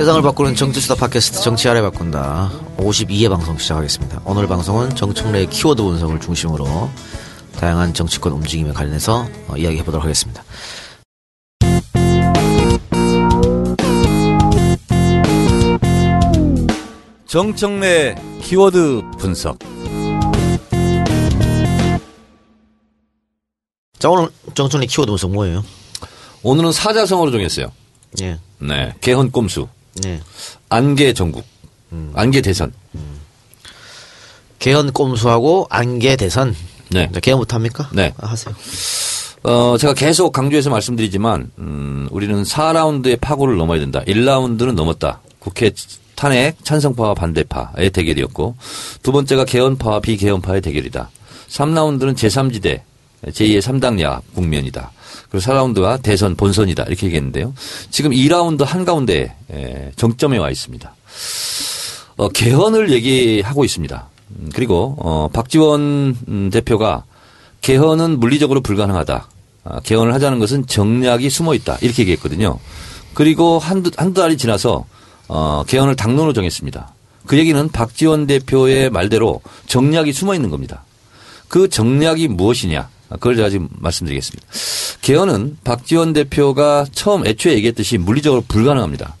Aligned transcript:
세상을 0.00 0.22
바꾸는 0.22 0.54
정치수다 0.54 0.94
팟캐스트 0.94 1.42
정치 1.42 1.68
아래 1.68 1.82
바꾼다 1.82 2.50
52회 2.78 3.28
방송 3.28 3.58
시작하겠습니다. 3.58 4.22
오늘 4.24 4.46
방송은 4.46 4.96
정청래의 4.96 5.50
키워드 5.50 5.82
분석을 5.82 6.18
중심으로 6.20 6.88
다양한 7.58 7.92
정치권 7.92 8.32
움직임에 8.32 8.72
관련해서 8.72 9.28
어, 9.48 9.56
이야기해 9.58 9.84
보도록 9.84 10.04
하겠습니다. 10.04 10.42
정청래 17.26 18.14
키워드 18.40 19.02
분석. 19.18 19.58
자 23.98 24.08
오늘 24.08 24.30
정청래 24.54 24.86
키워드 24.86 25.10
분석 25.10 25.30
뭐예요? 25.32 25.62
오늘은 26.42 26.72
사자성어로 26.72 27.30
정했어요. 27.32 27.70
예, 28.22 28.38
네. 28.60 28.94
개헌 29.02 29.30
꼼수. 29.30 29.68
네. 29.94 30.20
안개 30.68 31.12
전국. 31.14 31.44
안개 32.14 32.40
대선. 32.40 32.72
개헌 34.58 34.92
꼼수하고 34.92 35.66
안개 35.70 36.16
대선. 36.16 36.54
네. 36.90 37.10
자, 37.12 37.20
개헌부터 37.20 37.56
합니까? 37.56 37.88
네. 37.92 38.12
아, 38.18 38.28
하세요. 38.28 38.54
어, 39.42 39.76
제가 39.78 39.94
계속 39.94 40.32
강조해서 40.32 40.68
말씀드리지만, 40.70 41.50
음, 41.58 42.08
우리는 42.10 42.42
4라운드의 42.42 43.20
파고를 43.20 43.56
넘어야 43.56 43.80
된다. 43.80 44.02
1라운드는 44.06 44.74
넘었다. 44.74 45.20
국회 45.38 45.72
탄핵 46.14 46.62
찬성파와 46.62 47.14
반대파의 47.14 47.90
대결이었고, 47.90 48.56
두 49.02 49.12
번째가 49.12 49.46
개헌파와 49.46 50.00
비개헌파의 50.00 50.60
대결이다. 50.60 51.10
3라운드는 51.48 52.14
제3지대, 52.14 52.82
제2의 53.26 53.60
3당야 53.62 54.20
국면이다. 54.34 54.92
그리고 55.30 55.44
4라운드가 55.44 56.02
대선 56.02 56.34
본선이다. 56.34 56.84
이렇게 56.84 57.06
얘기했는데요. 57.06 57.54
지금 57.90 58.10
2라운드 58.10 58.64
한가운데 58.64 59.34
에, 59.52 59.92
정점에 59.96 60.38
와 60.38 60.50
있습니다. 60.50 60.94
어, 62.16 62.28
개헌을 62.28 62.90
얘기하고 62.92 63.64
있습니다. 63.64 64.08
음, 64.30 64.50
그리고 64.54 64.96
어, 64.98 65.28
박지원 65.32 66.16
음, 66.28 66.50
대표가 66.52 67.04
개헌은 67.60 68.18
물리적으로 68.18 68.60
불가능하다. 68.60 69.28
아, 69.64 69.80
개헌을 69.80 70.14
하자는 70.14 70.38
것은 70.38 70.66
정략이 70.66 71.30
숨어 71.30 71.54
있다. 71.54 71.78
이렇게 71.80 72.02
얘기했거든요. 72.02 72.58
그리고 73.14 73.58
한두, 73.58 73.90
한두 73.96 74.20
달이 74.20 74.36
지나서 74.36 74.86
어, 75.28 75.64
개헌을 75.66 75.96
당론으로 75.96 76.32
정했습니다. 76.32 76.94
그 77.26 77.38
얘기는 77.38 77.68
박지원 77.68 78.26
대표의 78.26 78.90
말대로 78.90 79.40
정략이 79.66 80.12
숨어 80.12 80.34
있는 80.34 80.50
겁니다. 80.50 80.84
그 81.48 81.68
정략이 81.68 82.28
무엇이냐? 82.28 82.88
그걸 83.14 83.36
제가 83.36 83.50
지금 83.50 83.68
말씀드리겠습니다. 83.72 84.46
개헌은 85.02 85.58
박지원 85.64 86.12
대표가 86.12 86.86
처음 86.92 87.26
애초에 87.26 87.54
얘기했듯이 87.54 87.98
물리적으로 87.98 88.42
불가능합니다. 88.46 89.16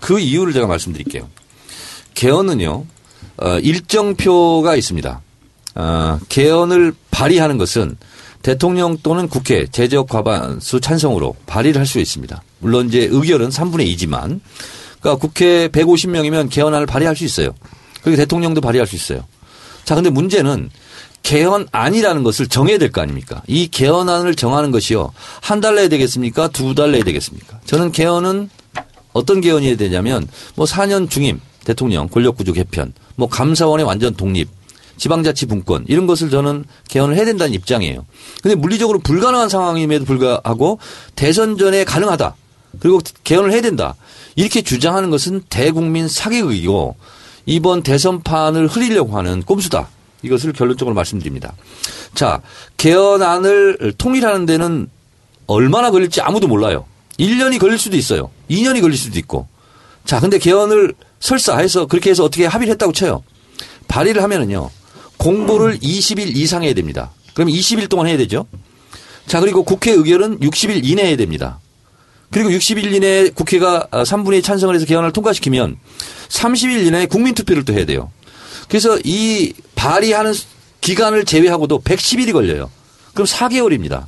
그 0.00 0.18
이유를 0.18 0.52
제가 0.52 0.66
말씀드릴게요. 0.66 1.28
개헌은요, 2.14 2.84
어, 3.38 3.58
일정표가 3.58 4.76
있습니다. 4.76 5.20
어, 5.76 6.18
개헌을 6.28 6.92
발의하는 7.10 7.58
것은 7.58 7.96
대통령 8.42 8.96
또는 9.02 9.28
국회 9.28 9.66
제적 9.66 10.08
과반수 10.08 10.80
찬성으로 10.80 11.36
발의를 11.46 11.78
할 11.78 11.86
수 11.86 11.98
있습니다. 11.98 12.42
물론 12.58 12.88
이제 12.88 13.06
의결은 13.10 13.50
3분의 13.50 13.94
2지만, 13.94 14.40
그러니까 15.00 15.20
국회 15.20 15.68
150명이면 15.68 16.50
개헌안을 16.50 16.86
발의할 16.86 17.16
수 17.16 17.24
있어요. 17.24 17.54
그리고 18.02 18.16
대통령도 18.16 18.60
발의할 18.60 18.86
수 18.86 18.96
있어요. 18.96 19.24
자, 19.84 19.94
근데 19.94 20.10
문제는 20.10 20.70
개헌안이라는 21.22 22.22
것을 22.22 22.48
정해야 22.48 22.78
될 22.78 22.90
거 22.90 23.00
아닙니까? 23.00 23.42
이 23.46 23.68
개헌안을 23.68 24.34
정하는 24.34 24.70
것이요. 24.70 25.12
한 25.40 25.60
달 25.60 25.74
내에 25.76 25.88
되겠습니까? 25.88 26.48
두 26.48 26.74
달 26.74 26.92
내에 26.92 27.02
되겠습니까? 27.02 27.60
저는 27.66 27.92
개헌은 27.92 28.50
어떤 29.12 29.40
개헌이 29.40 29.76
되냐면 29.76 30.26
뭐 30.54 30.66
4년 30.66 31.08
중임 31.10 31.40
대통령 31.64 32.08
권력구조 32.08 32.52
개편, 32.52 32.92
뭐 33.16 33.28
감사원의 33.28 33.84
완전 33.84 34.14
독립, 34.14 34.48
지방자치 34.96 35.46
분권 35.46 35.84
이런 35.88 36.06
것을 36.06 36.30
저는 36.30 36.64
개헌을 36.88 37.16
해야 37.16 37.24
된다는 37.24 37.52
입장이에요. 37.54 38.06
근데 38.42 38.54
물리적으로 38.54 38.98
불가능한 39.00 39.48
상황임에도 39.48 40.04
불구하고 40.04 40.78
대선 41.16 41.58
전에 41.58 41.84
가능하다. 41.84 42.34
그리고 42.80 43.00
개헌을 43.24 43.52
해야 43.52 43.60
된다. 43.60 43.94
이렇게 44.36 44.62
주장하는 44.62 45.10
것은 45.10 45.42
대국민 45.50 46.08
사기극이고 46.08 46.96
이번 47.46 47.82
대선판을 47.82 48.68
흐리려고 48.68 49.16
하는 49.18 49.42
꼼수다. 49.42 49.88
이것을 50.22 50.52
결론적으로 50.52 50.94
말씀드립니다. 50.94 51.54
자, 52.14 52.40
개헌안을 52.76 53.94
통일하는 53.98 54.46
데는 54.46 54.88
얼마나 55.46 55.90
걸릴지 55.90 56.20
아무도 56.20 56.46
몰라요. 56.46 56.84
1년이 57.18 57.58
걸릴 57.58 57.78
수도 57.78 57.96
있어요. 57.96 58.30
2년이 58.50 58.80
걸릴 58.80 58.96
수도 58.96 59.18
있고. 59.18 59.46
자, 60.04 60.20
근데 60.20 60.38
개헌을 60.38 60.94
설사 61.20 61.58
해서 61.58 61.86
그렇게 61.86 62.10
해서 62.10 62.24
어떻게 62.24 62.46
합의를 62.46 62.72
했다고 62.72 62.92
쳐요. 62.92 63.22
발의를 63.88 64.22
하면은요. 64.22 64.70
공보를 65.18 65.78
20일 65.80 66.34
이상 66.36 66.62
해야 66.62 66.72
됩니다. 66.72 67.10
그럼 67.34 67.50
20일 67.50 67.88
동안 67.88 68.06
해야 68.06 68.16
되죠. 68.16 68.46
자, 69.26 69.40
그리고 69.40 69.62
국회 69.62 69.92
의결은 69.92 70.40
60일 70.40 70.84
이내에 70.84 71.16
됩니다. 71.16 71.60
그리고 72.30 72.50
60일 72.50 72.94
이내에 72.94 73.30
국회가 73.30 73.86
3분의 73.90 74.38
2 74.38 74.42
찬성을 74.42 74.74
해서 74.74 74.86
개헌을 74.86 75.12
통과시키면 75.12 75.76
30일 76.28 76.86
이내에 76.86 77.06
국민투표를 77.06 77.64
또 77.64 77.72
해야 77.72 77.84
돼요. 77.84 78.10
그래서 78.70 78.98
이 79.04 79.52
발의하는 79.74 80.32
기간을 80.80 81.24
제외하고도 81.24 81.80
110일이 81.80 82.32
걸려요. 82.32 82.70
그럼 83.12 83.26
4개월입니다. 83.26 84.06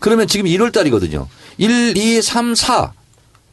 그러면 0.00 0.26
지금 0.26 0.46
1월 0.46 0.72
달이거든요. 0.72 1.28
1, 1.58 1.96
2, 1.96 2.22
3, 2.22 2.54
4. 2.54 2.92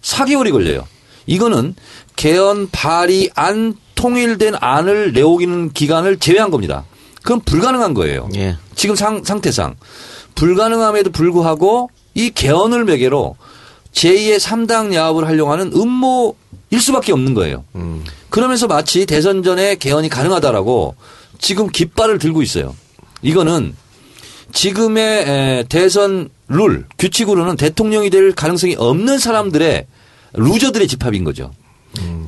4개월이 0.01 0.51
걸려요. 0.51 0.87
이거는 1.25 1.75
개헌 2.15 2.69
발의 2.71 3.31
안 3.35 3.75
통일된 3.95 4.55
안을 4.59 5.13
내오기는 5.13 5.73
기간을 5.73 6.17
제외한 6.17 6.51
겁니다. 6.51 6.85
그건 7.21 7.41
불가능한 7.41 7.93
거예요. 7.93 8.29
예. 8.35 8.57
지금 8.75 8.95
상, 8.95 9.23
상태상. 9.23 9.75
불가능함에도 10.35 11.11
불구하고 11.11 11.89
이 12.13 12.29
개헌을 12.29 12.85
매개로 12.85 13.35
제2의 13.93 14.39
3당 14.39 14.93
야합을 14.93 15.25
하려고 15.25 15.51
하는 15.51 15.71
음모 15.73 16.35
일 16.69 16.81
수밖에 16.81 17.11
없는 17.13 17.33
거예요. 17.33 17.63
그러면서 18.29 18.67
마치 18.67 19.05
대선 19.05 19.43
전에 19.43 19.75
개헌이 19.75 20.09
가능하다라고 20.09 20.95
지금 21.39 21.69
깃발을 21.69 22.17
들고 22.19 22.41
있어요. 22.41 22.75
이거는 23.21 23.75
지금의 24.51 25.29
에, 25.29 25.63
대선 25.69 26.29
룰, 26.47 26.85
규칙으로는 26.97 27.55
대통령이 27.55 28.09
될 28.09 28.33
가능성이 28.33 28.75
없는 28.77 29.19
사람들의 29.19 29.85
루저들의 30.33 30.87
집합인 30.87 31.23
거죠. 31.23 31.51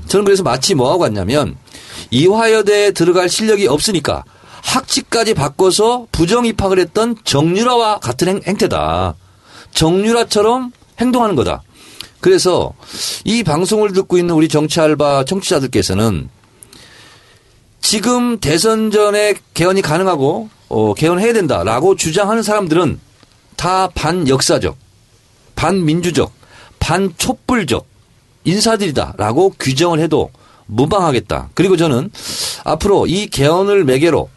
저는 0.07 0.23
그래서 0.23 0.43
마치 0.43 0.73
뭐하고 0.75 0.99
같냐면 0.99 1.57
이화여대에 2.11 2.91
들어갈 2.91 3.27
실력이 3.29 3.67
없으니까 3.67 4.23
학칙까지 4.63 5.33
바꿔서 5.33 6.07
부정 6.11 6.45
입학을 6.45 6.79
했던 6.79 7.15
정유라와 7.23 7.99
같은 7.99 8.27
행, 8.27 8.41
행태다. 8.45 9.15
정유라처럼 9.71 10.71
행동하는 10.99 11.35
거다. 11.35 11.61
그래서 12.19 12.73
이 13.23 13.43
방송을 13.43 13.93
듣고 13.93 14.17
있는 14.17 14.33
우리 14.35 14.47
정치 14.47 14.79
알바 14.79 15.25
청취자들께서는 15.25 16.29
지금 17.81 18.39
대선 18.39 18.91
전에 18.91 19.35
개헌이 19.53 19.81
가능하고 19.81 20.49
어, 20.69 20.93
개헌해야 20.93 21.33
된다라고 21.33 21.95
주장하는 21.95 22.43
사람들은 22.43 22.99
다 23.55 23.87
반역사적, 23.95 24.77
반민주적, 25.55 26.31
반촛불적 26.79 27.85
인사들이다라고 28.43 29.55
규정을 29.59 29.99
해도 29.99 30.31
무방하겠다. 30.67 31.49
그리고 31.53 31.77
저는 31.77 32.11
앞으로 32.63 33.07
이 33.07 33.27
개헌을 33.27 33.83
매개로 33.85 34.29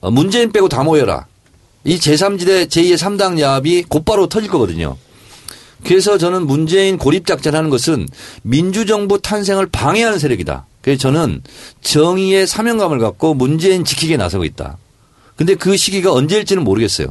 어, 0.00 0.10
문재인 0.10 0.52
빼고 0.52 0.68
다 0.68 0.82
모여라. 0.82 1.26
이 1.84 1.98
제3지대 1.98 2.66
제2의 2.68 2.94
3당 2.96 3.38
야합이 3.38 3.84
곧바로 3.84 4.26
터질 4.26 4.50
거거든요. 4.50 4.96
그래서 5.84 6.18
저는 6.18 6.46
문재인 6.46 6.98
고립 6.98 7.26
작전하는 7.26 7.70
것은 7.70 8.08
민주정부 8.42 9.20
탄생을 9.20 9.66
방해하는 9.66 10.18
세력이다. 10.18 10.66
그래서 10.80 11.00
저는 11.00 11.42
정의의 11.82 12.46
사명감을 12.46 12.98
갖고 12.98 13.34
문재인 13.34 13.84
지키게 13.84 14.16
나서고 14.16 14.44
있다. 14.44 14.78
근데 15.36 15.54
그 15.54 15.76
시기가 15.76 16.12
언제일지는 16.12 16.64
모르겠어요. 16.64 17.08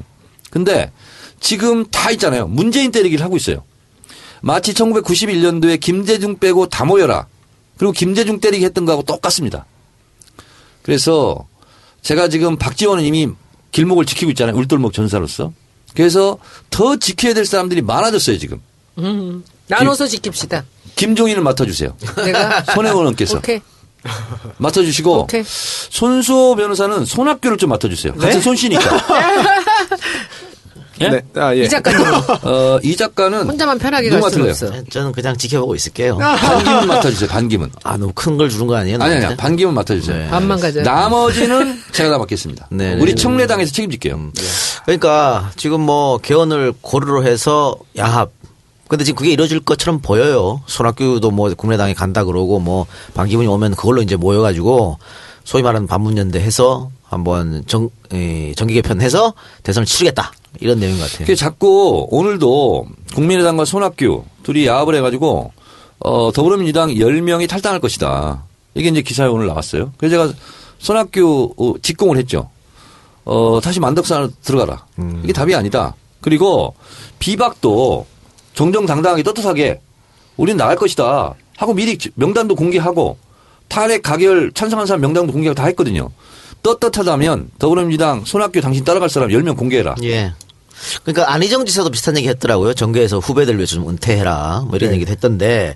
근데 0.50 0.92
지금 1.40 1.86
다 1.86 2.12
있잖아요. 2.12 2.48
문재인 2.48 2.92
때리기를 2.92 3.24
하고 3.24 3.36
있어요. 3.36 3.64
마치 4.42 4.74
1991년도에 4.74 5.80
김대중 5.80 6.38
빼고 6.38 6.68
다 6.68 6.86
모여라. 6.86 7.28
그리고 7.78 7.92
김대중 7.92 8.40
때리기 8.40 8.64
했던 8.66 8.86
거하고 8.86 9.04
똑같습니다. 9.04 9.66
그래서 10.82 11.48
제가 12.02 12.28
지금 12.28 12.58
박지원은 12.58 13.04
이미 13.04 13.30
길목을 13.72 14.06
지키고 14.06 14.32
있잖아요. 14.32 14.56
울돌목 14.56 14.94
전사로서. 14.94 15.54
그래서 15.96 16.38
더 16.70 16.96
지켜야 16.98 17.34
될 17.34 17.46
사람들이 17.46 17.82
많아졌어요, 17.82 18.38
지금. 18.38 18.62
음, 18.98 19.44
나눠서 19.68 20.06
지킵시다. 20.06 20.64
김종인을 20.96 21.42
맡아주세요. 21.42 21.96
내가 22.18 22.64
손혜원 22.74 23.00
의원께서. 23.00 23.38
오케이. 23.38 23.60
맡아주시고 24.58 25.22
오케이. 25.24 25.44
손수호 25.46 26.56
변호사는 26.56 27.06
손학규를 27.06 27.58
좀 27.58 27.70
맡아주세요. 27.70 28.16
같은 28.16 28.42
손씨니까. 28.42 28.82
예? 31.02 31.10
네. 31.10 31.22
아, 31.36 31.56
예. 31.56 31.64
이 31.64 31.70
작가님 31.70 32.00
어, 32.44 32.80
이 32.84 32.96
작가는 32.96 33.48
혼자만 33.50 33.80
편하게 33.80 34.10
갈 34.10 34.22
수는? 34.32 34.50
없어. 34.50 34.72
저는 34.90 35.12
그냥 35.12 35.36
지켜보고 35.38 35.74
있을게요. 35.76 36.18
반기문 36.18 36.88
맡아주세요. 36.88 37.30
반기문. 37.30 37.72
아, 37.84 37.98
너무 37.98 38.12
큰 38.14 38.38
걸 38.38 38.50
주는 38.50 38.68
거 38.68 38.76
아니에요? 38.76 38.98
아니 39.02 39.24
아니? 39.26 39.36
반기문 39.38 39.74
맡아주세요. 39.74 40.18
네. 40.18 40.28
반만 40.30 40.60
가져. 40.60 40.82
나머지는 40.82 41.80
제가 41.92 42.10
다 42.12 42.18
맡겠습니다. 42.18 42.68
네, 42.72 42.96
네. 42.96 43.02
우리 43.02 43.16
청래당에서 43.16 43.72
책임질게요. 43.72 44.32
그러니까 44.86 45.52
지금 45.56 45.82
뭐 45.82 46.18
개헌을 46.18 46.74
고르로 46.82 47.24
해서 47.26 47.76
야합. 47.98 48.32
근데 48.88 49.04
지금 49.06 49.18
그게 49.18 49.32
이루어질 49.32 49.60
것처럼 49.62 50.02
보여요. 50.02 50.62
손학규도 50.68 51.32
뭐 51.32 51.52
국민의당에 51.56 51.94
간다 51.94 52.24
그러고 52.24 52.60
뭐 52.60 52.86
반기문이 53.16 53.48
오면 53.48 53.76
그걸로 53.76 54.02
이제 54.02 54.16
모여가지고 54.16 55.00
소위 55.44 55.64
말하는 55.64 55.88
반문연대 55.88 56.40
해서 56.40 56.92
한번 57.04 57.64
정, 57.66 57.90
에, 58.14 58.54
정기 58.56 58.74
개편해서 58.76 59.34
대선을 59.64 59.86
치르겠다. 59.86 60.32
이런 60.60 60.80
내용인 60.80 61.00
것 61.00 61.12
같아요. 61.12 61.28
그 61.28 61.36
자꾸 61.36 62.08
오늘도 62.10 62.88
국민의당과 63.16 63.66
손학규 63.66 64.24
둘이 64.44 64.68
야합을 64.68 64.96
해가지고 64.96 65.52
어, 66.00 66.32
더불어민주당 66.34 66.90
10명이 66.90 67.48
탈당할 67.50 67.80
것이다. 67.80 68.44
이게 68.76 68.90
이제 68.90 69.02
기사에 69.02 69.28
오늘 69.28 69.48
나왔어요. 69.48 69.94
그래서 69.98 70.28
제가 70.28 70.40
손학규 70.80 71.54
어, 71.58 71.74
직공을 71.82 72.18
했죠. 72.18 72.50
어, 73.26 73.60
다시 73.64 73.80
만덕산으로 73.80 74.30
들어가라. 74.44 74.86
이게 75.24 75.32
답이 75.34 75.56
아니다. 75.56 75.96
그리고 76.22 76.76
비박도 77.20 78.06
정정당당하게 78.54 79.24
떳떳하게 79.24 79.80
우리는 80.38 80.58
나갈 80.58 80.76
것이다. 80.76 81.34
하고 81.58 81.74
미리 81.74 81.98
명단도 82.16 82.56
공개하고 82.56 83.18
탄핵 83.68 84.02
가결 84.04 84.52
찬성한 84.54 84.88
사람 84.88 85.02
명단도 85.02 85.32
공개하고 85.32 85.56
다 85.56 85.66
했거든요. 85.68 86.10
떳떳하다면 86.64 87.52
더불어민주당 87.60 88.24
손학규 88.26 88.62
당신 88.62 88.84
따라갈 88.84 89.10
사람 89.10 89.30
10명 89.30 89.58
공개해라. 89.58 89.96
예. 90.04 90.34
그러니까 91.04 91.34
안희정 91.34 91.66
지사도 91.66 91.90
비슷한 91.90 92.18
얘기 92.18 92.28
했더라고요. 92.30 92.74
정계에서 92.74 93.20
후배들 93.20 93.56
위해서 93.56 93.76
좀 93.76 93.90
은퇴해라. 93.90 94.66
뭐 94.68 94.76
이런 94.76 94.90
네. 94.90 94.96
얘기도 94.96 95.12
했던데. 95.12 95.76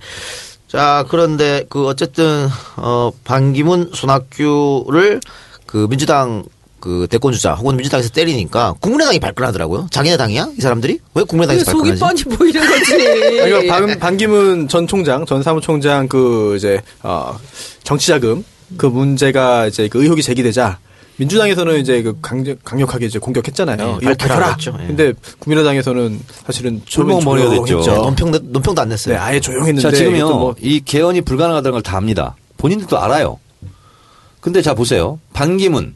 자, 0.67 1.05
그런데 1.09 1.65
그 1.69 1.87
어쨌든 1.87 2.49
어 2.75 3.11
반기문 3.23 3.91
손학규를 3.93 5.21
그 5.65 5.87
민주당 5.89 6.43
그 6.79 7.07
대권 7.09 7.33
주자 7.33 7.53
혹은 7.53 7.75
민주당에서 7.75 8.09
때리니까 8.09 8.75
국민의당이 8.79 9.19
발끈하더라고요. 9.19 9.87
자기네 9.91 10.17
당이야? 10.17 10.49
이 10.57 10.61
사람들이? 10.61 10.99
왜 11.15 11.23
국민의당에서 11.23 11.71
속이? 11.71 11.95
뻔히 11.95 12.23
보이는 12.23 12.69
거지. 12.69 12.91
그러니까 12.95 13.73
반, 13.73 13.99
반기문 13.99 14.67
전 14.67 14.87
총장, 14.87 15.25
전 15.25 15.41
사무총장 15.41 16.07
그 16.07 16.55
이제 16.57 16.81
어 17.01 17.37
정치자금 17.83 18.43
그 18.77 18.85
문제가 18.85 19.67
이제 19.67 19.87
그 19.87 20.03
의혹이 20.03 20.21
제기되자 20.21 20.79
민주당에서는 21.17 21.79
이제 21.79 22.01
그 22.03 22.17
강력, 22.21 22.63
강력하게 22.63 23.07
이제 23.07 23.19
공격했잖아요. 23.19 23.77
네, 23.77 23.97
이거. 24.01 24.09
했죠. 24.51 24.75
예. 24.81 24.87
근데 24.87 25.13
국민의당에서는 25.39 26.21
사실은 26.45 26.81
조용히 26.85 27.23
됐죠. 27.65 27.81
논평 27.95 28.31
논평도 28.31 28.81
안 28.81 28.89
냈어요. 28.89 29.15
네, 29.15 29.19
아예 29.19 29.39
조용했는데 29.39 29.81
자, 29.81 29.91
지금요, 29.95 30.29
뭐 30.37 30.55
이 30.61 30.79
개헌이 30.83 31.21
불가능하다는 31.21 31.71
걸 31.73 31.81
다 31.81 31.97
압니다. 31.97 32.35
본인들도 32.57 32.97
알아요. 32.99 33.39
근데 34.41 34.61
자, 34.61 34.73
보세요. 34.73 35.19
반기문, 35.33 35.93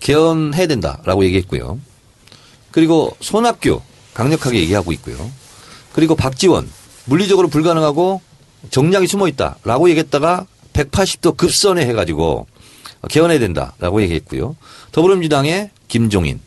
개헌해야 0.00 0.66
된다라고 0.66 1.24
얘기했고요. 1.24 1.78
그리고 2.70 3.16
손학규, 3.20 3.80
강력하게 4.14 4.60
얘기하고 4.60 4.92
있고요. 4.92 5.30
그리고 5.92 6.14
박지원, 6.16 6.68
물리적으로 7.06 7.48
불가능하고 7.48 8.20
정량이 8.70 9.06
숨어 9.06 9.28
있다라고 9.28 9.88
얘기했다가 9.90 10.46
180도 10.72 11.36
급선회 11.36 11.84
해가지고 11.86 12.46
개헌해야 13.08 13.38
된다라고 13.38 14.02
얘기했고요. 14.02 14.56
더불어민주당의 14.92 15.70
김종인. 15.88 16.40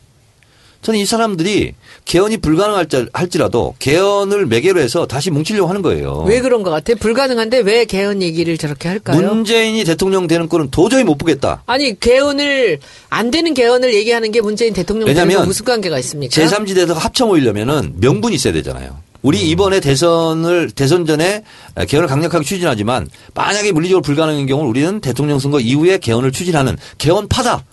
저는 0.82 1.00
이 1.00 1.06
사람들이 1.06 1.72
개헌이 2.04 2.36
불가능할지라도 2.36 3.74
개헌을 3.78 4.44
매개로 4.44 4.80
해서 4.80 5.06
다시 5.06 5.30
뭉치려고 5.30 5.66
하는 5.66 5.80
거예요. 5.80 6.24
왜 6.28 6.42
그런 6.42 6.62
것 6.62 6.70
같아? 6.70 6.94
불가능한데 6.94 7.60
왜 7.60 7.86
개헌 7.86 8.20
얘기를 8.20 8.58
저렇게 8.58 8.88
할까요? 8.90 9.18
문재인이 9.18 9.82
대통령 9.84 10.26
되는 10.26 10.46
꼴은 10.46 10.70
도저히 10.70 11.02
못 11.02 11.16
보겠다. 11.16 11.62
아니 11.64 11.98
개헌을 11.98 12.80
안 13.08 13.30
되는 13.30 13.54
개헌을 13.54 13.94
얘기하는 13.94 14.30
게 14.30 14.42
문재인 14.42 14.74
대통령 14.74 15.06
되는 15.12 15.46
무슨 15.46 15.64
관계가 15.64 15.98
있습니까? 16.00 16.34
제3지대에서 16.34 16.92
합쳐 16.92 17.24
모이려면은 17.24 17.94
명분이 17.96 18.34
있어야 18.34 18.52
되잖아요. 18.52 18.98
우리 19.24 19.38
음. 19.38 19.46
이번에 19.46 19.80
대선을 19.80 20.70
대선 20.70 21.06
전에 21.06 21.42
개헌을 21.88 22.06
강력하게 22.06 22.44
추진하지만 22.44 23.08
만약에 23.34 23.72
물리적으로 23.72 24.02
불가능한 24.02 24.46
경우 24.46 24.68
우리는 24.68 25.00
대통령 25.00 25.40
선거 25.40 25.58
이후에 25.58 25.98
개헌을 25.98 26.30
추진하는 26.30 26.76
개헌파다. 26.98 27.64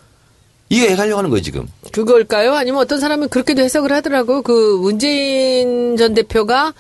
이게 0.69 0.93
하려고 0.93 1.17
하는 1.17 1.29
거예요 1.29 1.43
지금. 1.43 1.67
그걸까요? 1.91 2.53
아니면 2.55 2.79
어떤 2.79 3.01
사람은 3.01 3.27
그렇게도 3.27 3.61
해석을 3.61 3.91
하더라고. 3.91 4.41
그 4.41 4.79
문재인 4.81 5.97
전 5.97 6.13
대표가 6.13 6.73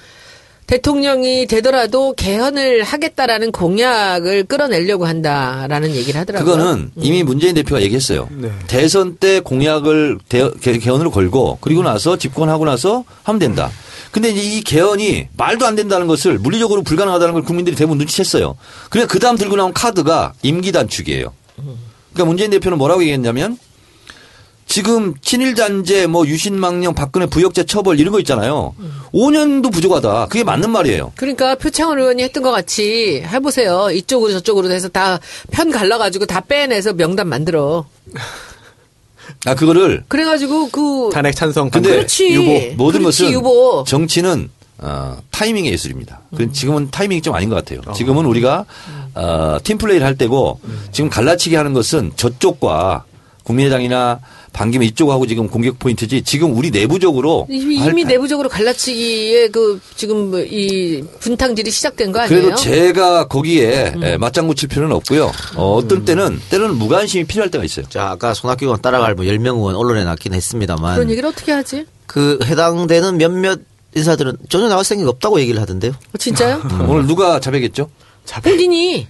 대통령이 0.67 1.47
되더라도 1.47 2.13
개헌을 2.13 2.83
하겠다라는 2.83 3.51
공약을 3.51 4.45
끌어내려고 4.45 5.05
한다라는 5.05 5.93
얘기를 5.95 6.17
하더라고요. 6.21 6.55
그거는 6.55 6.73
음. 6.83 6.91
이미 6.95 7.23
문재인 7.23 7.53
대표가 7.53 7.81
얘기했어요. 7.81 8.29
네. 8.31 8.49
대선 8.67 9.17
때 9.17 9.41
공약을 9.41 10.19
대, 10.29 10.49
개헌으로 10.61 11.11
걸고 11.11 11.57
그리고 11.59 11.83
나서 11.83 12.17
집권하고 12.17 12.63
나서 12.63 13.03
하면 13.23 13.39
된다. 13.39 13.69
근데 14.11 14.29
이제 14.29 14.41
이 14.41 14.61
개헌이 14.61 15.27
말도 15.37 15.65
안 15.65 15.75
된다는 15.75 16.07
것을 16.07 16.37
물리적으로 16.37 16.83
불가능하다는 16.83 17.33
걸 17.33 17.43
국민들이 17.43 17.75
대부분 17.75 18.05
눈치챘어요. 18.05 18.55
그러니까 18.89 19.11
그 19.11 19.19
다음 19.19 19.37
들고 19.37 19.55
나온 19.55 19.73
카드가 19.73 20.33
임기 20.41 20.71
단축이에요. 20.73 21.33
그러니까 22.13 22.25
문재인 22.25 22.51
대표는 22.51 22.77
뭐라고 22.77 23.01
얘기했냐면 23.01 23.57
지금 24.67 25.13
친일잔재 25.21 26.07
뭐 26.07 26.25
유신망령 26.25 26.93
박근혜 26.95 27.25
부역죄 27.25 27.65
처벌 27.65 27.99
이런 27.99 28.13
거 28.13 28.19
있잖아요. 28.19 28.73
5년도 29.13 29.71
부족하다. 29.71 30.27
그게 30.27 30.43
맞는 30.45 30.71
말이에요. 30.71 31.11
그러니까 31.17 31.55
표창원 31.55 31.99
의원이 31.99 32.23
했던 32.23 32.41
것 32.43 32.51
같이 32.51 33.21
해보세요. 33.25 33.91
이쪽으로 33.91 34.31
저쪽으로 34.33 34.71
해서 34.71 34.87
다 34.87 35.19
편 35.51 35.71
갈라가지고 35.71 36.25
다 36.25 36.39
빼내서 36.41 36.93
명단 36.93 37.27
만들어. 37.27 37.85
아 39.45 39.55
그거를 39.55 40.03
그래가지고 40.07 40.69
그 40.69 41.09
탄핵 41.11 41.35
찬성 41.35 41.69
근데 41.69 41.89
그렇지. 41.89 42.29
유보 42.33 42.75
모든 42.75 42.99
그렇지, 43.01 43.23
것은 43.23 43.33
유보. 43.33 43.83
정치는 43.87 44.49
어, 44.79 45.17
타이밍의 45.31 45.71
예술입니다. 45.73 46.21
그 46.35 46.43
음. 46.43 46.51
지금은 46.51 46.89
타이밍이 46.91 47.21
좀 47.21 47.35
아닌 47.35 47.49
것 47.49 47.55
같아요. 47.55 47.81
지금은 47.93 48.25
우리가 48.25 48.65
어, 49.13 49.57
팀플레이를 49.63 50.05
할 50.05 50.17
때고 50.17 50.59
지금 50.91 51.09
갈라치기 51.09 51.55
하는 51.55 51.73
것은 51.73 52.13
저쪽과 52.15 53.05
국민의당이나 53.43 54.19
반기문 54.53 54.85
이쪽하고 54.87 55.25
지금 55.27 55.47
공격 55.47 55.79
포인트지 55.79 56.23
지금 56.23 56.55
우리 56.57 56.71
내부적으로 56.71 57.47
이미, 57.49 57.77
할- 57.77 57.91
이미 57.91 58.03
내부적으로 58.03 58.49
갈라치기에 58.49 59.47
그 59.49 59.79
지금 59.95 60.29
뭐이 60.31 61.03
분탕질이 61.19 61.71
시작된 61.71 62.11
거 62.11 62.19
아니에요? 62.19 62.41
그래도 62.41 62.55
제가 62.57 63.27
거기에 63.27 63.93
음. 63.95 64.03
예, 64.03 64.17
맞장구 64.17 64.55
칠 64.55 64.67
필요는 64.69 64.95
없고요. 64.97 65.31
어, 65.55 65.73
어떤 65.75 66.03
때는 66.05 66.39
때로는 66.49 66.75
무관심이 66.75 67.23
필요할 67.23 67.49
때가 67.49 67.63
있어요. 67.63 67.85
자, 67.89 68.09
아까 68.11 68.33
손학규가 68.33 68.77
따라갈 68.77 69.15
뭐 69.15 69.25
10명 69.25 69.55
의원 69.57 69.75
언론에 69.75 70.03
났긴 70.03 70.33
했습니다만 70.33 70.95
그런 70.95 71.09
얘기를 71.09 71.29
어떻게 71.29 71.51
하지? 71.53 71.85
그 72.05 72.37
해당되는 72.43 73.17
몇몇 73.17 73.61
인사들은 73.95 74.37
전혀 74.49 74.67
나갈 74.67 74.83
생각이 74.83 75.07
없다고 75.09 75.39
얘기를 75.39 75.61
하던데요. 75.61 75.91
어, 75.91 76.17
진짜요? 76.17 76.61
오늘 76.87 77.07
누가 77.07 77.39
자백했죠? 77.39 77.89
본인이 78.43 79.07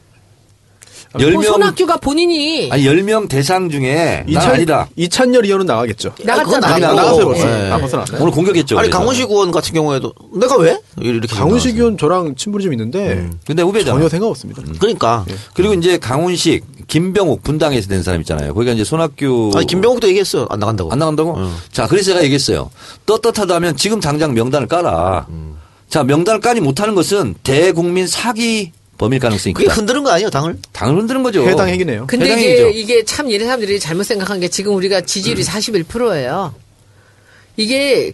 열뭐명 1.20 1.52
손학규가 1.54 1.98
본인이 1.98 2.70
아니 2.72 2.84
10명 2.86 3.28
대상 3.28 3.70
중에 3.70 4.24
난 4.26 4.28
이찬- 4.28 4.54
아니다. 4.54 4.88
이찬열 4.96 5.46
의원은 5.46 5.66
나가겠죠. 5.66 6.14
나갔잖아. 6.24 6.42
아, 6.42 6.44
그건 6.46 6.60
나, 6.62 6.78
나가고. 6.80 6.96
나가세요 6.96 7.26
벌써. 7.26 7.46
네. 7.46 7.72
아, 7.72 7.78
벌써 7.78 7.98
나왔나요? 7.98 8.22
오늘 8.22 8.32
공격했죠. 8.34 8.78
아니 8.80 8.88
그래서. 8.88 9.00
강훈식 9.00 9.30
의원 9.30 9.52
같은 9.52 9.74
경우에도 9.74 10.14
내가 10.34 10.56
왜 10.58 10.78
이렇게 11.02 11.28
강훈식. 11.36 11.76
의원 11.78 11.98
저랑 11.98 12.36
친분이 12.36 12.64
좀 12.64 12.74
있는데 12.74 13.30
근데 13.46 13.62
후배잖아. 13.64 13.98
전혀 13.98 14.08
생각 14.10 14.28
없습니다. 14.28 14.62
그러니까 14.80 15.26
그리고 15.54 15.74
이제 15.74 15.98
강훈식, 15.98 16.64
김병욱 16.88 17.44
분당에서 17.44 17.88
된 17.90 18.04
사람 18.04 18.22
있잖아요. 18.22 18.54
거기가 18.54 18.72
이제 18.74 18.84
손학규 18.84 19.52
아니 19.56 19.66
김병욱도 19.66 20.08
얘기했어요 20.08 20.48
안 20.50 20.60
나간다고. 20.60 20.92
안 20.92 21.00
나간다고? 21.00 21.36
응. 21.38 21.54
자, 21.72 21.88
그래서 21.88 22.12
제가 22.12 22.24
얘기했어요. 22.24 22.70
떳떳하다면 23.06 23.76
지금 23.78 24.00
당장 24.00 24.34
명단을 24.34 24.68
까라. 24.68 25.28
자, 25.90 26.04
명단을 26.04 26.40
까지 26.40 26.62
못하는 26.62 26.96
것은 26.96 27.36
대국민 27.44 28.08
사기 28.08 28.72
범일 29.02 29.20
가능성이 29.20 29.54
그게 29.54 29.66
있다. 29.66 29.74
흔드는 29.74 30.04
거 30.04 30.12
아니에요 30.12 30.30
당을? 30.30 30.60
당을 30.74 30.96
흔드는 30.96 31.24
거죠. 31.24 31.44
해당 31.50 31.68
핵이네요. 31.68 32.06
근데 32.06 32.26
해당이죠. 32.26 32.68
이게 32.70 32.80
이게 32.80 33.04
참 33.04 33.32
얘네 33.32 33.46
사람들이 33.46 33.80
잘못 33.80 34.04
생각한 34.04 34.40
게 34.40 34.48
지금 34.48 34.76
우리가 34.76 35.02
지지율이 35.02 35.44
41%예요. 35.44 36.54
이게 37.58 38.14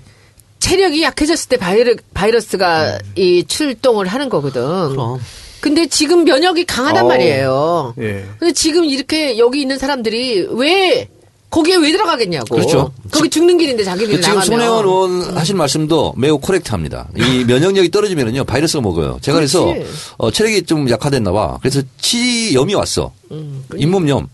체력이 0.59 1.03
약해졌을 1.03 1.49
때 1.49 1.57
바이러, 1.57 1.95
바이러스가 2.13 2.99
이 3.15 3.43
출동을 3.45 4.07
하는 4.07 4.29
거거든. 4.29 4.61
그럼. 4.89 5.19
근데 5.59 5.87
지금 5.87 6.23
면역이 6.23 6.65
강하단 6.65 7.03
어. 7.03 7.07
말이에요. 7.09 7.93
예. 7.99 8.25
근데 8.39 8.53
지금 8.53 8.85
이렇게 8.85 9.37
여기 9.37 9.59
있는 9.61 9.77
사람들이 9.77 10.47
왜 10.51 11.09
거기에 11.49 11.77
왜 11.77 11.91
들어가겠냐고. 11.93 12.55
그렇죠. 12.55 12.91
거기 13.09 13.29
죽는 13.29 13.57
길인데 13.57 13.83
자기들이 13.85 14.17
그 14.17 14.21
지금 14.21 14.37
나가면. 14.39 14.59
손혜원 14.59 14.85
의원 14.85 15.37
하신 15.37 15.55
말씀도 15.57 16.13
매우 16.17 16.37
코렉트합니다. 16.39 17.07
이 17.15 17.45
면역력이 17.45 17.89
떨어지면은요 17.89 18.43
바이러스가 18.43 18.81
먹어요. 18.81 19.17
제가 19.21 19.37
그래서. 19.37 19.73
어, 20.17 20.29
체력이 20.29 20.63
좀 20.63 20.89
약화됐나 20.89 21.31
봐. 21.31 21.57
그래서 21.61 21.81
치염이 22.01 22.75
왔어. 22.75 23.13
음, 23.31 23.63
그- 23.69 23.77
잇몸염. 23.79 24.27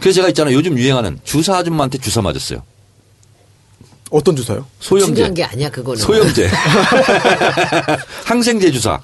그래서 0.00 0.16
제가 0.16 0.28
있잖아요. 0.28 0.54
요즘 0.54 0.78
유행하는 0.78 1.18
주사 1.24 1.56
아줌마한테 1.58 1.98
주사 1.98 2.22
맞았어요. 2.22 2.62
어떤 4.10 4.34
주사요? 4.36 4.64
소염제. 4.80 5.06
중요한 5.14 5.34
게 5.34 5.44
아니야 5.44 5.68
그거는. 5.68 6.00
소염제. 6.00 6.48
항생제 8.24 8.70
주사. 8.70 9.00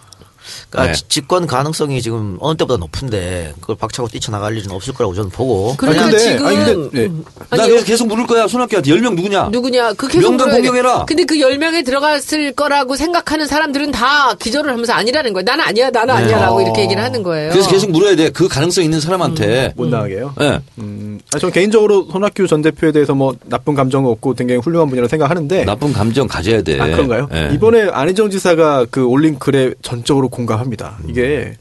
그러니까 0.71 0.93
네. 0.93 0.99
지- 0.99 1.09
집권 1.09 1.47
가능성이 1.47 2.01
지금 2.03 2.37
어느 2.41 2.57
때보다 2.57 2.79
높은데 2.79 3.53
그걸 3.61 3.77
박차고 3.77 4.09
뛰쳐나갈 4.09 4.57
일은 4.57 4.71
없을 4.73 4.95
거라고 4.95 5.15
저는 5.15 5.31
보고 5.31 5.75
그러니까 5.77 6.05
아니, 6.05 6.13
근데- 6.13 6.25
지금 6.33 6.47
아니, 6.47 6.57
근데- 6.57 6.73
네. 7.01 7.07
음, 7.07 7.25
나 7.51 7.63
아니, 7.63 7.69
그래서 7.71 7.85
계속 7.87 8.09
물을 8.09 8.27
거야. 8.27 8.47
손학규한테 8.49 8.91
10명 8.91 9.15
누구냐? 9.15 9.49
누구냐? 9.51 9.93
그 9.95 10.09
계속 10.09 10.31
명단. 10.31 10.51
공개해라. 10.51 11.05
근데 11.07 11.25
그 11.25 11.37
10명에 11.37 11.85
들어갔을 11.85 12.53
거라고 12.53 12.97
생각하는 12.97 13.47
사람들은 13.47 13.91
다 13.93 14.35
기절을 14.35 14.71
하면서 14.73 14.93
아니라는 14.93 15.33
거야. 15.33 15.43
나는 15.45 15.65
아니야, 15.65 15.91
나는 15.91 16.15
아니야라고 16.15 16.57
어. 16.59 16.63
이렇게 16.63 16.83
얘기를 16.83 17.03
하는 17.03 17.23
거예요. 17.23 17.51
그래서 17.53 17.71
계속 17.71 17.91
물어야 17.91 18.17
돼. 18.17 18.31
그 18.31 18.49
가능성 18.49 18.85
있는 18.85 19.01
사람한테. 19.01 19.73
못 19.77 19.89
나가게요. 19.89 20.35
예. 20.41 20.61
음, 20.79 21.21
아, 21.35 21.39
저 21.39 21.51
개인적으로 21.51 22.09
손학규 22.11 22.47
전 22.47 22.63
대표에 22.63 22.93
대해서 22.93 23.15
뭐 23.15 23.35
나쁜 23.47 23.75
감정은 23.75 24.11
없고 24.11 24.35
굉장히 24.35 24.61
훌륭한 24.61 24.89
분이라고 24.89 25.09
생각하는데. 25.09 25.65
나쁜 25.65 25.93
감정 25.93 26.27
가져야 26.27 26.63
돼. 26.63 26.79
아, 26.81 26.87
그런가요? 26.87 27.29
예. 27.33 27.51
이번에 27.55 27.89
안희정 27.93 28.31
지사가 28.31 28.87
그 28.91 29.05
올린 29.05 29.39
글에 29.39 29.75
전적으로 29.83 30.29
공감합니다. 30.33 30.99
이게, 31.07 31.57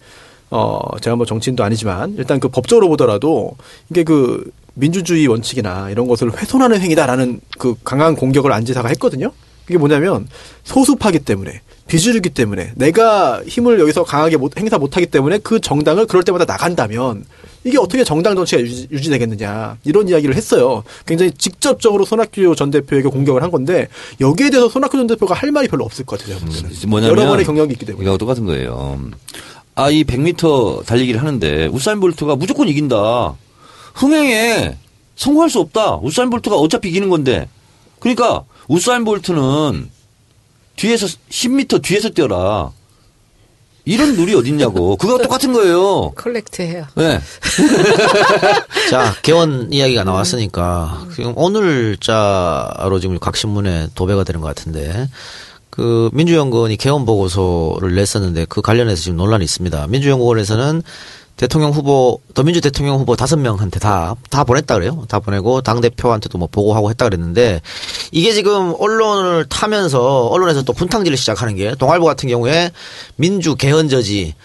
어, 0.49 0.79
제가 0.99 1.15
뭐 1.15 1.27
정치인도 1.27 1.63
아니지만 1.63 2.15
일단 2.17 2.39
그 2.39 2.49
법적으로 2.49 2.89
보더라도 2.89 3.55
이게 3.91 4.03
그 4.03 4.51
민주주의 4.73 5.27
원칙이나 5.27 5.89
이런 5.91 6.07
것을 6.07 6.35
훼손하는 6.35 6.81
행위다라는 6.81 7.41
그 7.59 7.75
강한 7.83 8.15
공격을 8.15 8.51
안 8.51 8.65
지사가 8.65 8.87
했거든요. 8.89 9.31
그게 9.65 9.77
뭐냐면 9.77 10.27
소수파기 10.63 11.19
때문에 11.19 11.61
비주류기 11.91 12.29
때문에 12.29 12.71
내가 12.75 13.41
힘을 13.45 13.77
여기서 13.81 14.05
강하게 14.05 14.38
못, 14.38 14.57
행사 14.57 14.77
못하기 14.77 15.07
때문에 15.07 15.39
그 15.39 15.60
정당을 15.60 16.07
그럴 16.07 16.24
때마다 16.24 16.45
나간다면 16.45 17.25
이게 17.65 17.77
어떻게 17.77 18.05
정당 18.05 18.33
정치가 18.33 18.62
유지, 18.62 18.88
유지 18.91 19.10
되겠느냐 19.10 19.75
이런 19.83 20.07
이야기를 20.07 20.33
했어요. 20.33 20.86
굉장히 21.05 21.33
직접적으로 21.33 22.05
손학규 22.05 22.55
전 22.55 22.71
대표에게 22.71 23.10
공격을 23.10 23.43
한 23.43 23.51
건데 23.51 23.89
여기에 24.21 24.51
대해서 24.51 24.69
손학규 24.69 24.95
전 24.95 25.07
대표가 25.07 25.36
할 25.36 25.51
말이 25.51 25.67
별로 25.67 25.83
없을 25.83 26.05
것 26.05 26.17
같아요. 26.17 26.38
뭐냐면 26.88 27.17
여러 27.17 27.27
번의 27.29 27.43
경력이 27.43 27.74
있기 27.74 27.86
때문에. 27.86 28.05
이거 28.05 28.17
똑같은 28.17 28.45
거예요. 28.45 28.98
아, 29.75 29.89
이 29.89 30.05
100m 30.05 30.86
달리기를 30.86 31.19
하는데 31.19 31.67
우사인 31.67 32.00
볼트가 32.00 32.38
무조건 32.38 32.69
이긴다. 32.69 33.36
흥행에 33.95 34.77
성공할 35.17 35.50
수 35.50 35.60
없다. 35.60 35.98
우사인 35.98 36.29
볼트가 36.29 36.55
어차피 36.55 36.88
이기는 36.88 37.10
건데. 37.10 37.50
그러니까 38.00 38.45
우사인 38.69 39.03
볼트는 39.03 39.89
뒤에서 40.81 41.05
10m 41.05 41.83
뒤에서 41.83 42.09
뛰어라. 42.09 42.71
이런 43.85 44.15
룰이 44.15 44.33
어딨냐고. 44.33 44.95
그거 44.95 45.19
똑같은 45.19 45.53
거예요. 45.53 46.11
correct 46.15 46.63
해요. 46.63 46.88
네. 46.95 47.19
자 48.89 49.13
개헌 49.21 49.71
이야기가 49.71 50.03
나왔으니까 50.03 51.05
지금 51.15 51.33
오늘자로 51.35 53.00
지금 53.00 53.19
각 53.19 53.38
신문에 53.38 53.89
도배가 53.93 54.23
되는 54.23 54.41
것 54.41 54.47
같은데 54.47 55.07
그 55.69 56.09
민주연구원이 56.13 56.77
개헌 56.77 57.05
보고서를 57.05 57.93
냈었는데 57.93 58.45
그 58.45 58.61
관련해서 58.61 59.03
지금 59.03 59.17
논란이 59.17 59.43
있습니다. 59.43 59.85
민주연구원에서는 59.88 60.81
대통령 61.38 61.71
후보 61.71 62.21
더민주 62.33 62.61
대통령 62.61 62.97
후보 62.97 63.15
다섯 63.15 63.38
명한테 63.38 63.79
다 63.79 64.15
다 64.29 64.43
보냈다 64.43 64.75
그래요. 64.75 65.05
다 65.09 65.19
보내고 65.19 65.61
당 65.61 65.81
대표한테도 65.81 66.38
뭐 66.38 66.47
보고하고 66.51 66.89
했다 66.89 67.05
그랬는데 67.05 67.61
이게 68.11 68.31
지금 68.33 68.73
언론을 68.79 69.45
타면서 69.50 70.27
언론에서 70.27 70.63
또 70.63 70.73
분탕질을 70.73 71.17
시작하는 71.17 71.55
게 71.55 71.75
동아일보 71.75 72.05
같은 72.05 72.29
경우에 72.29 72.71
민주 73.15 73.55
개헌 73.55 73.89
저지 73.89 74.35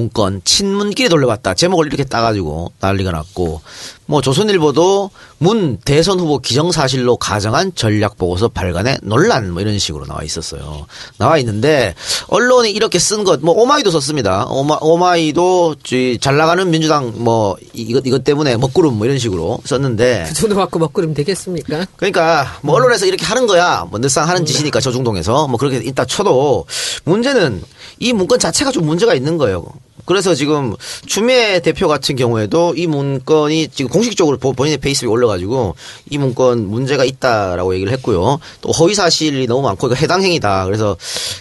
문건 0.00 0.42
친문끼리 0.44 1.08
돌려봤다. 1.08 1.54
제목을 1.54 1.86
이렇게 1.86 2.04
따가지고 2.04 2.70
난리가 2.80 3.12
났고. 3.12 3.62
뭐 4.08 4.20
조선일보도 4.20 5.10
문 5.38 5.78
대선 5.84 6.20
후보 6.20 6.38
기정사실로 6.38 7.16
가정한 7.16 7.72
전략 7.74 8.16
보고서 8.16 8.46
발간에 8.46 8.98
논란 9.02 9.50
뭐 9.50 9.62
이런 9.62 9.78
식으로 9.78 10.04
나와 10.06 10.22
있었어요. 10.22 10.86
나와 11.18 11.38
있는데 11.38 11.94
언론이 12.28 12.70
이렇게 12.70 12.98
쓴 13.00 13.24
것 13.24 13.40
뭐 13.40 13.54
오마이도 13.54 13.90
썼습니다. 13.90 14.46
오마, 14.48 14.78
오마이도 14.80 15.76
저잘 15.82 16.36
나가는 16.36 16.70
민주당 16.70 17.12
뭐 17.16 17.56
이것 17.72 18.06
이것 18.06 18.22
때문에 18.22 18.56
먹구름 18.58 18.94
뭐 18.98 19.06
이런 19.06 19.18
식으로 19.18 19.58
썼는데. 19.64 20.26
그 20.28 20.34
정도 20.34 20.54
받고 20.56 20.78
먹구름 20.78 21.14
되겠습니까? 21.14 21.86
그러니까 21.96 22.58
뭐 22.62 22.76
언론에서 22.76 23.06
이렇게 23.06 23.24
하는 23.24 23.46
거야. 23.46 23.86
뭐 23.90 23.98
늘상 23.98 24.28
하는 24.28 24.44
짓이니까 24.44 24.78
저중동에서 24.78 25.48
뭐 25.48 25.58
그렇게 25.58 25.78
있다 25.78 26.04
쳐도 26.04 26.66
문제는 27.04 27.62
이 27.98 28.12
문건 28.12 28.38
자체가 28.38 28.70
좀 28.72 28.84
문제가 28.86 29.14
있는 29.14 29.38
거예요. 29.38 29.64
그래서 30.04 30.34
지금 30.34 30.74
추미애 31.06 31.58
대표 31.60 31.88
같은 31.88 32.14
경우에도 32.14 32.74
이 32.76 32.86
문건이 32.86 33.68
지금 33.68 33.90
공식적으로 33.90 34.36
보- 34.38 34.52
본인의 34.52 34.78
페이스북에 34.78 35.10
올려가지고 35.10 35.74
이 36.10 36.18
문건 36.18 36.68
문제가 36.68 37.04
있다라고 37.04 37.74
얘기를 37.74 37.92
했고요. 37.94 38.38
또 38.60 38.70
허위 38.72 38.94
사실이 38.94 39.46
너무 39.48 39.62
많고 39.62 39.88
이거 39.88 39.96
해당 39.96 40.22
행위다. 40.22 40.64
그래서 40.66 40.96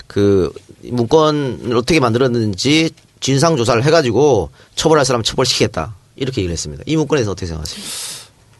그 0.07 0.51
문건을 0.81 1.75
어떻게 1.77 1.99
만들었는지 1.99 2.89
진상 3.19 3.55
조사를 3.57 3.83
해가지고 3.83 4.49
처벌할 4.75 5.05
사람 5.05 5.21
처벌시키겠다. 5.21 5.93
이렇게 6.15 6.41
얘기를 6.41 6.53
했습니다. 6.53 6.83
이 6.87 6.95
문건에서 6.95 7.31
어떻게 7.31 7.45
생각하세요? 7.47 7.83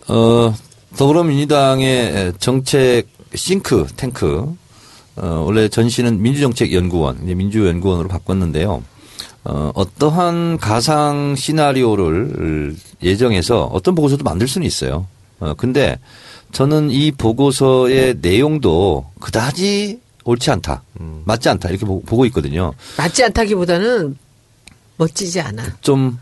어, 0.07 0.53
더불어민주당의 0.97 2.33
정책 2.39 3.07
싱크 3.33 3.87
탱크 3.97 4.45
어, 5.17 5.43
원래 5.45 5.69
전시는 5.69 6.21
민주정책연구원, 6.21 7.21
이제 7.23 7.33
민주연구원으로 7.35 8.07
바꿨는데요. 8.09 8.83
어, 9.45 9.71
어떠한 9.75 10.57
가상 10.57 11.35
시나리오를 11.35 12.75
예정해서 13.03 13.65
어떤 13.65 13.95
보고서도 13.95 14.23
만들 14.23 14.47
수는 14.47 14.65
있어요. 14.67 15.07
어, 15.39 15.53
근데 15.55 15.99
저는 16.51 16.89
이 16.91 17.11
보고서의 17.11 18.15
내용도 18.21 19.05
그다지 19.19 19.99
옳지 20.23 20.49
않다. 20.51 20.81
맞지 21.25 21.49
않다. 21.49 21.69
이렇게 21.69 21.85
보- 21.85 22.01
보고 22.01 22.25
있거든요. 22.27 22.73
맞지 22.97 23.23
않다기보다는 23.25 24.17
멋지지 24.97 25.39
않아. 25.41 25.63
좀, 25.81 26.17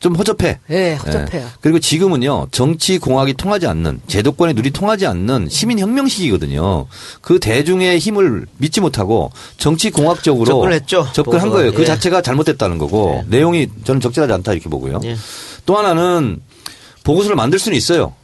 좀 0.00 0.14
허접해. 0.14 0.60
예, 0.70 0.94
허접해요. 0.94 1.42
예. 1.42 1.46
그리고 1.60 1.78
지금은요, 1.80 2.48
정치 2.52 2.98
공학이 2.98 3.34
통하지 3.34 3.66
않는, 3.66 4.00
제도권의 4.06 4.54
눈이 4.54 4.70
통하지 4.70 5.06
않는 5.06 5.48
시민 5.50 5.78
혁명 5.78 6.06
시기거든요. 6.06 6.86
그 7.20 7.40
대중의 7.40 7.98
힘을 7.98 8.46
믿지 8.58 8.80
못하고 8.80 9.32
정치 9.56 9.90
공학적으로 9.90 10.46
접근을 10.46 10.72
했죠, 10.72 11.06
접근한. 11.12 11.50
거예요. 11.50 11.72
그 11.72 11.82
예. 11.82 11.86
자체가 11.86 12.22
잘못됐다는 12.22 12.78
거고, 12.78 13.24
내용이 13.28 13.68
저는 13.84 14.00
적절하지 14.00 14.32
않다 14.34 14.52
이렇게 14.52 14.68
보고요. 14.68 15.00
예. 15.04 15.16
또 15.66 15.76
하나는 15.76 16.40
보고서를 17.04 17.36
만들 17.36 17.58
수는 17.58 17.76
있어요. 17.76 18.14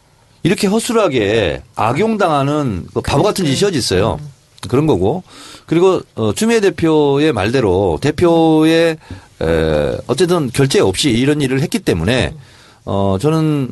이렇게 0.43 0.67
허술하게 0.67 1.63
악용당하는 1.75 2.87
그 2.93 3.01
바보 3.01 3.23
같은 3.23 3.47
짓이 3.47 3.65
어디 3.65 3.79
있어요. 3.79 4.21
그런 4.69 4.87
거고. 4.87 5.23
그리고 5.67 6.03
어, 6.15 6.33
추미애 6.35 6.61
대표의 6.61 7.33
말대로 7.33 7.99
대표의 8.01 8.99
에, 9.43 9.99
어쨌든 10.07 10.51
결제 10.51 10.81
없이 10.81 11.11
이런 11.11 11.41
일을 11.41 11.61
했기 11.61 11.79
때문에 11.79 12.35
어 12.85 13.17
저는 13.21 13.71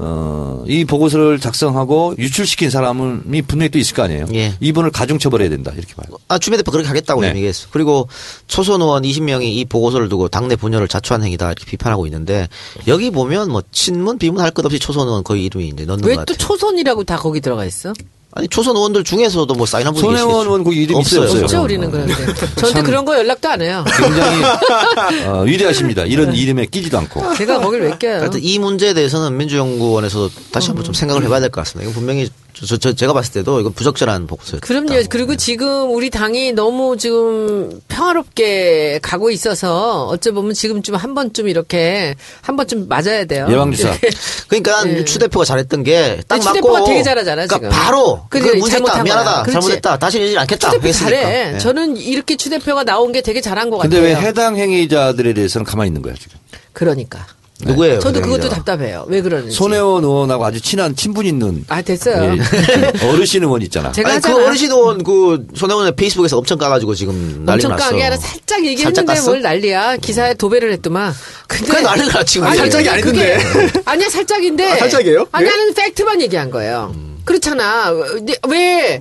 어, 0.00 0.62
이 0.68 0.84
보고서를 0.84 1.40
작성하고 1.40 2.14
유출시킨 2.18 2.70
사람이 2.70 3.42
분명히 3.48 3.68
또 3.68 3.80
있을 3.80 3.96
거 3.96 4.04
아니에요. 4.04 4.26
예. 4.32 4.54
이분을 4.60 4.92
가중 4.92 5.18
처벌해야 5.18 5.48
된다 5.48 5.72
이렇게 5.76 5.92
봐요. 5.94 6.16
아, 6.28 6.38
추미애 6.38 6.56
대표 6.56 6.70
그렇게 6.70 6.86
하겠다고 6.86 7.22
네. 7.22 7.30
얘기했어. 7.30 7.66
그리고 7.72 8.08
초선 8.46 8.80
의원 8.80 9.02
20명이 9.02 9.42
이 9.42 9.64
보고서를 9.64 10.08
두고 10.08 10.28
당내 10.28 10.54
분열을 10.54 10.86
자초한 10.86 11.24
행위다 11.24 11.46
이렇게 11.48 11.64
비판하고 11.66 12.06
있는데 12.06 12.46
여기 12.86 13.10
보면 13.10 13.50
뭐 13.50 13.60
친문 13.72 14.18
비문 14.18 14.40
할 14.40 14.52
것 14.52 14.64
없이 14.64 14.78
초선 14.78 15.08
의원 15.08 15.24
거의 15.24 15.44
이름이 15.46 15.66
이제 15.68 15.84
넣는 15.84 16.04
왜것또 16.04 16.32
같아요. 16.32 16.36
초선이라고 16.46 17.02
다 17.02 17.16
거기 17.16 17.40
들어가 17.40 17.64
있어? 17.64 17.92
아니 18.32 18.46
초선 18.48 18.76
의원들 18.76 19.04
중에서도 19.04 19.52
뭐 19.54 19.64
사인한 19.66 19.94
분이 19.94 20.02
손혜원 20.02 20.28
계시겠죠. 20.28 20.44
의원 20.46 20.64
거기 20.64 20.82
이름 20.82 21.00
있어요, 21.00 21.22
없어요? 21.22 21.42
없죠, 21.44 21.58
어, 21.58 21.62
우리는 21.62 21.88
어, 21.88 21.90
그런데. 21.90 22.14
저한테 22.56 22.82
그런 22.82 23.04
거 23.04 23.16
연락도 23.16 23.48
안 23.48 23.62
해요. 23.62 23.84
굉장히 23.96 24.42
어, 25.26 25.42
위대하십니다. 25.44 26.04
이런 26.04 26.34
이름에 26.34 26.66
끼지도 26.66 26.98
않고. 26.98 27.34
제가 27.36 27.60
거길 27.60 27.80
왜 27.80 27.96
껴요? 27.98 28.20
하여튼 28.20 28.40
이 28.42 28.58
문제에 28.58 28.92
대해서는 28.94 29.36
민주연구원에서도 29.38 30.30
다시 30.52 30.68
한번 30.68 30.84
좀 30.84 30.92
생각을 30.94 31.24
해봐야 31.24 31.40
될 31.40 31.48
것 31.50 31.62
같습니다. 31.62 31.88
이건 31.90 31.94
분명히 31.94 32.28
저, 32.60 32.66
저- 32.66 32.76
저- 32.76 32.92
제가 32.92 33.12
봤을 33.12 33.32
때도 33.32 33.60
이건 33.60 33.72
부적절한 33.72 34.26
보고서였다. 34.26 34.66
그럼요. 34.66 35.00
그리고 35.10 35.36
지금 35.36 35.92
우리 35.94 36.10
당이 36.10 36.52
너무 36.52 36.96
지금 36.96 37.80
평화롭게 37.88 38.98
가고 39.02 39.30
있어서 39.30 40.06
어찌 40.06 40.30
보면 40.32 40.54
지금쯤 40.54 40.96
한 40.96 41.14
번쯤 41.14 41.48
이렇게 41.48 42.16
한 42.42 42.56
번쯤 42.56 42.88
맞아야 42.88 43.24
돼요. 43.26 43.46
예방주사. 43.50 43.88
이렇게. 43.90 44.10
그러니까 44.48 44.88
예. 44.88 45.04
추 45.04 45.18
대표가 45.18 45.44
잘했던 45.44 45.84
게딱 45.84 46.26
근데 46.28 46.40
추 46.42 46.44
맞고 46.48 46.54
대표가 46.60 46.84
되게 46.84 47.02
잘하잖아, 47.02 47.46
그러니까 47.46 47.56
지금. 47.56 47.70
바로 47.70 48.22
그 48.28 48.40
그래, 48.40 48.60
잘못한 48.68 49.04
미안하다. 49.04 49.42
그렇지. 49.44 49.52
잘못했다 49.52 49.98
다시는 49.98 50.26
이러지 50.26 50.38
않겠다 50.38 50.68
추 50.70 50.74
대표 50.76 50.88
했으니까. 50.88 51.10
잘해. 51.10 51.54
예. 51.54 51.58
저는 51.58 51.96
이렇게 51.96 52.36
추 52.36 52.50
대표가 52.50 52.82
나온 52.84 53.12
게 53.12 53.20
되게 53.20 53.40
잘한 53.40 53.70
것 53.70 53.78
근데 53.78 54.00
같아요. 54.00 54.14
왜 54.16 54.20
해당 54.28 54.56
행위자들에 54.56 55.32
대해서는 55.34 55.64
가만히 55.64 55.88
있는 55.88 56.02
거야 56.02 56.14
지금? 56.18 56.38
그러니까. 56.72 57.24
누구예요? 57.64 57.98
저도 57.98 58.20
그 58.20 58.28
그것도? 58.28 58.48
답답해요. 58.50 59.04
왜 59.08 59.20
그러는지. 59.20 59.54
손혜원 59.54 60.04
의원하고 60.04 60.44
아주 60.44 60.60
친한 60.60 60.94
친분 60.94 61.26
있는 61.26 61.64
아 61.68 61.82
됐어요. 61.82 62.36
예, 62.36 62.38
어르신 63.06 63.42
의원 63.42 63.62
있잖아. 63.62 63.90
제가 63.92 64.10
아니 64.10 64.20
그. 64.20 64.32
어르신 64.46 64.70
의원 64.70 65.02
그 65.02 65.46
손혜원의 65.56 65.96
페이스북에서 65.96 66.38
엄청 66.38 66.56
까가지고 66.58 66.94
지금 66.94 67.42
난리가 67.44 67.68
엄청 67.68 67.70
났어. 67.72 67.90
깡이 67.90 68.02
아니라 68.02 68.16
살짝 68.16 68.48
살짝 68.48 68.64
얘기했는데 68.64 69.12
깠어? 69.14 69.24
뭘 69.26 69.42
난리야. 69.42 69.96
기사에 69.98 70.34
도배를 70.34 70.72
했더만. 70.72 71.12
근데 71.46 71.66
그래 71.66 71.82
난리가 71.82 72.24
지금. 72.24 72.46
아니, 72.46 72.56
살짝이. 72.58 73.00
그게- 73.00 73.36
아니야 73.84 74.08
살짝인데. 74.08 74.72
아, 74.72 74.76
살짝이에요? 74.76 75.26
아니 75.32 75.46
예? 75.46 75.50
나는 75.50 75.74
팩트만 75.74 76.20
얘기한 76.22 76.50
거예요. 76.50 76.94
그렇잖아. 77.24 77.92
근데 77.92 78.34
왜 78.48 79.00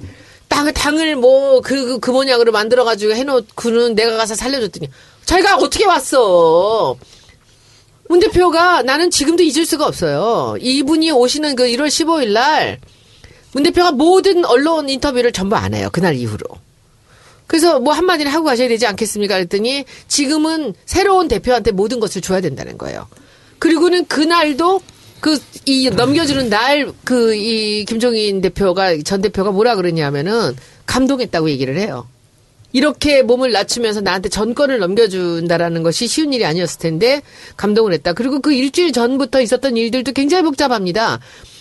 땅, 0.50 0.72
당을 0.72 1.16
뭐, 1.16 1.60
그, 1.62 1.86
그, 1.86 2.00
그 2.00 2.12
모양으로 2.12 2.52
만들어가지고 2.52 3.14
해놓고는 3.14 3.96
내가 3.96 4.16
가서 4.16 4.34
살려줬더니, 4.36 4.88
자기가 5.26 5.58
어떻게 5.58 5.86
왔어? 5.86 6.96
문 8.10 8.20
대표가 8.20 8.82
나는 8.84 9.10
지금도 9.12 9.44
잊을 9.44 9.66
수가 9.66 9.86
없어요. 9.86 10.56
이분이 10.60 11.12
오시는 11.12 11.56
그 11.56 11.64
1월 11.64 11.88
15일 11.88 12.32
날, 12.32 12.80
문 13.54 13.64
대표가 13.64 13.92
모든 13.92 14.46
언론 14.46 14.88
인터뷰를 14.90 15.32
전부 15.32 15.56
안 15.56 15.74
해요. 15.74 15.90
그날 15.92 16.16
이후로. 16.16 16.46
그래서 17.48 17.80
뭐 17.80 17.94
한마디를 17.94 18.34
하고 18.34 18.46
가셔야 18.46 18.68
되지 18.68 18.86
않겠습니까? 18.88 19.36
그랬더니 19.36 19.86
지금은 20.08 20.74
새로운 20.86 21.28
대표한테 21.28 21.72
모든 21.72 22.00
것을 22.00 22.22
줘야 22.22 22.42
된다는 22.42 22.78
거예요. 22.78 23.08
그리고는 23.60 24.06
그날도 24.06 24.82
그 25.20 25.38
이 25.66 25.90
넘겨주는 25.90 26.48
날 26.50 26.92
그 27.04 27.34
이 27.36 27.84
김종인 27.86 28.40
대표가 28.42 28.98
전 29.04 29.22
대표가 29.22 29.52
뭐라 29.52 29.76
그러냐면은 29.76 30.56
감동했다고 30.86 31.50
얘기를 31.50 31.78
해요. 31.78 32.08
이렇게 32.74 33.22
몸을 33.24 33.52
낮추면서 33.52 34.02
나한테 34.02 34.30
전권을 34.30 34.80
넘겨준다라는 34.80 35.84
것이 35.84 36.08
쉬운 36.08 36.34
일이 36.34 36.46
아니었을 36.46 36.80
텐데 36.80 37.22
감동을 37.56 37.94
했다. 37.94 38.14
그리고 38.14 38.40
그 38.42 38.54
일주일 38.54 38.92
전부터 38.92 39.42
있었던 39.42 39.78
일들도 39.78 40.12
굉장히 40.12 40.44
복잡합니다. 40.44 41.20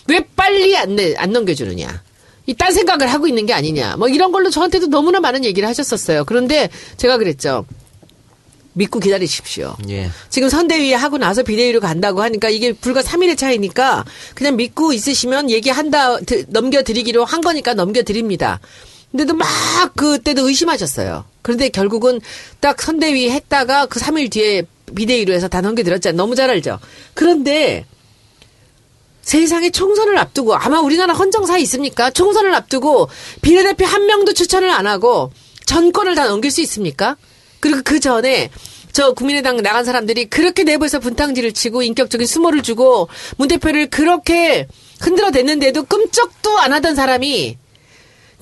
왜 0.09 0.27
빨리 0.37 0.77
안, 0.77 0.97
내, 0.97 1.15
안 1.17 1.33
넘겨주느냐. 1.33 2.03
이 2.49 2.55
딴 2.55 2.73
생각을 2.73 3.09
하고 3.09 3.27
있는 3.27 3.45
게 3.47 3.53
아니냐. 3.53 3.97
뭐 3.97 4.09
이런 4.09 4.31
걸로 4.31 4.51
저한테도 4.51 4.87
너무나 4.87 5.19
많은 5.21 5.45
얘기를 5.45 5.69
하셨었어요. 5.69 6.25
그런데 6.25 6.71
제가 6.97 7.19
그랬죠. 7.19 7.67
믿고 8.75 9.01
기다리십시오. 9.01 9.75
예. 9.89 10.11
지금 10.29 10.49
선대위 10.51 10.93
하고 10.93 11.17
나서 11.19 11.43
비대위로 11.43 11.81
간다고 11.81 12.23
하니까 12.23 12.51
이게 12.51 12.73
불과 12.73 13.01
3일의 13.01 13.37
차이니까 13.37 14.05
그냥 14.35 14.57
믿고 14.57 14.93
있으시면 14.93 15.51
얘기한다, 15.51 16.19
드- 16.21 16.45
넘겨드리기로 16.49 17.25
한 17.25 17.41
거니까 17.41 17.73
넘겨드립니다. 17.75 18.61
근데도 19.17 19.35
막 19.35 19.49
그때도 19.97 20.47
의심하셨어요. 20.47 21.25
그런데 21.41 21.71
결국은 21.71 22.21
딱 22.61 22.81
선대위 22.81 23.31
했다가 23.31 23.87
그 23.87 23.99
3일 23.99 24.31
뒤에 24.31 24.65
비대위로 24.95 25.33
해서 25.33 25.49
다 25.49 25.63
넘겨드렸잖아요. 25.63 26.17
너무 26.17 26.35
잘 26.35 26.51
알죠? 26.51 26.79
그런데 27.15 27.87
세상에 29.23 29.71
총선을 29.71 30.19
앞두고 30.19 30.55
아마 30.55 30.81
우리나라 30.81 31.15
헌정사에 31.15 31.61
있습니까? 31.63 32.11
총선을 32.11 32.55
앞두고 32.55 33.09
비례대표 33.41 33.87
한 33.87 34.07
명도 34.07 34.35
추천을 34.35 34.71
안 34.71 34.87
하고 34.87 35.33
전권을 35.65 36.15
다 36.15 36.29
넘길 36.29 36.51
수 36.51 36.61
있습니까? 36.61 37.17
그리고 37.61 37.81
그 37.83 37.99
전에 37.99 38.51
저 38.93 39.15
국민의당 39.15 39.57
나간 39.63 39.85
사람들이 39.85 40.27
그렇게 40.27 40.63
내부에서 40.63 41.01
분탕질을 41.01 41.53
치고 41.53 41.83
인격적인 41.83 42.27
수모를 42.27 42.63
주고 42.63 43.09
문 43.39 43.49
대표를 43.49 43.89
그렇게 43.89 44.69
흔들어 45.01 45.31
댔는데도 45.31 45.85
끔찍도 45.85 46.59
안 46.59 46.73
하던 46.75 46.95
사람이 46.95 47.59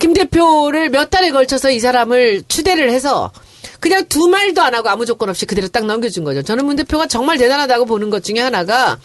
김 0.05 0.13
대표를 0.13 0.91
몇 0.91 1.09
달에 1.09 1.31
걸쳐서 1.31 1.71
이 1.71 1.81
사람을 1.81 2.43
추대를 2.47 2.91
해서 2.91 3.33
그냥 3.81 4.05
두 4.07 4.29
말도 4.29 4.61
안 4.61 4.75
하고 4.75 4.91
아무 4.91 5.07
조건 5.07 5.31
없이 5.31 5.47
그대로 5.47 5.67
딱 5.69 5.87
넘겨준 5.87 6.25
거죠. 6.25 6.43
저는 6.43 6.67
문 6.67 6.77
대표가 6.77 7.07
정말 7.07 7.39
대단하다고 7.39 7.87
보는 7.87 8.11
것 8.11 8.23
중에 8.23 8.39
하나가 8.39 8.99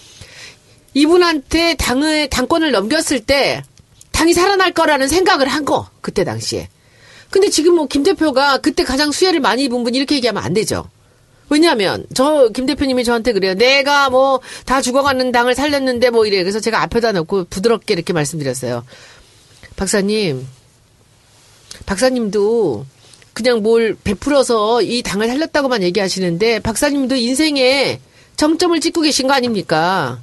이분한테 0.94 1.76
당의 1.76 2.30
당권을 2.30 2.72
넘겼을 2.72 3.22
때 3.22 3.64
당이 4.12 4.34
살아날 4.34 4.74
거라는 4.74 5.08
생각을 5.08 5.48
한 5.48 5.64
거. 5.64 5.88
그때 6.02 6.26
당시에. 6.26 6.68
근데 7.30 7.50
지금 7.50 7.76
뭐 7.76 7.86
김 7.88 8.04
대표가 8.04 8.58
그때 8.58 8.84
가장 8.84 9.14
수혜를 9.14 9.40
많이 9.40 9.64
입은 9.64 9.86
분이 9.86 9.98
이렇게 9.98 10.16
얘기하면 10.16 10.44
안 10.44 10.54
되죠. 10.54 10.90
왜냐하면 11.48 12.06
저 12.14 12.50
김 12.54 12.66
대표님이 12.66 13.06
저한테 13.06 13.32
그래요. 13.32 13.54
내가 13.54 14.10
뭐 14.10 14.42
다 14.66 14.82
죽어가는 14.82 15.32
당을 15.32 15.56
살렸는데 15.56 16.10
뭐 16.10 16.26
이래. 16.26 16.40
그래서 16.44 16.60
제가 16.60 16.82
앞에다 16.82 17.14
놓고 17.14 17.46
부드럽게 17.46 17.94
이렇게 17.94 18.12
말씀드렸어요. 18.12 18.84
박사님, 19.78 20.46
박사님도 21.86 22.86
그냥 23.34 23.62
뭘 23.62 23.96
베풀어서 24.04 24.82
이 24.82 25.02
당을 25.02 25.28
살렸다고만 25.28 25.84
얘기하시는데 25.84 26.60
박사님도 26.60 27.16
인생에 27.16 28.00
정점을 28.38 28.80
찍고 28.80 29.02
계신 29.02 29.28
거 29.28 29.34
아닙니까? 29.34 30.20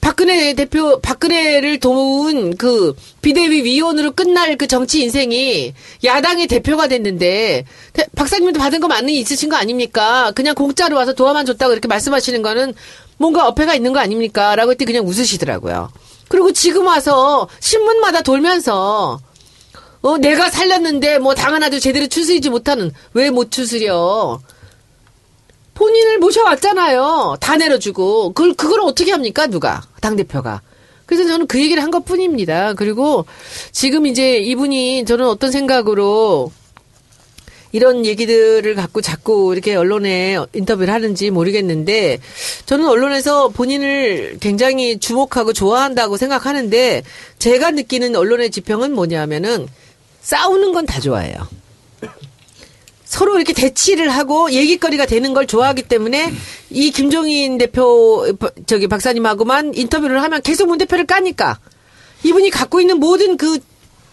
박근혜 0.00 0.54
대표, 0.54 0.98
박근혜를 1.00 1.78
도운 1.78 2.56
그 2.56 2.94
비대위 3.20 3.64
위원으로 3.64 4.12
끝날 4.12 4.56
그 4.56 4.66
정치 4.66 5.02
인생이 5.02 5.74
야당의 6.02 6.46
대표가 6.46 6.88
됐는데, 6.88 7.66
대- 7.92 8.06
박사님도 8.16 8.58
받은 8.58 8.80
거 8.80 8.88
많이 8.88 9.18
있으신 9.18 9.50
거 9.50 9.56
아닙니까? 9.56 10.32
그냥 10.34 10.54
공짜로 10.54 10.96
와서 10.96 11.12
도와만 11.12 11.44
줬다고 11.44 11.72
이렇게 11.72 11.86
말씀하시는 11.86 12.40
거는 12.40 12.72
뭔가 13.18 13.46
어폐가 13.48 13.74
있는 13.74 13.92
거 13.92 13.98
아닙니까? 13.98 14.56
라고 14.56 14.70
했더니 14.70 14.86
그냥 14.86 15.06
웃으시더라고요. 15.06 15.90
그리고 16.28 16.50
지금 16.52 16.86
와서 16.86 17.46
신문마다 17.60 18.22
돌면서, 18.22 19.20
어, 20.02 20.16
내가 20.18 20.50
살렸는데 20.50 21.18
뭐 21.18 21.34
당 21.34 21.54
하나도 21.54 21.78
제대로 21.78 22.06
추스리지 22.06 22.50
못하는, 22.50 22.90
왜 23.14 23.30
못 23.30 23.50
추스려? 23.50 24.40
본인을 25.74 26.18
모셔왔잖아요. 26.18 27.36
다 27.40 27.56
내려주고. 27.56 28.32
그걸, 28.34 28.54
그걸 28.54 28.80
어떻게 28.82 29.12
합니까? 29.12 29.46
누가? 29.46 29.82
당 30.00 30.16
대표가. 30.16 30.60
그래서 31.06 31.26
저는 31.26 31.46
그 31.46 31.58
얘기를 31.60 31.82
한 31.82 31.90
것 31.90 32.04
뿐입니다. 32.04 32.74
그리고 32.74 33.24
지금 33.72 34.06
이제 34.06 34.38
이분이 34.38 35.04
저는 35.06 35.26
어떤 35.26 35.50
생각으로 35.50 36.52
이런 37.72 38.04
얘기들을 38.04 38.74
갖고 38.74 39.00
자꾸 39.00 39.52
이렇게 39.54 39.74
언론에 39.74 40.36
인터뷰를 40.52 40.92
하는지 40.92 41.30
모르겠는데 41.30 42.18
저는 42.66 42.86
언론에서 42.86 43.48
본인을 43.48 44.38
굉장히 44.40 44.98
주목하고 44.98 45.52
좋아한다고 45.52 46.16
생각하는데 46.16 47.02
제가 47.38 47.70
느끼는 47.70 48.16
언론의 48.16 48.50
지평은 48.50 48.92
뭐냐면은 48.92 49.66
싸우는 50.22 50.72
건 50.72 50.86
다 50.86 51.00
좋아해요. 51.00 51.34
서로 53.04 53.36
이렇게 53.36 53.52
대치를 53.52 54.08
하고 54.10 54.52
얘기거리가 54.52 55.04
되는 55.06 55.34
걸 55.34 55.46
좋아하기 55.48 55.82
때문에 55.82 56.32
이 56.70 56.90
김종인 56.92 57.58
대표 57.58 58.24
저기 58.66 58.86
박사님하고만 58.86 59.74
인터뷰를 59.74 60.22
하면 60.22 60.40
계속 60.42 60.68
문 60.68 60.78
대표를 60.78 61.06
까니까 61.06 61.58
이분이 62.22 62.50
갖고 62.50 62.80
있는 62.80 63.00
모든 63.00 63.36
그 63.36 63.58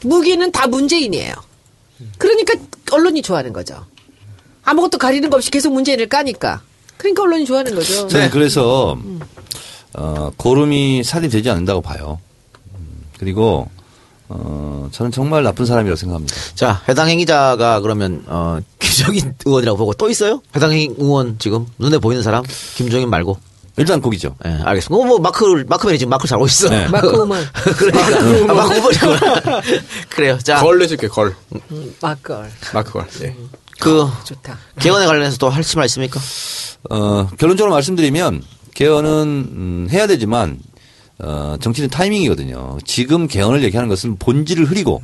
무기는 0.03 0.51
다 0.51 0.65
문재인이에요. 0.67 1.33
그러니까 2.17 2.55
언론이 2.91 3.21
좋아하는 3.21 3.53
거죠. 3.53 3.85
아무것도 4.63 4.97
가리는 4.97 5.29
거 5.29 5.37
없이 5.37 5.51
계속 5.51 5.73
문재인을 5.73 6.09
까니까. 6.09 6.61
그러니까 6.97 7.21
언론이 7.23 7.45
좋아하는 7.45 7.75
거죠. 7.75 8.07
저는 8.07 8.31
그래서 8.31 8.97
어, 9.93 10.31
고름이 10.37 11.03
살인되지 11.03 11.49
않는다고 11.51 11.81
봐요. 11.81 12.19
음, 12.75 13.03
그리고 13.19 13.69
어, 14.29 14.89
저는 14.91 15.11
정말 15.11 15.43
나쁜 15.43 15.65
사람이라고 15.65 15.95
생각합니다. 15.95 16.35
자, 16.55 16.81
해당 16.89 17.07
행위자가 17.09 17.79
그러면 17.81 18.23
어 18.27 18.59
김종인 18.79 19.33
의원이라고 19.45 19.77
보고 19.77 19.93
또 19.93 20.09
있어요? 20.09 20.41
해당 20.55 20.71
행- 20.71 20.95
의원 20.97 21.37
지금 21.39 21.65
눈에 21.79 21.97
보이는 21.97 22.21
사람 22.23 22.43
김종인 22.75 23.09
말고. 23.09 23.37
일단 23.79 24.01
거기죠. 24.01 24.35
예, 24.43 24.49
알겠습니다. 24.63 24.95
어, 24.95 25.05
뭐 25.07 25.19
마크 25.19 25.45
마크맨이 25.67 25.99
지금 25.99 26.09
마크 26.09 26.27
잘고 26.27 26.47
있어. 26.47 26.67
네. 26.67 26.87
마크 26.89 27.09
우먼. 27.09 27.45
그러니까 27.77 28.51
아, 28.51 28.53
마크 28.55 28.75
우먼이구나. 28.75 29.61
그래요. 30.09 30.37
자, 30.39 30.61
걸 30.61 30.79
내줄게 30.79 31.07
걸 31.07 31.35
음, 31.71 31.93
막걸. 32.01 32.49
마크 32.73 32.91
걸. 32.93 33.05
예. 33.21 33.35
그 33.79 34.07
좋다. 34.23 34.57
개헌에 34.79 35.05
관련해서 35.05 35.37
또할말 35.37 35.85
있습니까? 35.85 36.19
어, 36.89 37.29
결론적으로 37.37 37.71
말씀드리면 37.75 38.41
개헌은 38.73 39.11
음, 39.51 39.87
해야 39.91 40.07
되지만 40.07 40.57
어, 41.19 41.57
정치는 41.59 41.89
타이밍이거든요. 41.89 42.77
지금 42.85 43.27
개헌을 43.27 43.63
얘기하는 43.63 43.89
것은 43.89 44.17
본질을 44.17 44.65
흐리고 44.65 45.01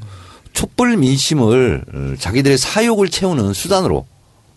촛불 0.54 0.95
민심을 0.97 1.84
어, 1.93 2.15
자기들의 2.19 2.58
사욕을 2.58 3.10
채우는 3.10 3.54
수단으로 3.54 4.06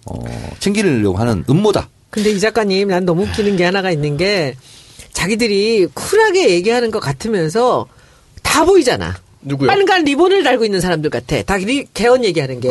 어, 0.07 0.25
챙기려고 0.59 1.19
하는 1.19 1.45
음모다. 1.49 1.88
근데 2.11 2.31
이 2.31 2.38
작가님 2.40 2.88
난 2.88 3.05
너무 3.05 3.25
웃기는 3.25 3.57
게 3.57 3.64
하나가 3.64 3.90
있는 3.90 4.16
게 4.16 4.57
자기들이 5.12 5.88
쿨하게 5.95 6.51
얘기하는 6.51 6.90
것 6.90 7.01
같으면서 7.01 7.87
다 8.42 8.64
보이잖아. 8.64 9.16
누구요? 9.46 9.68
빨간 9.68 10.04
리본을 10.04 10.42
달고 10.42 10.64
있는 10.64 10.80
사람들 10.80 11.11
같아. 11.11 11.40
다 11.42 11.56
리- 11.56 11.87
개헌 11.94 12.24
얘기하는 12.24 12.61
게. 12.61 12.70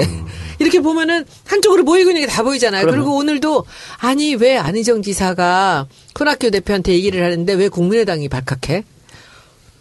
이렇게 0.59 0.79
보면은 0.81 1.25
한쪽으로 1.45 1.83
모이고 1.83 2.09
있는 2.11 2.21
게 2.21 2.27
다 2.27 2.43
보이잖아요. 2.43 2.85
그리고 2.87 3.15
오늘도 3.17 3.65
아니 3.99 4.35
왜 4.35 4.57
안희정 4.57 5.01
지사가 5.01 5.87
큰학교 6.13 6.49
대표한테 6.49 6.93
얘기를 6.93 7.23
하는데 7.23 7.53
왜 7.53 7.69
국민의당이 7.69 8.29
발칵해? 8.29 8.83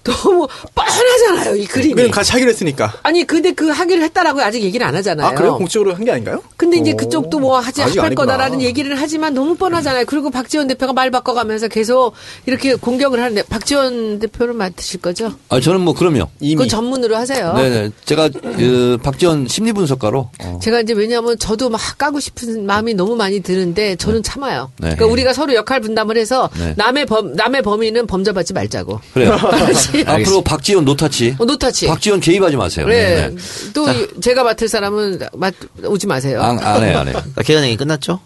너무 0.04 0.46
뻔하잖아요. 0.74 1.56
이 1.56 1.66
그림이. 1.66 1.94
그냥 1.94 2.10
같이 2.10 2.32
하기로 2.32 2.50
했으니까. 2.50 2.92
아니 3.02 3.24
근데 3.24 3.52
그 3.52 3.68
하기를 3.70 4.02
했다라고 4.04 4.40
아직 4.42 4.62
얘기를 4.62 4.86
안 4.86 4.94
하잖아요. 4.96 5.26
아 5.26 5.34
그래요? 5.34 5.56
공식적으로 5.56 5.94
한 5.94 6.04
게 6.04 6.10
아닌가요? 6.12 6.42
근데 6.58 6.76
이제 6.76 6.92
오. 6.92 6.96
그쪽도 6.96 7.38
뭐 7.40 7.58
하지 7.58 7.82
아니구나. 7.82 8.10
거다라는 8.10 8.60
얘기를 8.60 8.94
하지만 9.00 9.32
너무 9.32 9.56
뻔하잖아요. 9.56 10.04
그리고 10.06 10.30
박지원 10.30 10.66
대표가 10.66 10.92
말 10.92 11.10
바꿔가면서 11.10 11.68
계속 11.68 12.12
이렇게 12.44 12.74
공격을 12.74 13.18
하는데 13.20 13.42
박지원 13.44 14.18
대표는 14.18 14.56
맡으실 14.56 15.00
거죠? 15.00 15.32
아, 15.48 15.58
저는 15.60 15.80
뭐 15.80 15.94
그럼요. 15.94 16.28
이미 16.40 16.56
그건 16.56 16.68
전문으로 16.68 17.16
하세요. 17.16 17.54
네네. 17.54 17.90
제가 18.04 18.28
그 18.28 18.98
박지원 19.02 19.48
심리 19.48 19.72
분석가로 19.72 20.30
어, 20.42 20.60
제가 20.62 20.80
이제 20.80 20.92
왜냐하면 20.92 21.38
저도 21.38 21.70
막 21.70 21.80
까고 21.96 22.20
싶은 22.20 22.66
마음이 22.66 22.92
너무 22.94 23.16
많이 23.16 23.40
드는데 23.40 23.96
저는 23.96 24.22
참아요. 24.22 24.70
네. 24.78 24.90
그러니까 24.90 25.06
우리가 25.06 25.32
서로 25.32 25.54
역할 25.54 25.80
분담을 25.80 26.18
해서 26.18 26.50
네. 26.58 26.74
남의 26.76 27.06
범 27.06 27.32
남의 27.34 27.62
범인은 27.62 28.06
범접하지 28.06 28.52
말자고. 28.52 29.00
그래요. 29.14 29.38
앞으로 30.02 30.42
박지원 30.42 30.84
노타치. 30.84 31.36
어, 31.38 31.44
노타치. 31.44 31.86
박지원 31.86 32.20
개입하지 32.20 32.56
마세요. 32.56 32.86
네. 32.86 33.34
또 33.72 33.88
이- 33.90 34.08
제가 34.20 34.42
맡을 34.42 34.68
사람은 34.68 35.20
맡, 35.34 35.54
오지 35.84 36.06
마세요. 36.06 36.42
안, 36.42 36.58
안 36.58 36.82
해, 36.82 36.94
안 36.94 37.08
해. 37.08 37.12
자, 37.12 37.22
개헌 37.44 37.64
얘기 37.64 37.76
끝났죠? 37.76 38.20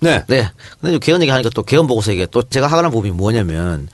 네. 0.00 0.24
네. 0.28 0.48
근데 0.80 0.98
개헌 0.98 1.20
얘기 1.22 1.30
하니까 1.30 1.50
또 1.54 1.62
개헌 1.62 1.86
보고서 1.86 2.12
얘기 2.12 2.26
또 2.30 2.42
제가 2.42 2.66
하는 2.66 2.90
부분이 2.90 3.12
뭐냐면 3.12 3.88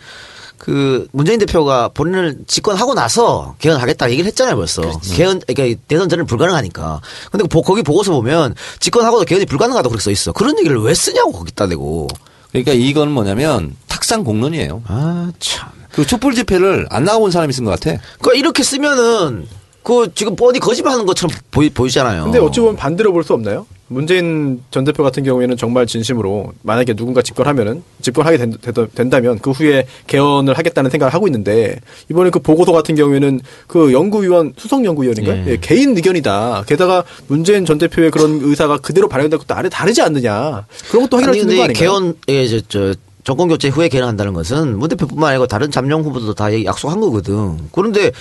그 0.59 1.07
문재인 1.12 1.38
대표가 1.38 1.88
본인을 1.88 2.38
집권하고 2.47 2.95
나서 2.95 3.57
개헌하겠다 3.59 4.11
얘기를 4.11 4.27
했잖아요 4.27 4.57
벌써. 4.57 4.83
개헌 5.14 5.40
그러니까 5.47 5.81
대선 5.87 6.09
전은 6.09 6.27
불가능하니까. 6.27 7.01
근데 7.31 7.42
그 7.42 7.49
보- 7.49 7.62
거기 7.62 7.83
보고서 7.83 8.12
보면 8.12 8.55
집권하고도 8.81 9.25
개헌이 9.27 9.47
불가능하다고 9.47 9.90
그렇게 9.90 10.03
써 10.03 10.11
있어. 10.11 10.33
그런 10.33 10.59
얘기를 10.59 10.81
왜 10.81 10.95
쓰냐고 10.95 11.33
거기다 11.33 11.66
대고. 11.69 12.09
그러니까 12.53 12.73
이건 12.73 13.11
뭐냐면 13.12 13.77
탁상 13.97 14.25
공론이에요. 14.25 14.83
아 14.87 15.33
참. 15.39 15.71
그 15.93 16.07
촛불 16.07 16.35
집회를 16.35 16.87
안 16.91 17.05
나가본 17.05 17.31
사람이 17.31 17.53
쓴 17.55 17.65
것 17.65 17.79
같아. 17.81 17.99
그 18.21 18.37
이렇게 18.37 18.63
쓰면은 18.63 19.47
그 19.83 20.11
지금 20.15 20.37
뻔히 20.37 20.59
거짓말하는 20.59 21.07
것처럼 21.07 21.35
보이, 21.51 21.71
보이잖아요. 21.71 22.25
근데 22.25 22.39
어찌 22.39 22.61
보면 22.61 22.77
반대로 22.77 23.13
볼 23.13 23.23
수 23.25 23.33
없나요? 23.33 23.67
문재인 23.89 24.61
전 24.73 24.83
대표 24.85 25.05
같은 25.05 25.23
경우에는 25.23 25.57
정말 25.57 25.87
진심으로 25.87 26.53
만약에 26.63 26.95
누군가 26.95 27.23
집권하면은 27.23 27.85
집권하게 28.03 28.37
된, 28.37 29.11
다면 29.11 29.39
그 29.39 29.53
후에 29.53 29.87
개헌을 30.09 30.59
하겠다는 30.59 30.91
생각을 30.91 31.15
하고 31.15 31.29
있는데 31.29 31.79
이번에 32.11 32.31
그 32.31 32.41
보고서 32.41 32.73
같은 32.73 32.97
경우에는 32.97 33.41
그 33.69 33.93
연구위원 33.93 34.55
수석 34.59 34.85
연구위원인가 34.85 35.37
예. 35.37 35.53
예, 35.53 35.57
개인 35.61 35.97
의견이다. 35.97 36.65
게다가 36.67 37.05
문재인 37.29 37.65
전 37.65 37.79
대표의 37.79 38.11
그런 38.11 38.41
의사가 38.43 38.79
그대로 38.79 39.09
발현된 39.09 39.39
것도 39.39 39.55
아래 39.55 39.69
다르지 39.69 40.03
않느냐. 40.03 40.67
그런 40.91 41.05
것도 41.05 41.19
확인할 41.19 41.29
아니 41.31 41.39
수 41.39 41.43
있는 41.45 41.57
거 41.57 41.63
근데 41.63 41.63
아닌가요? 41.63 41.79
개헌 41.79 42.17
예, 42.29 42.49
저, 42.49 42.61
저 42.69 42.95
정권 43.27 43.49
교체 43.49 43.69
후에 43.69 43.89
개헌한다는 43.89 44.35
것은 44.35 44.79
문 44.79 44.89
대표뿐만 44.89 45.31
아니고 45.31 45.49
다른 45.49 45.73
잠룡 45.73 46.05
후보도 46.05 46.33
다 46.33 46.47
약속한 46.65 47.01
거거든. 47.01 47.69
그런데 47.73 48.12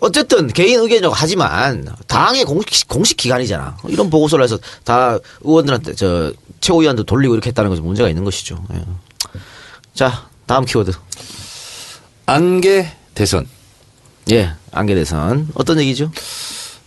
어쨌든 0.00 0.46
개인 0.46 0.78
의견이라고 0.78 1.12
하지만 1.12 1.84
당의 2.06 2.44
공식, 2.44 2.86
공식 2.86 3.16
기관이잖아. 3.16 3.78
이런 3.88 4.10
보고서를 4.10 4.44
해서 4.44 4.56
다 4.84 5.18
의원들한테 5.40 5.94
저 5.96 6.32
최고위원도 6.60 7.02
돌리고 7.02 7.34
이렇게 7.34 7.48
했다는 7.48 7.68
것은 7.68 7.82
문제가 7.82 8.08
있는 8.08 8.22
것이죠. 8.22 8.64
예. 8.74 8.84
자 9.92 10.28
다음 10.46 10.64
키워드 10.64 10.92
안개 12.26 12.86
대선. 13.14 13.48
예 14.30 14.52
안개 14.70 14.94
대선 14.94 15.48
어떤 15.54 15.80
얘기죠? 15.80 16.12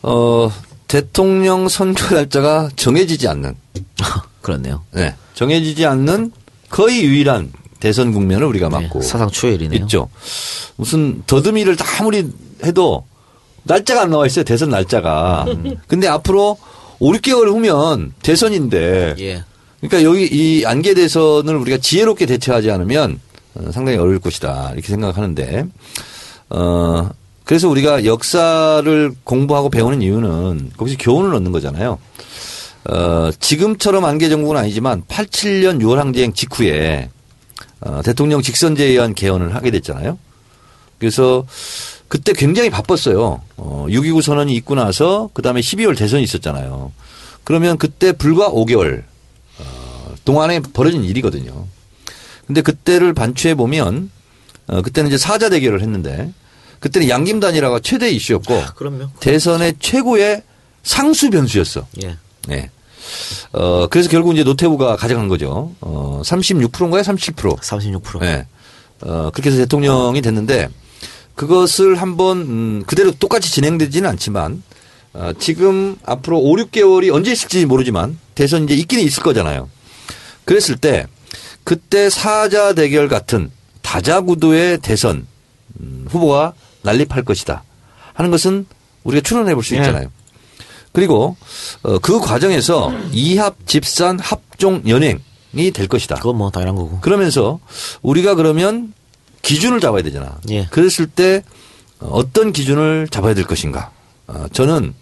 어, 0.03 0.49
대통령 0.87 1.67
선거 1.67 2.15
날짜가 2.15 2.69
정해지지 2.77 3.27
않는, 3.27 3.57
그렇네요. 4.41 4.85
네, 4.91 5.15
정해지지 5.33 5.85
않는 5.85 6.31
거의 6.69 7.03
유일한 7.03 7.51
대선 7.79 8.11
국면을 8.11 8.45
우리가 8.47 8.69
맞고 8.69 8.99
예, 8.99 9.03
사상 9.03 9.29
추일이네요. 9.29 9.81
있죠. 9.81 10.09
무슨 10.75 11.21
더듬이를 11.27 11.75
다 11.75 11.85
아무리 11.99 12.29
해도 12.63 13.05
날짜가 13.63 14.03
안 14.03 14.09
나와 14.09 14.25
있어요. 14.25 14.43
대선 14.43 14.69
날짜가. 14.69 15.45
근데 15.87 16.07
앞으로 16.07 16.57
5, 16.99 17.11
6개월 17.13 17.47
후면 17.47 18.13
대선인데 18.23 19.15
예. 19.19 19.43
그러니까 19.79 20.03
여기 20.03 20.25
이 20.25 20.65
안개 20.65 20.93
대선을 20.95 21.55
우리가 21.55 21.77
지혜롭게 21.77 22.25
대처하지 22.25 22.71
않으면 22.71 23.19
어, 23.53 23.71
상당히 23.71 23.97
어려울 23.97 24.19
것이다 24.19 24.71
이렇게 24.73 24.87
생각하는데 24.87 25.65
어 26.49 27.09
그래서 27.43 27.69
우리가 27.69 28.03
역사를 28.05 29.11
공부하고 29.23 29.69
배우는 29.69 30.01
이유는 30.01 30.71
거기서 30.75 30.97
교훈을 30.99 31.33
얻는 31.35 31.51
거잖아요. 31.51 31.99
어 32.89 33.31
지금처럼 33.39 34.05
안개 34.05 34.29
정국은 34.29 34.55
아니지만 34.57 35.03
87년 35.03 35.81
6월 35.81 35.95
항쟁 35.95 36.33
직후에 36.33 37.09
어, 37.81 38.01
대통령 38.03 38.41
직선제에 38.41 38.87
의한 38.87 39.13
개헌을 39.13 39.53
하게 39.55 39.71
됐잖아요. 39.71 40.17
그래서 40.99 41.45
그때 42.07 42.33
굉장히 42.33 42.69
바빴어요. 42.69 43.41
어, 43.57 43.85
6.29 43.89 44.21
선언이 44.21 44.55
있고 44.55 44.75
나서 44.75 45.29
그 45.33 45.41
다음에 45.41 45.59
12월 45.61 45.97
대선이 45.97 46.23
있었잖아요. 46.23 46.91
그러면 47.43 47.77
그때 47.77 48.11
불과 48.13 48.49
5개월 48.49 49.03
어, 49.59 50.15
동안에 50.25 50.61
벌어진 50.73 51.03
일이거든요. 51.03 51.67
근데 52.45 52.61
그때를 52.61 53.13
반추해 53.13 53.55
보면 53.55 54.09
어, 54.67 54.81
그때는 54.81 55.09
이제 55.09 55.17
사자 55.17 55.49
대결을 55.49 55.81
했는데 55.81 56.31
그때는 56.79 57.09
양김단이라가 57.09 57.79
최대 57.79 58.09
이슈였고 58.09 58.63
그럼요. 58.75 59.09
대선의 59.19 59.75
최고의 59.79 60.43
상수 60.83 61.29
변수였어. 61.29 61.85
예. 62.03 62.17
네. 62.47 62.69
어, 63.53 63.87
그래서 63.87 64.09
결국 64.09 64.33
이제 64.33 64.43
노태우가 64.43 64.95
가져간 64.95 65.27
거죠. 65.27 65.71
어, 65.81 66.21
36%인가요? 66.23 67.01
37%. 67.01 67.59
36%. 67.59 68.23
예. 68.23 68.45
어, 69.01 69.29
그렇게 69.33 69.49
해서 69.49 69.57
대통령이 69.59 70.21
됐는데 70.21 70.69
그것을 71.35 71.95
한번 71.95 72.41
음, 72.41 72.83
그대로 72.87 73.11
똑같이 73.11 73.51
진행되지는 73.51 74.09
않지만 74.09 74.63
어, 75.13 75.31
지금 75.39 75.97
앞으로 76.05 76.39
5, 76.39 76.55
6개월이 76.55 77.13
언제 77.13 77.31
있을지 77.31 77.65
모르지만 77.65 78.19
대선 78.35 78.63
이제 78.63 78.73
있기는 78.75 79.03
있을 79.03 79.23
거잖아요. 79.23 79.69
그랬을 80.45 80.77
때 80.77 81.05
그때 81.63 82.09
사자 82.09 82.73
대결 82.73 83.07
같은 83.07 83.51
다자구도의 83.81 84.79
대선 84.79 85.27
음, 85.79 86.05
후보가 86.09 86.53
난립할 86.81 87.23
것이다 87.23 87.63
하는 88.13 88.31
것은 88.31 88.65
우리가 89.03 89.21
추론해 89.21 89.53
볼수 89.53 89.75
예. 89.75 89.79
있잖아요. 89.79 90.11
그리고 90.97 91.37
어, 91.83 91.99
그 91.99 92.19
과정에서 92.19 92.91
이합 93.11 93.67
집산 93.67 94.17
합종 94.17 94.81
연행이 94.87 95.71
될 95.71 95.87
것이다. 95.87 96.15
그건 96.15 96.37
뭐 96.37 96.49
당연한 96.49 96.73
거고. 96.75 96.99
그러면서 97.01 97.59
우리가 98.01 98.33
그러면 98.33 98.93
기준을 99.43 99.79
잡아야 99.79 100.01
되잖아. 100.01 100.39
예. 100.49 100.65
그랬을 100.71 101.05
때 101.05 101.43
어떤 101.99 102.51
기준을 102.51 103.09
잡아야 103.11 103.35
될 103.35 103.45
것인가. 103.45 103.91
어, 104.25 104.47
저는 104.51 104.95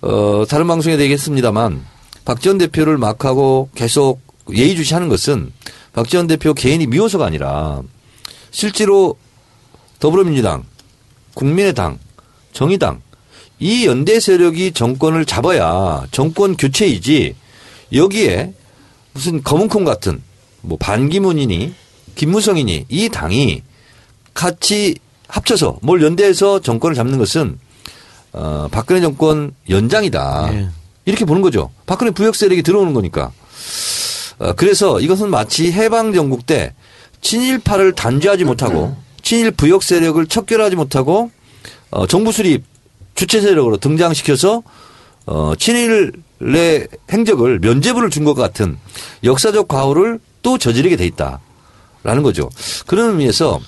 어, 0.00 0.42
다른 0.48 0.66
방송에 0.66 0.96
되겠습니다만 0.96 1.86
박지원 2.24 2.58
대표를 2.58 2.98
막하고 2.98 3.70
계속 3.76 4.20
예의주시하는 4.52 5.08
것은 5.08 5.52
박지원 5.92 6.26
대표 6.26 6.52
개인이 6.52 6.84
미워서가 6.84 7.24
아니라 7.24 7.80
실제로 8.50 9.16
더불어민주당, 10.00 10.64
국민의당, 11.34 12.00
정의당 12.52 13.02
이 13.58 13.86
연대 13.86 14.20
세력이 14.20 14.72
정권을 14.72 15.24
잡아야 15.24 16.04
정권 16.10 16.56
교체이지 16.56 17.34
여기에 17.92 18.52
무슨 19.12 19.42
검은콩 19.42 19.84
같은 19.84 20.22
뭐 20.60 20.76
반기문이니 20.78 21.74
김무성이니 22.16 22.86
이 22.88 23.08
당이 23.08 23.62
같이 24.34 24.96
합쳐서 25.28 25.78
뭘 25.82 26.02
연대해서 26.02 26.60
정권을 26.60 26.94
잡는 26.94 27.18
것은 27.18 27.58
어, 28.32 28.68
박근혜 28.70 29.00
정권 29.00 29.54
연장이다. 29.70 30.50
예. 30.52 30.68
이렇게 31.06 31.24
보는 31.24 31.40
거죠. 31.40 31.70
박근혜 31.86 32.10
부역 32.10 32.34
세력이 32.34 32.62
들어오는 32.62 32.92
거니까. 32.92 33.32
어, 34.38 34.52
그래서 34.52 35.00
이것은 35.00 35.30
마치 35.30 35.72
해방 35.72 36.12
정국 36.12 36.44
때 36.44 36.74
친일파를 37.22 37.94
단죄하지 37.94 38.44
못하고 38.44 38.94
친일 39.22 39.52
부역 39.52 39.82
세력을 39.82 40.24
척결하지 40.26 40.76
못하고 40.76 41.30
어, 41.90 42.06
정부 42.06 42.30
수립 42.30 42.64
주체 43.16 43.40
세력으로 43.40 43.78
등장시켜서 43.78 44.62
어, 45.26 45.54
친일의 45.58 46.86
행적을 47.10 47.58
면죄부를 47.58 48.10
준 48.10 48.24
것 48.24 48.34
같은 48.34 48.78
역사적 49.24 49.66
과오를 49.68 50.20
또 50.42 50.58
저지르게 50.58 50.96
돼 50.96 51.04
있다라는 51.06 52.22
거죠. 52.22 52.48
그런 52.86 53.10
의미에서 53.10 53.60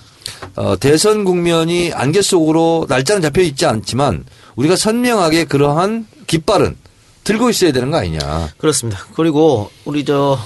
어, 0.55 0.77
대선 0.79 1.25
국면이 1.25 1.93
안개 1.93 2.23
속으로 2.23 2.87
날짜는 2.89 3.23
잡혀 3.23 3.41
있지 3.43 3.67
않지만 3.67 4.25
우리가 4.57 4.77
선명하게 4.77 5.45
그러한 5.47 6.07
깃발은 6.27 6.77
들고 7.25 7.51
있어야 7.51 7.73
되는 7.73 7.91
거 7.91 7.99
아니냐. 7.99 8.51
그렇습니다. 8.59 9.01
그리고 9.15 9.71
우리 9.85 10.05
저 10.05 10.39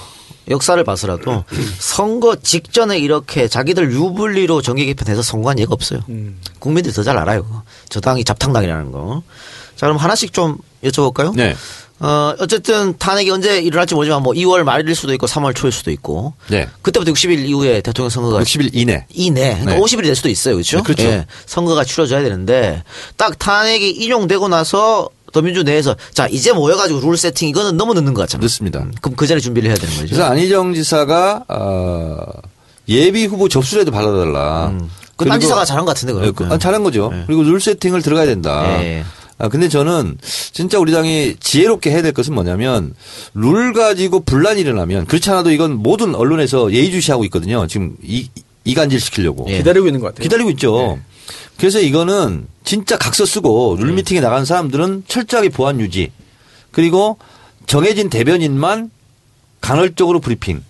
역사를 0.49 0.81
봐서라도 0.83 1.43
선거 1.79 2.35
직전에 2.35 2.97
이렇게 2.99 3.47
자기들 3.47 3.91
유불리로 3.91 4.61
정계 4.61 4.85
개편해서 4.85 5.21
선거한 5.21 5.59
예가 5.59 5.73
없어요. 5.73 6.01
국민들이 6.59 6.93
더 6.93 7.03
잘 7.03 7.17
알아요. 7.17 7.43
그거. 7.43 7.63
저 7.89 7.99
당이 8.01 8.23
잡탕당이라는 8.23 8.91
거. 8.91 9.23
자 9.75 9.87
그럼 9.87 9.97
하나씩 9.97 10.33
좀 10.33 10.57
여쭤볼까요? 10.83 11.33
네. 11.35 11.55
어 11.99 12.33
어쨌든 12.39 12.97
탄핵이 12.97 13.29
언제 13.29 13.59
일어날지 13.59 13.95
모르지만 13.95 14.23
뭐 14.23 14.33
2월 14.33 14.63
말일 14.63 14.93
수도 14.95 15.13
있고 15.13 15.25
3월 15.27 15.55
초일 15.55 15.71
수도 15.71 15.91
있고 15.91 16.33
네. 16.49 16.67
그때부터 16.81 17.11
60일 17.13 17.45
이후에 17.47 17.81
대통령 17.81 18.09
선거가 18.09 18.41
60일 18.41 18.71
이내. 18.73 19.05
이내 19.13 19.51
그러니까 19.59 19.75
네. 19.75 19.79
50일이 19.79 20.03
될 20.03 20.15
수도 20.15 20.27
있어요. 20.29 20.55
그렇죠? 20.55 20.77
네, 20.77 20.83
그렇죠. 20.83 21.03
예, 21.03 21.25
선거가 21.45 21.83
치러져야 21.85 22.21
되는데 22.23 22.83
딱 23.15 23.39
탄핵이 23.39 23.91
인용되고 23.91 24.47
나서 24.49 25.07
더민주 25.33 25.63
내에서 25.63 25.95
자 26.13 26.27
이제 26.27 26.53
모여가지고 26.53 27.01
룰 27.01 27.17
세팅 27.17 27.49
이거는 27.49 27.75
너무 27.75 27.93
늦는 27.93 28.13
것 28.13 28.21
같잖아요. 28.21 28.45
늦습니다. 28.45 28.85
그럼 29.01 29.15
그 29.17 29.27
전에 29.27 29.41
준비를 29.41 29.67
해야 29.69 29.75
되는 29.77 29.93
거죠. 29.95 30.05
그래서 30.07 30.23
안희정 30.23 30.73
지사가 30.73 31.43
어, 31.49 32.17
예비 32.87 33.25
후보 33.25 33.49
접수라도 33.49 33.91
받아달라. 33.91 34.71
그딴 35.15 35.33
그리고- 35.33 35.39
지사가 35.41 35.65
잘한 35.65 35.85
것 35.85 35.93
같은데 35.93 36.13
네, 36.13 36.19
그거. 36.27 36.47
그- 36.47 36.53
아, 36.53 36.57
잘한 36.57 36.83
거죠. 36.83 37.09
네. 37.11 37.23
그리고 37.27 37.43
룰 37.43 37.59
세팅을 37.59 38.01
들어가야 38.01 38.25
된다. 38.25 38.81
예, 38.81 38.99
예. 38.99 39.03
아, 39.39 39.49
근데 39.49 39.67
저는 39.67 40.17
진짜 40.21 40.79
우리 40.79 40.91
당이 40.91 41.35
지혜롭게 41.39 41.89
해야 41.91 42.01
될 42.01 42.13
것은 42.13 42.33
뭐냐면 42.33 42.93
룰 43.33 43.73
가지고 43.73 44.21
분란이 44.21 44.61
일어나면 44.61 45.05
그렇지 45.07 45.29
않아도 45.31 45.51
이건 45.51 45.73
모든 45.73 46.15
언론에서 46.15 46.71
예의주시하고 46.71 47.25
있거든요. 47.25 47.65
지금 47.67 47.95
이, 48.03 48.29
이간질 48.63 48.99
시키려고. 48.99 49.45
예. 49.49 49.57
기다리고 49.57 49.87
있는 49.87 49.99
것 49.99 50.07
같아요. 50.07 50.23
기다리고 50.23 50.49
있죠. 50.51 50.99
그래서 51.57 51.79
이거는 51.79 52.47
진짜 52.63 52.97
각서 52.97 53.25
쓰고 53.25 53.75
네. 53.77 53.83
룰 53.83 53.93
미팅에 53.93 54.19
나간 54.19 54.45
사람들은 54.45 55.03
철저하게 55.07 55.49
보안 55.49 55.79
유지. 55.79 56.11
그리고 56.71 57.17
정해진 57.67 58.09
대변인만 58.09 58.91
간헐적으로 59.61 60.19
브리핑. 60.19 60.63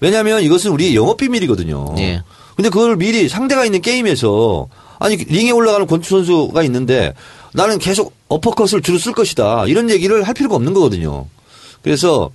왜냐하면 0.00 0.42
이것은 0.42 0.70
우리 0.70 0.94
영업 0.94 1.16
비밀이거든요. 1.16 1.94
예. 1.98 2.22
근데 2.56 2.68
그걸 2.68 2.96
미리 2.96 3.28
상대가 3.28 3.64
있는 3.64 3.80
게임에서 3.80 4.68
아니 4.98 5.16
링에 5.16 5.50
올라가는 5.50 5.86
권투 5.86 6.08
선수가 6.08 6.62
있는데 6.64 7.14
나는 7.52 7.78
계속 7.78 8.14
어퍼컷을 8.28 8.82
주로 8.82 8.98
쓸 8.98 9.12
것이다. 9.12 9.66
이런 9.66 9.90
얘기를 9.90 10.22
할 10.24 10.34
필요가 10.34 10.56
없는 10.56 10.74
거거든요. 10.74 11.26
그래서 11.82 12.30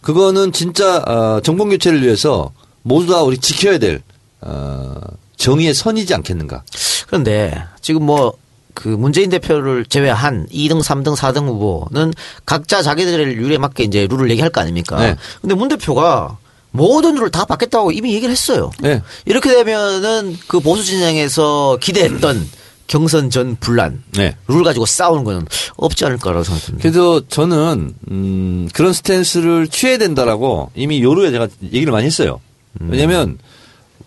그거는 0.00 0.52
진짜 0.52 0.98
어, 0.98 1.40
정권 1.42 1.70
교체를 1.70 2.02
위해서 2.02 2.52
모두 2.82 3.12
다 3.12 3.22
우리 3.22 3.38
지켜야 3.38 3.78
될 3.78 4.02
어, 4.40 4.94
정의의 5.36 5.74
선이지 5.74 6.14
않겠는가. 6.14 6.62
그런데 7.06 7.64
지금 7.80 8.04
뭐 8.04 8.34
그 8.74 8.88
문재인 8.88 9.30
대표를 9.30 9.86
제외한 9.86 10.46
2등, 10.52 10.82
3등, 10.82 11.16
4등 11.16 11.46
후보는 11.46 12.12
각자 12.44 12.82
자기들의 12.82 13.36
룰에 13.36 13.58
맞게 13.58 13.84
이제 13.84 14.06
룰을 14.10 14.30
얘기할 14.30 14.50
거 14.50 14.60
아닙니까? 14.60 14.98
네. 14.98 15.16
근데 15.40 15.54
문 15.54 15.68
대표가 15.68 16.36
모든 16.72 17.14
룰을 17.14 17.30
다 17.30 17.44
받겠다고 17.44 17.92
이미 17.92 18.14
얘기를 18.14 18.32
했어요. 18.32 18.70
네. 18.80 19.00
이렇게 19.26 19.50
되면은 19.50 20.36
그 20.48 20.58
보수 20.58 20.82
진영에서 20.84 21.78
기대했던 21.80 22.48
경선 22.88 23.30
전 23.30 23.56
분란 23.58 24.02
네. 24.12 24.36
룰 24.48 24.64
가지고 24.64 24.84
싸우는 24.84 25.24
거는 25.24 25.46
없지 25.76 26.04
않을 26.04 26.18
까라고 26.18 26.42
생각합니다. 26.42 26.82
그래서 26.82 27.22
저는 27.28 27.94
음, 28.10 28.68
그런 28.74 28.92
스탠스를 28.92 29.68
취해야 29.68 29.98
된다라고 29.98 30.70
이미 30.74 31.02
요루에 31.02 31.30
제가 31.30 31.48
얘기를 31.62 31.92
많이 31.92 32.06
했어요. 32.06 32.40
왜냐하면 32.80 33.38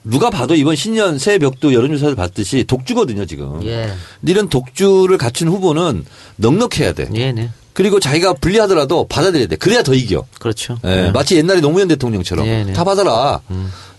누가 0.09 0.29
봐도 0.29 0.55
이번 0.55 0.75
신년 0.75 1.19
새해 1.19 1.37
벽도 1.37 1.73
여론조사를 1.73 2.15
봤듯이 2.15 2.63
독주거든요 2.65 3.25
지금. 3.25 3.63
예. 3.65 3.91
이런 4.25 4.49
독주를 4.49 5.17
갖춘 5.17 5.47
후보는 5.49 6.05
넉넉해야 6.37 6.93
돼. 6.93 7.09
예, 7.15 7.31
네. 7.31 7.49
그리고 7.73 7.99
자기가 7.99 8.33
불리하더라도 8.33 9.07
받아들여야 9.07 9.47
돼. 9.47 9.55
그래야 9.55 9.83
더 9.83 9.93
이겨. 9.93 10.25
그렇죠. 10.39 10.77
예, 10.85 11.11
마치 11.13 11.35
옛날에 11.35 11.61
노무현 11.61 11.87
대통령처럼 11.87 12.45
네, 12.45 12.63
네. 12.63 12.73
다 12.73 12.83
받아라. 12.83 13.41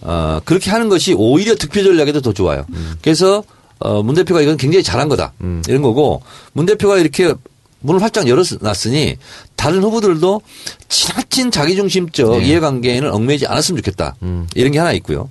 어, 0.00 0.40
그렇게 0.44 0.70
하는 0.70 0.88
것이 0.88 1.14
오히려 1.14 1.54
득표 1.54 1.82
전략에도 1.84 2.20
더 2.20 2.32
좋아요. 2.32 2.64
그래서 3.02 3.44
어, 3.78 4.02
문 4.02 4.14
대표가 4.16 4.40
이건 4.40 4.56
굉장히 4.56 4.82
잘한 4.82 5.08
거다. 5.08 5.32
이런 5.68 5.82
거고 5.82 6.22
문 6.52 6.66
대표가 6.66 6.98
이렇게 6.98 7.34
문을 7.80 8.02
활짝 8.02 8.26
열어놨으니 8.26 9.16
다른 9.54 9.82
후보들도 9.84 10.40
지나친 10.88 11.52
자기중심적 11.52 12.42
이해관계에는 12.44 13.12
얽매이지 13.12 13.46
않았으면 13.46 13.76
좋겠다. 13.82 14.16
이런 14.56 14.72
게 14.72 14.78
하나 14.78 14.92
있고요. 14.94 15.28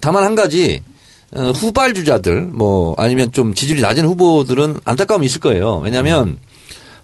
다만 0.00 0.24
한 0.24 0.34
가지 0.34 0.82
어, 1.32 1.50
후발 1.50 1.94
주자들 1.94 2.42
뭐 2.42 2.94
아니면 2.98 3.32
좀 3.32 3.54
지지율이 3.54 3.82
낮은 3.82 4.04
후보들은 4.06 4.80
안타까움이 4.84 5.26
있을 5.26 5.40
거예요. 5.40 5.78
왜냐하면 5.78 6.38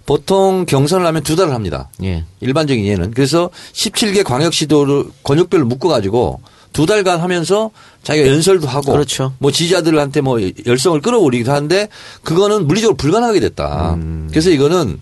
보통 0.07 0.65
경선을 0.67 1.07
하면 1.07 1.23
두 1.23 1.37
달을 1.37 1.55
합니다. 1.55 1.91
예. 2.03 2.25
일반적인 2.41 2.85
예는. 2.85 3.13
그래서 3.13 3.51
17개 3.73 4.25
광역시도를 4.25 5.05
권역별로 5.23 5.67
묶어가지고 5.67 6.41
두 6.73 6.87
달간 6.87 7.21
하면서 7.21 7.71
자기가 8.03 8.27
연설도 8.27 8.67
하고 8.67 8.93
그렇죠. 8.93 9.35
뭐 9.39 9.51
지지자들한테 9.51 10.23
뭐 10.23 10.39
열성을 10.67 11.01
끌어올리기도 11.01 11.53
하는데 11.53 11.89
그거는 12.23 12.67
물리적으로 12.67 12.97
불가능하게 12.97 13.41
됐다. 13.41 13.95
음. 13.95 14.29
그래서 14.31 14.51
이거는 14.51 15.01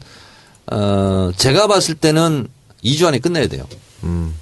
어 0.72 1.30
제가 1.36 1.66
봤을 1.66 1.94
때는 1.94 2.48
2주 2.84 3.06
안에 3.06 3.18
끝내야 3.20 3.46
돼요. 3.46 3.64
음. 4.04 4.34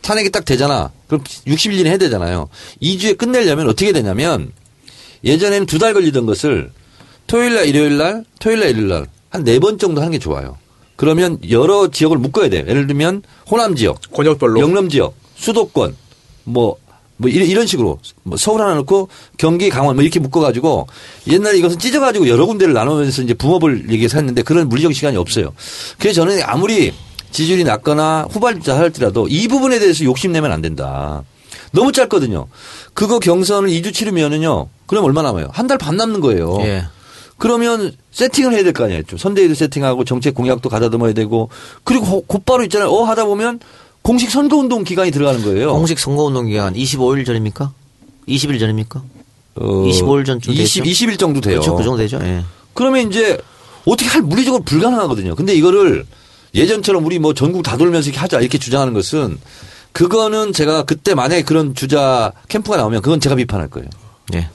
탄핵이 0.00 0.30
딱 0.30 0.44
되잖아. 0.44 0.90
그럼 1.12 1.22
60일 1.46 1.74
이내 1.80 1.90
해야 1.90 1.98
되잖아요. 1.98 2.48
2주에 2.80 3.18
끝내려면 3.18 3.68
어떻게 3.68 3.92
되냐면 3.92 4.50
예전에는 5.24 5.66
두 5.66 5.78
달 5.78 5.92
걸리던 5.92 6.24
것을 6.24 6.70
토요일 7.26 7.54
날, 7.54 7.66
일요일 7.66 7.98
날, 7.98 8.24
토요일 8.40 8.60
날, 8.60 8.70
일요일 8.70 8.88
날 8.88 9.06
한 9.30 9.44
네 9.44 9.58
번 9.58 9.78
정도 9.78 10.00
하는 10.00 10.12
게 10.12 10.18
좋아요. 10.18 10.56
그러면 10.96 11.38
여러 11.50 11.88
지역을 11.90 12.18
묶어야 12.18 12.48
돼요. 12.50 12.64
예를 12.68 12.86
들면 12.86 13.22
호남 13.50 13.74
지역, 13.76 14.00
권역별로. 14.12 14.60
영남 14.60 14.88
지역, 14.88 15.14
수도권, 15.36 15.96
뭐, 16.44 16.76
뭐 17.16 17.30
이런, 17.30 17.48
이런 17.48 17.66
식으로 17.66 17.98
뭐 18.24 18.36
서울 18.36 18.60
하나 18.60 18.74
넣고 18.74 19.08
경기, 19.38 19.68
강원 19.70 19.96
뭐 19.96 20.02
이렇게 20.02 20.20
묶어가지고 20.20 20.86
옛날에 21.28 21.58
이것은 21.58 21.78
찢어가지고 21.78 22.28
여러 22.28 22.44
군데를 22.46 22.74
나누면서 22.74 23.22
이제 23.22 23.32
붕업을 23.34 23.90
얘기해서 23.90 24.18
했는데 24.18 24.42
그런 24.42 24.68
물리적 24.68 24.92
시간이 24.94 25.16
없어요. 25.16 25.52
그래서 25.98 26.24
저는 26.24 26.42
아무리 26.44 26.92
지지율이 27.32 27.64
낮거나 27.64 28.26
후발자 28.30 28.78
할지라도 28.78 29.26
이 29.28 29.48
부분에 29.48 29.78
대해서 29.78 30.04
욕심내면 30.04 30.52
안 30.52 30.60
된다. 30.62 31.22
너무 31.72 31.90
짧거든요. 31.92 32.46
그거 32.94 33.18
경선을 33.18 33.70
2주 33.70 33.92
치르면은요. 33.94 34.68
그럼 34.86 35.04
얼마 35.04 35.22
남아요? 35.22 35.48
한 35.52 35.66
달 35.66 35.78
반 35.78 35.96
남는 35.96 36.20
거예요. 36.20 36.58
예. 36.60 36.84
그러면 37.38 37.92
세팅을 38.12 38.52
해야 38.52 38.62
될 38.62 38.72
거 38.72 38.84
아니에요. 38.84 39.02
좀 39.04 39.18
선대위도 39.18 39.54
세팅하고 39.54 40.04
정책 40.04 40.34
공약도 40.34 40.68
가다듬어야 40.68 41.12
되고 41.14 41.48
그리고 41.82 42.04
고- 42.04 42.24
곧바로 42.26 42.62
있잖아요. 42.64 42.90
어 42.90 43.04
하다 43.04 43.24
보면 43.24 43.58
공식 44.02 44.30
선거운동 44.30 44.84
기간이 44.84 45.10
들어가는 45.10 45.42
거예요. 45.42 45.72
공식 45.72 45.98
선거운동 45.98 46.46
기간 46.46 46.74
25일 46.74 47.24
전입니까? 47.24 47.72
20일 48.28 48.60
전입니까? 48.60 49.02
어, 49.56 49.64
25일 49.64 50.26
전쯤 50.26 50.52
20, 50.52 50.84
되죠? 50.84 51.06
20일 51.06 51.18
정도 51.18 51.40
돼요. 51.40 51.60
그렇죠. 51.60 51.76
그 51.76 51.82
정도 51.84 51.98
되죠. 51.98 52.18
예. 52.22 52.44
그러면 52.74 53.08
이제 53.10 53.38
어떻게 53.86 54.08
할 54.08 54.22
물리적으로 54.22 54.62
불가능하거든요. 54.62 55.34
근데 55.34 55.54
이거를 55.54 56.04
예전처럼 56.54 57.04
우리 57.04 57.18
뭐 57.18 57.34
전국 57.34 57.62
다 57.62 57.76
돌면서 57.76 58.08
이렇게 58.08 58.20
하자 58.20 58.40
이렇게 58.40 58.58
주장하는 58.58 58.92
것은 58.94 59.38
그거는 59.92 60.52
제가 60.52 60.84
그때 60.84 61.14
만약에 61.14 61.42
그런 61.42 61.74
주자 61.74 62.32
캠프가 62.48 62.76
나오면 62.76 63.02
그건 63.02 63.20
제가 63.20 63.34
비판할 63.36 63.68
거예요. 63.68 63.88
예. 64.34 64.48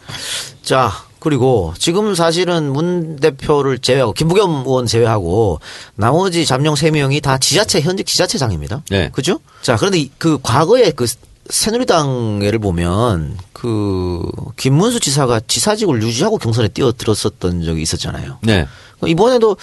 자, 0.64 0.92
그리고 1.20 1.74
지금 1.78 2.16
사실은 2.16 2.72
문 2.72 3.18
대표를 3.18 3.80
제외하고 3.80 4.14
김부겸 4.14 4.64
의원 4.66 4.86
제외하고 4.86 5.60
나머지 5.96 6.46
잠룡 6.46 6.76
세 6.76 6.90
명이 6.92 7.22
다 7.22 7.38
지자체 7.38 7.82
현직 7.82 8.06
지자체장입니다. 8.08 8.84
네. 8.90 9.10
그죠? 9.14 9.40
자, 9.62 9.76
그런데 9.76 10.00
이- 10.00 10.12
그 10.18 10.38
과거에 10.42 10.92
그 10.92 11.06
새누리당 11.50 12.42
예를 12.44 12.60
보면 12.60 13.38
그 13.54 14.22
김문수 14.58 15.00
지사가 15.00 15.42
지사직을 15.48 16.02
유지하고 16.04 16.38
경선에 16.38 16.68
뛰어들었었던 16.70 17.64
적이 17.64 17.82
있었잖아요. 17.82 18.40
네. 18.42 18.68
이번에도 19.06 19.56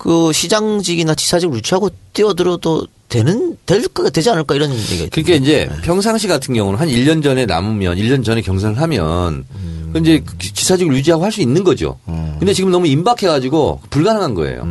그 0.00 0.32
시장직이나 0.32 1.14
지사직을 1.14 1.58
유지하고 1.58 1.90
뛰어들어도 2.14 2.86
되는 3.10 3.58
될까 3.66 4.08
되지 4.08 4.30
않을까 4.30 4.54
이런 4.54 4.72
얘기가 4.72 5.04
있 5.04 5.10
그러니까 5.10 5.34
이제 5.34 5.68
평상시 5.82 6.26
같은 6.26 6.54
경우는 6.54 6.78
한 6.80 6.88
1년 6.88 7.22
전에 7.22 7.44
남으면 7.44 7.98
1년 7.98 8.24
전에 8.24 8.40
경선을 8.40 8.80
하면 8.80 9.44
그 9.92 9.98
이제 9.98 10.24
지사직을 10.38 10.94
유지하고 10.94 11.22
할 11.24 11.30
수 11.32 11.42
있는 11.42 11.64
거죠. 11.64 11.98
근데 12.06 12.54
지금 12.54 12.70
너무 12.70 12.86
임박해 12.86 13.26
가지고 13.26 13.82
불가능한 13.90 14.32
거예요. 14.34 14.62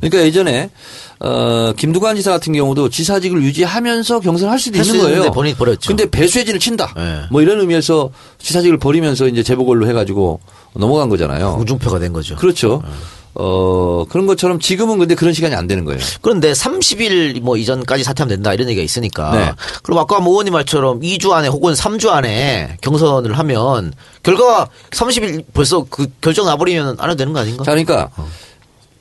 그러니까 0.00 0.24
예전에 0.24 0.70
어, 1.18 1.74
김두관 1.76 2.16
지사 2.16 2.30
같은 2.30 2.54
경우도 2.54 2.88
지사직을 2.88 3.42
유지하면서 3.42 4.20
경선을 4.20 4.50
할 4.50 4.58
수도 4.58 4.78
있는 4.78 4.98
거예요. 4.98 5.30
본인이 5.32 5.54
버렸죠. 5.54 5.88
근데 5.88 6.08
배수혜진을 6.08 6.58
친다. 6.58 6.94
네. 6.96 7.20
뭐 7.30 7.42
이런 7.42 7.60
의미에서 7.60 8.10
지사직을 8.38 8.78
버리면서 8.78 9.28
이제 9.28 9.42
재보궐로 9.42 9.86
해 9.86 9.92
가지고 9.92 10.40
넘어간 10.74 11.10
거잖아요. 11.10 11.58
우중표가 11.60 11.98
된 11.98 12.14
거죠. 12.14 12.36
그렇죠. 12.36 12.82
어, 13.34 14.04
그런 14.08 14.26
것처럼 14.26 14.58
지금은 14.58 14.98
근데 14.98 15.14
그런 15.14 15.32
시간이 15.32 15.54
안 15.54 15.66
되는 15.66 15.84
거예요. 15.84 16.00
그런데 16.20 16.52
30일 16.52 17.40
뭐 17.40 17.56
이전까지 17.56 18.02
사퇴하면 18.02 18.36
된다 18.36 18.52
이런 18.52 18.68
얘기가 18.68 18.82
있으니까. 18.84 19.30
네. 19.32 19.52
그럼 19.82 19.98
아까 19.98 20.18
모 20.20 20.32
의원님 20.32 20.52
말처럼 20.52 21.00
2주 21.00 21.30
안에 21.32 21.48
혹은 21.48 21.72
3주 21.74 22.08
안에 22.08 22.76
경선을 22.80 23.38
하면 23.38 23.92
결과가 24.22 24.68
30일 24.90 25.44
벌써 25.54 25.86
그 25.88 26.06
결정 26.20 26.46
나버리면 26.46 26.96
안 26.98 27.10
해도 27.10 27.16
되는 27.16 27.32
거 27.32 27.40
아닌가? 27.40 27.62
자, 27.64 27.70
그러니까 27.70 28.10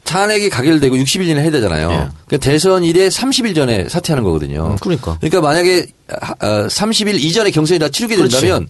탄핵이 0.04 0.50
가결되고 0.50 0.96
60일 0.96 1.28
이내 1.28 1.42
해야 1.42 1.52
되잖아요. 1.52 1.92
예. 1.92 1.96
그러니까 2.26 2.38
대선 2.40 2.84
일에 2.84 3.10
30일 3.10 3.54
전에 3.54 3.88
사퇴하는 3.90 4.24
거거든요. 4.24 4.68
음, 4.72 4.78
그러니까. 4.80 5.18
그러니까 5.20 5.42
만약에 5.42 5.88
하- 6.20 6.34
어, 6.42 6.68
30일 6.68 7.16
이전에 7.20 7.52
경선이 7.52 7.80
다 7.80 7.90
치르게 7.90 8.16
그렇지. 8.16 8.40
된다면 8.40 8.68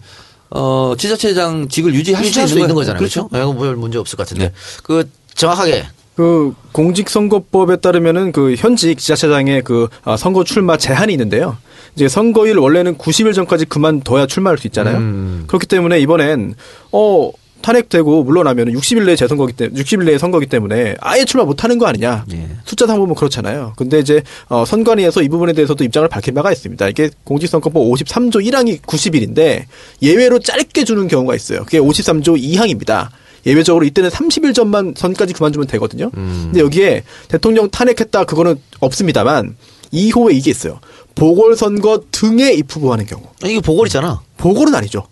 어, 0.50 0.94
지자체장 0.98 1.68
직을 1.68 1.94
유지할, 1.94 2.24
유지할 2.24 2.48
수 2.48 2.58
있는 2.58 2.74
거잖아요. 2.74 2.98
그렇죠. 2.98 3.28
그렇죠? 3.28 3.52
네, 3.54 3.58
별 3.58 3.76
문제 3.76 3.98
없을 3.98 4.16
것 4.16 4.24
같은데. 4.24 4.48
네. 4.48 4.52
그 4.82 5.08
정확하게 5.40 5.84
그 6.16 6.52
공직선거법에 6.72 7.76
따르면은 7.76 8.30
그 8.32 8.54
현직 8.58 8.98
지자체장의 8.98 9.62
그 9.62 9.88
아, 10.04 10.18
선거 10.18 10.44
출마 10.44 10.76
제한이 10.76 11.14
있는데요. 11.14 11.56
이제 11.94 12.08
선거일 12.08 12.58
원래는 12.58 12.98
90일 12.98 13.34
전까지 13.34 13.64
그만둬야 13.64 14.26
출마할 14.26 14.58
수 14.58 14.66
있잖아요. 14.66 14.98
음. 14.98 15.44
그렇기 15.46 15.66
때문에 15.66 15.98
이번엔 16.00 16.54
어 16.92 17.32
탄핵되고 17.62 18.24
물러나면 18.24 18.68
60일 18.68 19.04
내에 19.06 19.16
재선거기 19.16 19.54
때문에 19.54 19.80
60일 19.82 20.04
내에 20.04 20.18
선거기 20.18 20.46
때문에 20.46 20.96
아예 21.00 21.24
출마 21.24 21.44
못 21.44 21.64
하는 21.64 21.78
거 21.78 21.86
아니냐. 21.86 22.26
예. 22.32 22.48
숫자상 22.64 22.98
보면 22.98 23.14
그렇잖아요. 23.14 23.72
근데 23.76 23.98
이제 23.98 24.22
어 24.48 24.64
선관위에서 24.66 25.22
이 25.22 25.28
부분에 25.28 25.54
대해서도 25.54 25.84
입장을 25.84 26.06
밝힌 26.08 26.34
바가 26.34 26.52
있습니다. 26.52 26.86
이게 26.88 27.10
공직선거법 27.24 27.82
53조 27.82 28.44
1항이 28.46 28.82
90일인데 28.82 29.64
예외로 30.02 30.38
짧게 30.38 30.84
주는 30.84 31.08
경우가 31.08 31.34
있어요. 31.34 31.64
그게 31.64 31.78
53조 31.78 32.38
2항입니다. 32.38 33.08
예외적으로 33.46 33.84
이때는 33.84 34.10
30일 34.10 34.54
전만 34.54 34.94
선까지 34.96 35.32
그만두면 35.32 35.66
되거든요. 35.68 36.10
근데 36.10 36.60
여기에 36.60 37.04
대통령 37.28 37.70
탄핵했다 37.70 38.24
그거는 38.24 38.56
없습니다만 38.80 39.56
2호에 39.92 40.34
이게 40.34 40.50
있어요. 40.50 40.78
보궐선거 41.14 42.02
등에 42.10 42.52
입후보하는 42.52 43.06
경우. 43.06 43.24
아니, 43.42 43.52
이게 43.54 43.60
보궐이잖아. 43.60 44.20
보궐은 44.36 44.74
아니죠. 44.74 45.04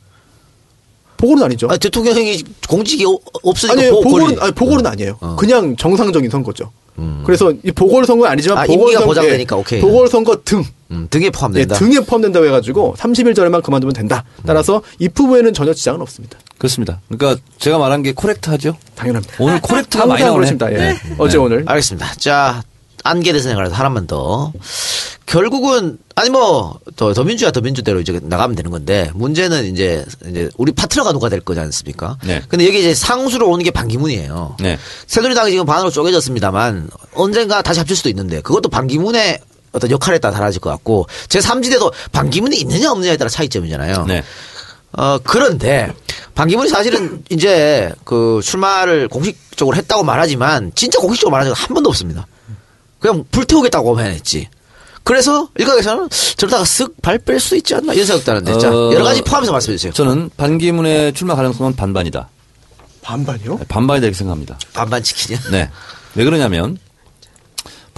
보궐은 1.17 1.43
아니죠. 1.43 1.67
아, 1.69 1.77
대통령이 1.77 2.45
공직이 2.69 3.05
어- 3.05 3.19
없으니까. 3.43 3.91
보- 3.91 4.03
보궐은. 4.03 4.39
아니, 4.41 4.53
보궐은 4.53 4.87
아니에요. 4.87 5.17
어. 5.21 5.37
그냥 5.37 5.75
정상적인 5.77 6.31
선거죠. 6.31 6.71
그래서 7.25 7.53
이 7.65 7.71
보궐선거는 7.71 8.33
아니지만 8.33 8.59
아, 8.59 8.65
보궐선거 8.65 9.07
보장되니까 9.07 9.57
오케이. 9.57 9.81
보궐선거 9.81 10.37
등 10.45 10.65
음, 10.91 11.07
등에 11.11 11.27
예, 11.27 11.31
포함된다. 11.31 11.77
등에 11.77 12.01
포함된다고 12.01 12.45
해가지고 12.47 12.97
30일 12.99 13.37
전에만 13.37 13.63
그만두면 13.63 13.95
된다. 13.95 14.25
따라서 14.45 14.83
입후보에는 14.99 15.55
전혀 15.55 15.73
지장은 15.73 16.01
없습니다. 16.01 16.39
그렇습니다. 16.59 17.01
그러니까 17.09 17.41
제가 17.59 17.79
말한 17.79 18.03
게 18.03 18.13
코렉트하죠. 18.13 18.77
당연합니다. 18.97 19.35
오늘 19.39 19.61
코렉트가 19.61 20.07
많이 20.07 20.23
항상 20.23 20.41
나오네. 20.41 20.57
그렇습니다. 20.57 20.73
예. 20.73 20.93
네. 20.93 20.99
어제 21.19 21.39
네. 21.39 21.45
오늘 21.45 21.65
알겠습니다. 21.67 22.15
자, 22.17 22.63
안계 23.05 23.33
대선에 23.33 23.55
하나만 23.55 24.07
더. 24.07 24.53
결국은 25.25 25.99
아니 26.15 26.31
뭐더 26.31 27.13
더민주야 27.13 27.51
더민주대로 27.51 28.01
이제 28.01 28.19
나가면 28.23 28.57
되는 28.57 28.71
건데 28.71 29.11
문제는 29.15 29.67
이제 29.67 30.05
이제 30.27 30.49
우리 30.57 30.73
파트너가 30.73 31.13
누가 31.13 31.29
될 31.29 31.41
거지 31.41 31.61
않습니까? 31.61 32.17
네. 32.25 32.43
근데 32.49 32.67
여기 32.67 32.79
이제 32.81 32.95
상수로 32.95 33.49
오는 33.49 33.63
게 33.63 33.71
반기문이에요. 33.71 34.57
네. 34.59 34.79
새누리당이 35.07 35.51
지금 35.51 35.67
반으로 35.67 35.91
쪼개졌습니다만 35.91 36.89
언젠가 37.15 37.61
다시 37.61 37.79
합칠 37.79 37.95
수도 37.95 38.09
있는데 38.09 38.41
그것도 38.41 38.71
반기문의 38.71 39.39
어떤 39.73 39.91
역할에 39.91 40.19
따라 40.19 40.35
달라질 40.35 40.61
것 40.61 40.71
같고 40.71 41.07
제 41.29 41.41
3지대도 41.41 41.93
반기문이 42.11 42.59
있느냐 42.61 42.91
없느냐에 42.91 43.19
따라 43.19 43.29
차이점이잖아요. 43.29 44.07
네. 44.07 44.25
어, 44.93 45.19
그런데 45.23 45.93
반기문이 46.35 46.69
사실은 46.71 47.23
이제 47.31 47.93
그 48.05 48.41
출마를 48.43 49.09
공식적으로 49.09 49.77
했다고 49.77 50.03
말하지만 50.05 50.73
진짜 50.75 50.99
공식적으로 51.01 51.33
말한 51.33 51.49
적은 51.49 51.63
한 51.63 51.75
번도 51.75 51.91
없습니다. 51.91 52.27
그냥 52.99 53.25
불태우겠다고만 53.31 54.07
했지. 54.07 54.49
그래서 55.05 55.49
일각에서는 55.57 56.09
저러다가 56.37 56.65
쓱 56.65 56.95
발 57.01 57.19
뺄 57.25 57.41
수 57.41 57.57
있지 57.57 57.75
않나 57.75 57.93
이런 57.95 58.07
생각도 58.07 58.31
하는데 58.33 58.59
자, 58.59 58.69
어, 58.71 58.93
여러 58.93 59.05
가지 59.05 59.23
포함해서 59.23 59.53
말씀해 59.53 59.77
주세요. 59.77 59.93
저는 59.93 60.31
반기문의 60.37 61.13
출마 61.15 61.35
가능성은 61.35 61.77
반반이다. 61.77 62.29
반반이요? 63.03 63.59
반반이다 63.69 64.07
이렇게 64.07 64.19
생각합니다. 64.19 64.59
반반 64.75 65.03
지키냐? 65.03 65.39
네. 65.51 65.71
왜 66.15 66.25
그러냐면 66.25 66.77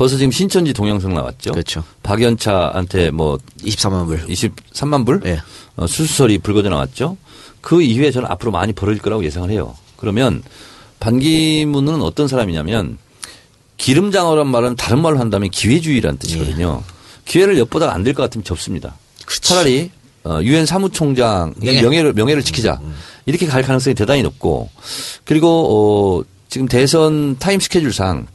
벌써 0.00 0.16
지금 0.16 0.32
신천지 0.32 0.72
동영상 0.72 1.12
나왔죠. 1.12 1.50
그렇죠. 1.50 1.84
박연차한테 2.02 3.10
뭐 3.10 3.38
23만 3.58 4.06
불. 4.06 4.26
23만 4.28 5.04
불 5.04 5.20
예. 5.26 5.42
어, 5.76 5.86
수수설이 5.86 6.38
불거져 6.38 6.70
나왔죠. 6.70 7.18
그 7.60 7.82
이후에 7.82 8.10
저는 8.10 8.26
앞으로 8.30 8.50
많이 8.50 8.72
벌어질 8.72 9.02
거라고 9.02 9.22
예상을 9.22 9.50
해요. 9.50 9.76
그러면 9.98 10.42
반기문은 11.00 12.00
어떤 12.00 12.28
사람이냐면 12.28 12.96
기름장어란 13.76 14.46
말은 14.46 14.76
다른 14.76 15.02
말로 15.02 15.18
한다면 15.18 15.50
기회주의라는 15.50 16.18
뜻이거든요. 16.18 16.82
기회를 17.26 17.58
엿보다가 17.58 17.92
안될 17.92 18.14
것 18.14 18.22
같으면 18.22 18.42
접습니다. 18.42 18.96
차라리 19.42 19.90
어, 20.24 20.40
유엔 20.42 20.64
사무총장 20.64 21.52
명예. 21.58 21.82
명예를 21.82 22.14
명예를 22.14 22.42
지키자 22.42 22.80
이렇게 23.26 23.46
갈 23.46 23.62
가능성이 23.62 23.94
대단히 23.94 24.22
높고 24.22 24.70
그리고 25.26 26.22
어, 26.22 26.24
지금 26.48 26.68
대선 26.68 27.36
타임 27.38 27.60
스케줄상 27.60 28.26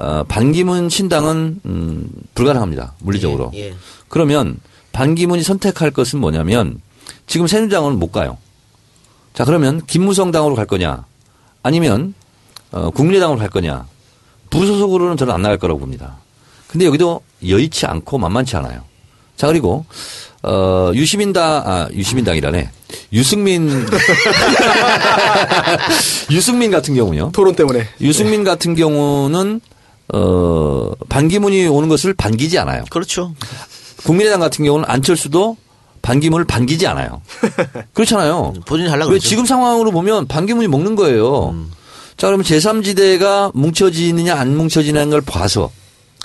어, 0.00 0.24
반기문 0.26 0.88
신당은 0.88 1.60
음, 1.66 2.08
불가능합니다 2.34 2.94
물리적으로. 3.00 3.50
예, 3.54 3.68
예. 3.68 3.74
그러면 4.08 4.56
반기문이 4.92 5.42
선택할 5.42 5.90
것은 5.90 6.18
뭐냐면 6.20 6.80
지금 7.26 7.46
새누리당은 7.46 7.98
못 7.98 8.10
가요. 8.10 8.38
자 9.34 9.44
그러면 9.44 9.82
김무성 9.86 10.32
당으로 10.32 10.54
갈 10.54 10.66
거냐 10.66 11.04
아니면 11.62 12.14
어, 12.72 12.90
국민의당으로 12.90 13.38
갈 13.38 13.50
거냐 13.50 13.86
부소속으로는 14.48 15.16
저는 15.18 15.34
안 15.34 15.42
나갈 15.42 15.58
거라고 15.58 15.78
봅니다. 15.78 16.16
근데 16.66 16.86
여기도 16.86 17.20
여의치 17.46 17.84
않고 17.86 18.16
만만치 18.16 18.56
않아요. 18.56 18.82
자 19.36 19.48
그리고 19.48 19.84
어, 20.42 20.90
유시민당 20.94 21.62
아 21.66 21.88
유시민당이라네 21.92 22.70
유승민 23.12 23.68
유승민 26.30 26.70
같은 26.70 26.94
경우요. 26.94 27.30
토론 27.34 27.54
때문에. 27.54 27.86
유승민 28.00 28.44
같은 28.44 28.74
경우는 28.74 29.60
어, 30.12 30.92
반기문이 31.08 31.66
오는 31.66 31.88
것을 31.88 32.14
반기지 32.14 32.58
않아요. 32.58 32.84
그렇죠. 32.90 33.34
국민의당 34.04 34.40
같은 34.40 34.64
경우는 34.64 34.88
안철수도 34.88 35.56
반기문을 36.02 36.46
반기지 36.46 36.86
않아요. 36.86 37.20
그렇잖아요. 37.92 38.54
본인이 38.66 38.88
하려고 38.88 39.10
왜 39.10 39.18
그러죠. 39.18 39.28
지금 39.28 39.44
상황으로 39.44 39.90
보면 39.90 40.26
반기문이 40.26 40.68
먹는 40.68 40.96
거예요. 40.96 41.54
자, 42.16 42.26
그러면 42.26 42.44
제3지대가 42.44 43.50
뭉쳐지느냐 43.54 44.34
안 44.34 44.56
뭉쳐지느냐는 44.56 45.10
걸 45.10 45.20
봐서 45.20 45.70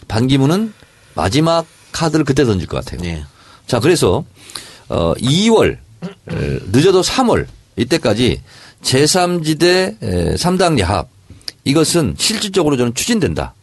반기문은 0.07 0.73
마지막 1.13 1.65
카드를 1.91 2.25
그때 2.25 2.45
던질 2.45 2.67
것 2.67 2.83
같아요. 2.83 3.09
예. 3.09 3.23
자, 3.67 3.79
그래서 3.79 4.23
어 4.89 5.13
2월 5.15 5.77
어, 6.01 6.35
늦어도 6.71 7.01
3월 7.01 7.47
이때까지 7.77 8.41
제3지대 8.83 9.99
3당 10.37 10.79
야합 10.79 11.09
이것은 11.63 12.15
실질적으로 12.17 12.77
저는 12.77 12.93
추진된다. 12.93 13.53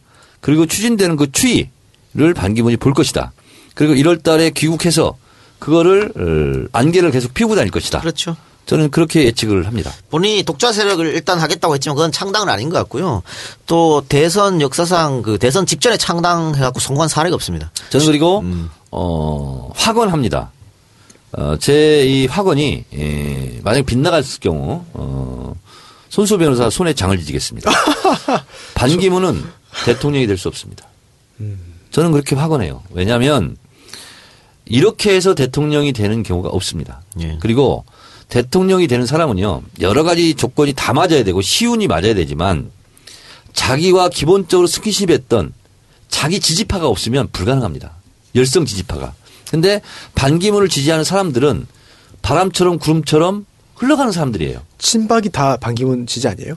그리고 0.43 0.65
추진되는 0.65 1.15
그 1.15 1.31
추이를 1.31 2.33
반기문이 2.35 2.75
볼 2.77 2.93
것이다. 2.93 3.31
그리고 3.75 3.93
1월 3.93 4.21
달에 4.21 4.49
귀국해서 4.49 5.15
그거를 5.57 6.11
어, 6.17 6.67
안개를 6.77 7.11
계속 7.11 7.33
피우고 7.33 7.55
다닐 7.55 7.71
것이다. 7.71 8.01
그렇죠. 8.01 8.35
저는 8.65 8.91
그렇게 8.91 9.23
예측을 9.23 9.65
합니다. 9.67 9.91
본인이 10.09 10.43
독자 10.43 10.73
세력을 10.73 11.05
일단 11.05 11.39
하겠다고 11.39 11.73
했지만 11.75 11.95
그건 11.95 12.11
창당은 12.11 12.49
아닌 12.49 12.69
것 12.69 12.77
같고요. 12.79 13.23
또 13.67 14.03
대선 14.07 14.59
역사상 14.61 15.21
그 15.21 15.37
대선 15.37 15.65
직전에 15.65 15.95
창당해갖고 15.97 16.79
성공한 16.81 17.07
사례가 17.07 17.35
없습니다. 17.35 17.71
저는 17.89 18.05
그리고 18.05 18.39
음. 18.39 18.69
어 18.91 19.71
확언합니다. 19.75 20.51
어, 21.33 21.55
제 21.57 22.05
이 22.05 22.27
확언이 22.27 22.83
예, 22.93 23.59
만약 23.63 23.85
빗나갔을 23.85 24.39
경우 24.41 24.83
어, 24.93 25.53
손수 26.09 26.37
변호사 26.37 26.69
손에 26.69 26.93
장을 26.93 27.17
지지겠습니다. 27.17 27.71
반기문은 28.75 29.43
대통령이 29.85 30.27
될 30.27 30.37
수 30.37 30.47
없습니다. 30.47 30.87
저는 31.91 32.11
그렇게 32.11 32.35
확언해요. 32.35 32.83
왜냐하면 32.91 33.57
이렇게 34.65 35.13
해서 35.13 35.35
대통령이 35.35 35.93
되는 35.93 36.23
경우가 36.23 36.49
없습니다. 36.49 37.01
예. 37.19 37.37
그리고 37.41 37.83
대통령이 38.29 38.87
되는 38.87 39.05
사람은요 39.05 39.61
여러 39.81 40.03
가지 40.03 40.33
조건이 40.35 40.73
다 40.73 40.93
맞아야 40.93 41.23
되고 41.23 41.41
시운이 41.41 41.87
맞아야 41.87 42.13
되지만 42.15 42.71
자기와 43.53 44.09
기본적으로 44.09 44.65
스킨십했던 44.67 45.53
자기 46.07 46.39
지지파가 46.39 46.87
없으면 46.87 47.27
불가능합니다. 47.31 47.93
열성 48.35 48.65
지지파가. 48.65 49.13
근데 49.51 49.81
반기문을 50.15 50.69
지지하는 50.69 51.03
사람들은 51.03 51.67
바람처럼 52.23 52.79
구름처럼 52.79 53.45
흘러가는 53.75 54.11
사람들이에요. 54.11 54.61
친박이 54.79 55.29
다 55.29 55.57
반기문 55.57 56.07
지지 56.07 56.27
아니에요? 56.27 56.55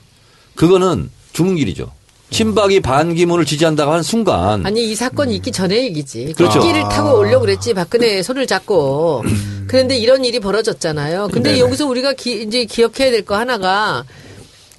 그거는 0.55 1.11
주문길이죠. 1.33 1.93
친박이 2.31 2.81
반기문을 2.81 3.45
지지한다고 3.45 3.93
하는 3.93 4.03
순간 4.03 4.67
아니 4.67 4.91
이 4.91 4.95
사건이 4.95 5.35
있기 5.37 5.53
전에 5.53 5.77
얘기지. 5.85 6.35
그렇죠. 6.37 6.61
끼를 6.61 6.83
타고 6.89 7.19
오려고 7.19 7.43
그랬지. 7.43 7.73
박근혜 7.75 8.23
손을 8.23 8.47
잡고. 8.47 9.23
그런데 9.69 9.97
이런 9.97 10.25
일이 10.25 10.41
벌어졌잖아요. 10.41 11.29
근데 11.33 11.51
네네. 11.51 11.61
여기서 11.61 11.87
우리가 11.87 12.13
기, 12.15 12.43
이제 12.43 12.65
기억해야 12.65 13.11
될 13.11 13.25
거 13.25 13.37
하나가 13.37 14.05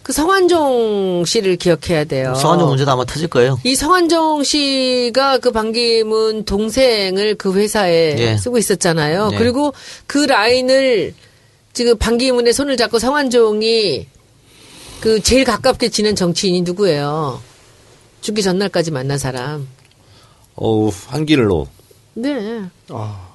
그 0.03 0.13
성환종 0.13 1.25
씨를 1.25 1.57
기억해야 1.57 2.05
돼요. 2.05 2.33
성한종 2.35 2.69
문제도 2.69 2.89
아마 2.91 3.03
터질 3.03 3.27
거예요. 3.27 3.59
이 3.65 3.75
성환종 3.75 4.43
씨가 4.43 5.39
그 5.39 5.51
반기문 5.51 6.45
동생을 6.45 7.35
그 7.35 7.53
회사에 7.53 8.15
예. 8.17 8.37
쓰고 8.37 8.57
있었잖아요. 8.57 9.29
네. 9.31 9.37
그리고 9.37 9.73
그 10.05 10.19
라인을 10.19 11.13
지금 11.73 11.97
반기문의 11.97 12.53
손을 12.53 12.77
잡고 12.77 12.99
성환종이 12.99 14.07
그 15.01 15.21
제일 15.21 15.43
가깝게 15.43 15.89
지낸 15.89 16.15
정치인이 16.15 16.61
누구예요? 16.61 17.41
죽기 18.21 18.41
전날까지 18.41 18.91
만난 18.91 19.17
사람. 19.17 19.67
어우 20.55 20.91
한길로 21.07 21.67
네. 22.15 22.63
아, 22.89 23.27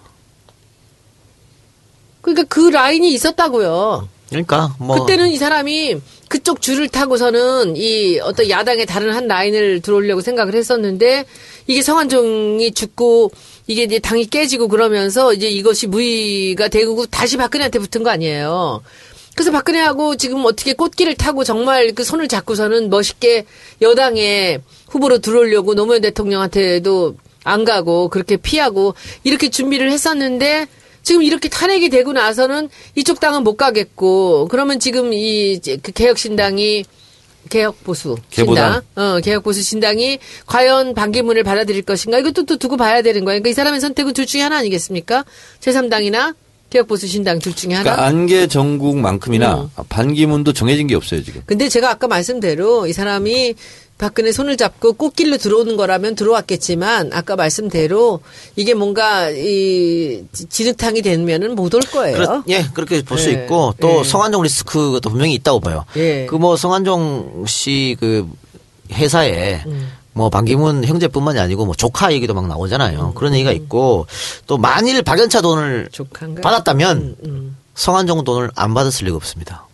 그러니까 2.20 2.44
그 2.48 2.68
라인이 2.68 3.12
있었다고요. 3.12 4.08
그러니까 4.28 4.74
뭐 4.78 4.98
그때는 5.00 5.28
이 5.28 5.36
사람이 5.36 6.00
그쪽 6.28 6.62
줄을 6.62 6.88
타고서는 6.88 7.76
이 7.76 8.18
어떤 8.20 8.48
야당의 8.48 8.86
다른 8.86 9.14
한 9.14 9.28
라인을 9.28 9.82
들어오려고 9.82 10.20
생각을 10.22 10.54
했었는데 10.54 11.26
이게 11.66 11.82
성한종이 11.82 12.72
죽고 12.72 13.30
이게 13.66 13.84
이제 13.84 13.98
당이 13.98 14.26
깨지고 14.26 14.68
그러면서 14.68 15.32
이제 15.32 15.48
이것이 15.48 15.86
무의가 15.86 16.68
되고 16.68 17.06
다시 17.06 17.36
박근혜한테 17.36 17.78
붙은 17.78 18.02
거 18.02 18.10
아니에요. 18.10 18.82
그래서 19.34 19.50
박근혜하고 19.50 20.16
지금 20.16 20.44
어떻게 20.44 20.74
꽃길을 20.74 21.14
타고 21.14 21.44
정말 21.44 21.92
그 21.94 22.04
손을 22.04 22.28
잡고서는 22.28 22.90
멋있게 22.90 23.46
여당의 23.80 24.60
후보로 24.88 25.18
들어오려고 25.18 25.74
노무현 25.74 26.02
대통령한테도 26.02 27.16
안 27.44 27.64
가고 27.64 28.08
그렇게 28.08 28.36
피하고 28.36 28.94
이렇게 29.24 29.48
준비를 29.48 29.90
했었는데 29.90 30.66
지금 31.02 31.22
이렇게 31.22 31.48
탄핵이 31.48 31.88
되고 31.88 32.12
나서는 32.12 32.68
이쪽 32.94 33.20
당은 33.20 33.42
못 33.42 33.56
가겠고 33.56 34.48
그러면 34.48 34.78
지금 34.78 35.12
이그 35.12 35.92
개혁신당이 35.92 36.84
개혁 37.50 37.82
보수 37.82 38.16
개보당. 38.30 38.82
신당, 38.82 38.82
어 38.94 39.20
개혁 39.20 39.42
보수 39.42 39.62
신당이 39.62 40.18
과연 40.46 40.94
반기문을 40.94 41.42
받아들일 41.42 41.82
것인가 41.82 42.18
이것도 42.18 42.44
또 42.44 42.56
두고 42.56 42.76
봐야 42.76 43.02
되는 43.02 43.24
거예요. 43.24 43.40
그러니까 43.40 43.50
이 43.50 43.52
사람의 43.52 43.80
선택은 43.80 44.12
둘 44.12 44.26
중에 44.26 44.42
하나 44.42 44.58
아니겠습니까? 44.58 45.24
제3당이나 45.60 46.34
개혁보수신당 46.72 47.38
둘 47.38 47.54
중에 47.54 47.74
하나. 47.74 47.82
그러니까 47.84 48.06
안개 48.06 48.46
정국만큼이나 48.46 49.62
음. 49.62 49.68
반기문도 49.88 50.52
정해진 50.52 50.86
게 50.86 50.94
없어요 50.94 51.22
지금. 51.22 51.42
근데 51.46 51.68
제가 51.68 51.90
아까 51.90 52.08
말씀대로 52.08 52.86
이 52.86 52.92
사람이 52.92 53.54
박근혜 53.98 54.32
손을 54.32 54.56
잡고 54.56 54.94
꽃길로 54.94 55.36
들어오는 55.36 55.76
거라면 55.76 56.16
들어왔겠지만 56.16 57.10
아까 57.12 57.36
말씀대로 57.36 58.20
이게 58.56 58.74
뭔가 58.74 59.30
이 59.30 60.24
지- 60.32 60.46
진흙탕이 60.46 61.02
되면은 61.02 61.54
못 61.54 61.74
올 61.74 61.82
거예요. 61.82 62.16
그렇, 62.16 62.42
예, 62.48 62.64
그렇게 62.74 63.02
볼수 63.02 63.28
예, 63.28 63.34
있고 63.34 63.74
또 63.80 64.00
예. 64.00 64.04
성한종 64.08 64.42
리스크가 64.42 64.98
또 65.00 65.10
분명히 65.10 65.34
있다고 65.34 65.60
봐요. 65.60 65.84
예. 65.96 66.26
그뭐 66.26 66.56
성한종 66.56 67.44
씨 67.46 67.96
그 68.00 68.26
회사에 68.92 69.62
음. 69.66 69.88
뭐 70.14 70.28
반기문 70.28 70.84
형제뿐만이 70.84 71.38
아니고 71.38 71.64
뭐 71.64 71.74
조카 71.74 72.12
얘기도 72.12 72.34
막 72.34 72.46
나오잖아요. 72.46 73.14
그런 73.14 73.32
음. 73.32 73.34
얘기가 73.36 73.52
있고 73.52 74.06
또 74.46 74.58
만일 74.58 75.02
박연차 75.02 75.40
돈을 75.40 75.88
조카인가? 75.92 76.42
받았다면 76.42 77.16
음. 77.24 77.56
성한종 77.74 78.24
돈을 78.24 78.50
안 78.54 78.74
받았을 78.74 79.06
리가 79.06 79.16
없습니다. 79.16 79.66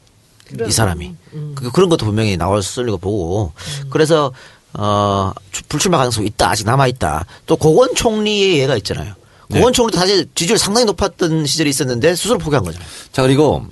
이 0.67 0.71
사람이 0.71 1.15
그- 1.57 1.71
그런 1.73 1.89
것도 1.91 2.07
분명히 2.07 2.37
나왔을 2.39 2.87
리가 2.87 2.97
보고 2.97 3.53
그래서 3.91 4.33
어 4.75 5.33
주- 5.53 5.63
불출마 5.69 5.99
가능성이 5.99 6.29
있다 6.29 6.51
아직 6.51 6.65
남아 6.67 6.87
있다 6.87 7.27
또 7.47 7.57
고건 7.57 7.95
총리의 7.95 8.59
예가 8.61 8.77
있잖아요. 8.79 9.15
고건 9.53 9.73
총리도 9.73 9.99
사실 9.99 10.29
지지율 10.35 10.59
상당히 10.59 10.85
높았던 10.87 11.47
시절이 11.47 11.69
있었는데 11.71 12.15
스스로 12.15 12.39
포기한 12.39 12.65
거잖아요. 12.65 12.89
자 13.13 13.23
그리고 13.23 13.67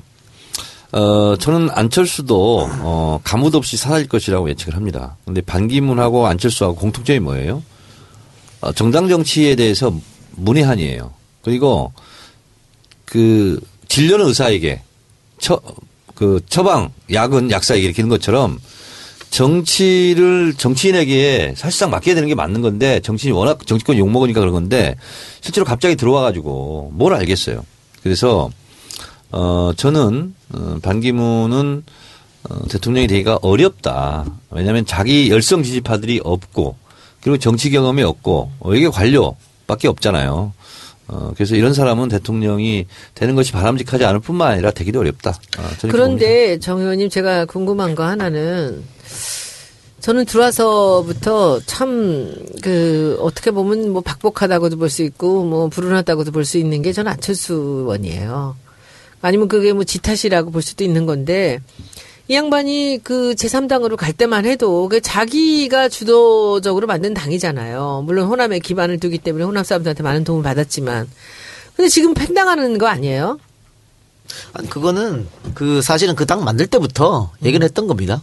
어 0.97 1.37
저는 1.37 1.69
안철수도 1.71 2.69
어 2.81 3.21
가뭇 3.23 3.55
없이 3.55 3.77
사라질 3.77 4.09
것이라고 4.09 4.49
예측을 4.51 4.75
합니다. 4.75 5.17
근데 5.25 5.41
반기문하고 5.41 6.27
안철수하고 6.27 6.77
공통점이 6.77 7.21
뭐예요? 7.21 7.63
어, 8.63 8.73
정당 8.73 9.09
정치에 9.09 9.55
대해서 9.57 9.93
문외한이에요. 10.37 11.13
그리고 11.43 11.93
그 13.05 13.61
진료는 13.89 14.27
의사에게 14.27 14.83
처 15.39 15.61
그 16.17 16.41
처방 16.49 16.93
약은 17.13 17.51
약사에게 17.53 17.85
이렇게 17.85 18.03
있는 18.03 18.09
것처럼 18.09 18.59
정치를 19.31 20.55
정치인에게 20.57 21.55
사실상 21.57 21.91
맡겨야 21.91 22.15
되는 22.15 22.27
게 22.27 22.35
맞는 22.35 22.63
건데 22.63 23.01
정치인이 23.01 23.37
워낙 23.37 23.67
정치권 23.67 23.99
욕 23.99 24.11
먹으니까 24.11 24.41
그런 24.41 24.55
건데 24.55 24.97
실제로 25.43 25.65
갑자기 25.65 25.95
들어와 25.95 26.23
가지고 26.23 26.91
뭘 26.95 27.13
알겠어요. 27.13 27.65
그래서 28.03 28.51
어 29.33 29.73
저는 29.77 30.35
어, 30.55 30.79
반기문은 30.83 31.85
어, 32.49 32.69
대통령이 32.69 33.07
되기가 33.09 33.41
어렵다. 33.43 34.25
왜냐하면 34.51 34.87
자기 34.87 35.31
열성 35.31 35.63
지지파들이 35.63 36.21
없고 36.25 36.77
그리고 37.21 37.39
정치 37.39 37.71
경험이 37.71 38.03
없고 38.03 38.53
외교 38.65 38.91
관료밖에 38.91 39.89
없잖아요. 39.89 40.53
어, 41.09 41.33
그래서 41.35 41.55
이런 41.55 41.73
사람은 41.75 42.09
대통령이 42.09 42.87
되는 43.15 43.35
것이 43.35 43.53
바람직하지 43.53 44.05
않을 44.05 44.21
뿐만 44.21 44.53
아니라 44.53 44.71
되기도 44.71 45.01
어렵다. 45.01 45.31
어. 45.59 45.63
그런데 45.83 46.59
정 46.59 46.81
의원님 46.81 47.11
제가 47.11 47.45
궁금한 47.47 47.95
거 47.95 48.05
하나는 48.05 48.83
저는 50.01 50.25
들어와서부터 50.27 51.61
참 51.67 52.33
그 52.63 53.17
어떻게 53.21 53.51
보면 53.53 53.91
뭐 53.93 54.01
박복하다고도 54.03 54.77
볼 54.79 54.89
수 54.91 55.03
있고 55.03 55.45
뭐 55.45 55.69
불운하다고도 55.69 56.33
볼 56.33 56.45
수 56.45 56.59
있는 56.59 56.83
게 56.83 56.93
저는 56.93 57.13
안철수 57.13 57.55
의원이에요. 57.55 58.57
아니면 59.23 59.49
그게 59.49 59.73
뭐 59.73 59.85
지탓이라고 59.85 60.51
볼 60.51 60.63
수도 60.63 60.85
있는 60.85 61.07
건데 61.07 61.61
이 62.29 62.35
양반이 62.35 63.01
그 63.05 63.35
제3당으로 63.37 63.97
갈 63.97 64.13
때만 64.13 64.47
해도 64.47 64.89
그 64.89 65.01
자기가 65.01 65.89
주도적으로 65.89 66.87
만든 66.87 67.15
당이잖아요. 67.15 68.03
물론 68.05 68.27
호남에 68.27 68.59
기반을 68.59 68.99
두기 68.99 69.19
때문에 69.19 69.45
호남 69.45 69.63
사람들한테 69.65 70.03
많은 70.03 70.25
도움을 70.25 70.43
받았지만 70.43 71.09
근데 71.77 71.89
지금 71.89 72.15
팽당하는 72.15 72.79
거 72.79 72.87
아니에요? 72.89 73.39
아니 74.55 74.69
그거는 74.69 75.29
그 75.55 75.81
사실은 75.83 76.17
그 76.17 76.27
당 76.27 76.43
만들 76.45 76.67
때부터 76.67 77.31
얘기를 77.45 77.65
했던 77.65 77.87
겁니다. 77.87 78.23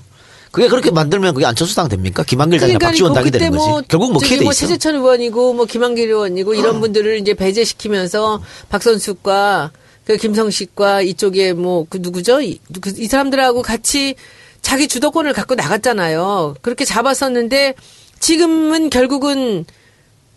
그게 0.51 0.67
그렇게 0.67 0.91
만들면 0.91 1.33
그게 1.33 1.45
안철수 1.45 1.75
당 1.75 1.87
됩니까? 1.87 2.23
김한길 2.23 2.59
당이나 2.59 2.77
박지원 2.79 3.13
당이 3.13 3.31
되는 3.31 3.51
거지. 3.57 3.87
결국 3.87 4.11
먹히게 4.13 4.43
뭐 4.43 4.51
있어. 4.51 4.67
최재천 4.67 4.95
의원이고 4.95 5.53
뭐 5.53 5.65
김한길 5.65 6.09
의원이고 6.09 6.53
이런 6.53 6.79
분들을 6.81 7.17
이제 7.19 7.33
배제시키면서 7.33 8.41
박선숙과 8.69 9.71
그 10.05 10.17
김성식과 10.17 11.01
이쪽에 11.01 11.53
뭐 11.53 11.85
그 11.89 11.97
누구죠? 12.01 12.41
이, 12.41 12.59
그, 12.81 12.91
이 12.97 13.07
사람들하고 13.07 13.61
같이 13.61 14.15
자기 14.61 14.87
주도권을 14.87 15.33
갖고 15.33 15.55
나갔잖아요. 15.55 16.55
그렇게 16.61 16.85
잡았었는데 16.85 17.75
지금은 18.19 18.89
결국은 18.89 19.65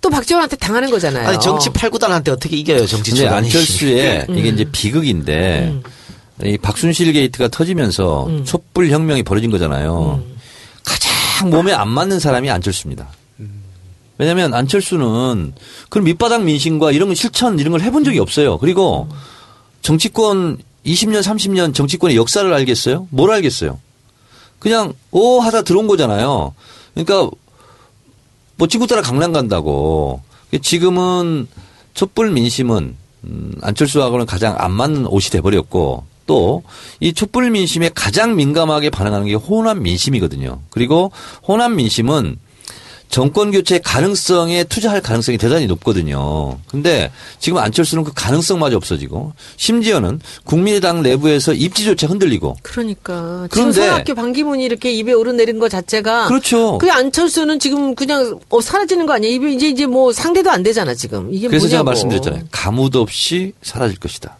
또 0.01 0.11
박지원한테 0.11 0.57
당하는 0.57 0.91
거잖아요. 0.91 1.29
아니 1.29 1.41
정치 1.41 1.71
팔구단한테 1.71 2.31
어떻게 2.31 2.57
이겨요 2.57 2.87
정치 2.87 3.13
초단이. 3.13 3.47
안철수의 3.47 4.27
이게 4.31 4.49
이제 4.49 4.65
비극인데 4.71 5.81
이 6.45 6.59
박순실 6.59 7.13
게이트가 7.13 7.49
터지면서 7.49 8.43
촛불 8.45 8.91
혁명이 8.91 9.23
벌어진 9.23 9.51
거잖아요. 9.51 10.23
가장 10.85 11.51
몸에 11.51 11.73
안 11.73 11.89
맞는 11.89 12.21
사람이 12.21 12.51
안철수입니다. 12.51 13.09
왜냐하면 14.19 14.55
안철수는 14.55 15.55
그런 15.89 16.05
밑바닥 16.05 16.43
민심과 16.45 16.93
이런 16.93 17.09
거 17.09 17.15
실천 17.15 17.59
이런 17.59 17.73
걸 17.73 17.81
해본 17.83 18.05
적이 18.05 18.19
없어요. 18.21 18.59
그리고 18.59 19.09
정치권 19.87 20.59
20년 20.85 21.23
30년 21.23 21.73
정치권의 21.73 22.17
역사를 22.17 22.53
알겠어요? 22.53 23.07
뭘 23.11 23.31
알겠어요? 23.31 23.79
그냥 24.59 24.95
오 25.13 25.39
하다 25.39 25.63
들어온 25.63 25.87
거잖아요. 25.87 26.55
그러니까 26.95 27.31
뭐 28.57 28.67
친구 28.67 28.89
따라 28.89 29.01
강남 29.01 29.33
간다고. 29.33 30.23
지금은 30.61 31.47
촛불 31.95 32.33
민심은 32.33 32.97
음, 33.27 33.55
안철수하고는 33.63 34.27
가장 34.27 34.57
안 34.59 34.73
맞는 34.73 35.07
옷이 35.07 35.31
돼버렸고 35.31 36.05
또 36.27 36.65
이 36.99 37.13
촛불 37.13 37.49
민심에 37.51 37.91
가장 37.95 38.35
민감하게 38.35 38.91
반응하는 38.91 39.29
게 39.29 39.35
호남 39.35 39.85
민심이거든요. 39.85 40.63
그리고 40.71 41.13
호남 41.47 41.77
민심은 41.77 42.39
정권 43.09 43.51
교체 43.51 43.79
가능성에 43.79 44.65
투자할 44.65 45.01
가능성이 45.01 45.39
대단히 45.39 45.67
높거든요. 45.67 46.59
근데 46.69 47.11
지금 47.39 47.59
안철수는 47.59 48.05
그 48.05 48.13
가능성마저 48.15 48.77
없어지고 48.77 49.33
심지어는 49.57 50.21
국민의당 50.45 51.03
내부에서 51.03 51.55
입지조차 51.55 52.09
흔들리고 52.09 52.57
그러니까 52.63 53.49
지금 53.51 53.71
그런데- 53.71 53.87
손학규 53.89 54.15
반기문이 54.15 54.65
이렇게 54.65 54.93
입에 54.93 55.13
오르내린 55.13 55.59
거 55.59 55.69
자체가 55.69 56.27
그렇죠. 56.29 56.79
그 56.79 56.91
안철수는 56.91 57.59
지금 57.59 57.95
그냥 57.95 58.39
어, 58.51 58.61
사라지는 58.61 59.07
거 59.07 59.15
아니에요? 59.15 59.35
입에 59.37 59.53
이제 59.53 59.69
이제 59.69 59.87
뭐 59.87 60.13
상대도 60.13 60.51
안 60.51 60.63
되잖아 60.63 60.95
지금 60.95 61.33
이게 61.33 61.49
그래서 61.49 61.69
제가 61.69 61.83
뭐냐고. 61.85 62.07
말씀드렸잖아요. 62.07 62.49
가뭇 62.51 62.95
없이 62.97 63.53
사라질 63.63 63.99
것이다. 63.99 64.37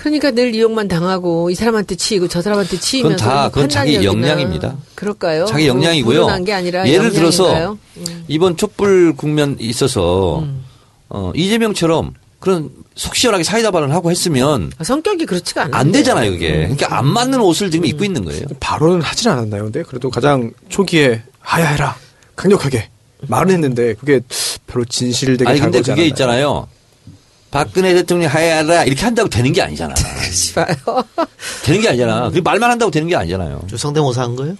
그러니까 0.00 0.30
늘 0.30 0.54
이용만 0.54 0.88
당하고 0.88 1.50
이 1.50 1.54
사람한테 1.54 1.94
치이고 1.94 2.26
저 2.26 2.40
사람한테 2.40 2.80
치이면서 2.80 3.22
그건 3.22 3.28
다 3.28 3.48
그건 3.50 3.68
자기 3.68 4.02
역량입니다. 4.02 4.74
그럴까요? 4.94 5.44
자기 5.44 5.66
역량이고요. 5.66 6.26
게 6.46 6.54
아니라 6.54 6.88
예를 6.88 7.10
들어서? 7.10 7.76
음. 7.98 8.24
이번 8.26 8.56
촛불 8.56 9.14
국면 9.14 9.58
있어서 9.60 10.42
어, 11.10 11.32
이재명처럼 11.34 12.14
그런 12.38 12.70
속 12.94 13.14
시원하게 13.14 13.44
사이다 13.44 13.70
발언을 13.72 13.94
하고 13.94 14.10
했으면 14.10 14.72
아, 14.78 14.84
성격이 14.84 15.26
그렇지가 15.26 15.64
않은데. 15.64 15.76
안 15.76 15.92
되잖아요, 15.92 16.30
그게. 16.30 16.50
그러니까 16.52 16.96
안 16.96 17.06
맞는 17.06 17.38
옷을 17.38 17.70
지금 17.70 17.84
입고 17.84 18.02
있는 18.02 18.24
거예요. 18.24 18.46
발언은 18.58 19.02
하진 19.02 19.30
않았나요? 19.30 19.64
근데 19.64 19.82
그래도 19.82 20.08
가장 20.08 20.50
초기에 20.70 21.22
하야 21.40 21.66
해라 21.68 21.94
강력하게 22.36 22.88
말은 23.28 23.50
했는데 23.52 23.92
그게 23.92 24.20
별로 24.66 24.86
진실되게 24.86 25.46
아니 25.50 25.60
근데 25.60 25.80
그게 25.80 25.92
않았나요? 25.92 26.06
있잖아요. 26.08 26.68
박근혜 27.50 27.94
대통령 27.94 28.30
하야라 28.30 28.84
이렇게 28.84 29.02
한다고 29.02 29.28
되는 29.28 29.52
게 29.52 29.60
아니잖아. 29.62 29.94
씨봐요. 30.32 30.74
되는 31.64 31.80
게 31.80 31.88
아니잖아. 31.88 32.30
그 32.30 32.38
말만 32.38 32.70
한다고 32.70 32.90
되는 32.90 33.08
게 33.08 33.16
아니잖아요. 33.16 33.62
저 33.68 33.76
성대모사 33.76 34.22
한 34.22 34.36
거예요? 34.36 34.56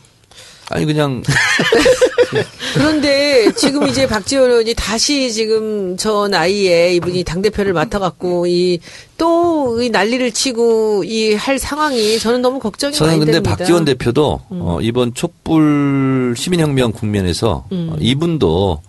아니 0.72 0.84
그냥 0.86 1.22
그런데 2.74 3.52
지금 3.56 3.88
이제 3.88 4.06
박지원 4.06 4.50
의원이 4.50 4.74
다시 4.74 5.32
지금 5.32 5.96
저 5.96 6.28
나이에 6.28 6.94
이분이 6.94 7.24
당 7.24 7.42
대표를 7.42 7.72
맡아갖고 7.72 8.46
이 8.46 8.78
또이 9.18 9.90
난리를 9.90 10.30
치고 10.32 11.02
이 11.04 11.34
할 11.34 11.58
상황이 11.58 12.18
저는 12.18 12.40
너무 12.42 12.58
걱정이 12.60 12.94
저는 12.94 13.10
많이 13.12 13.18
근데 13.18 13.32
됩니다. 13.32 13.50
음. 13.50 13.56
박지원 13.58 13.84
대표도 13.84 14.40
어, 14.50 14.78
이번 14.82 15.12
촛불 15.14 16.34
시민혁명 16.36 16.92
국면에서 16.92 17.64
어, 17.70 17.96
이분도 17.98 18.80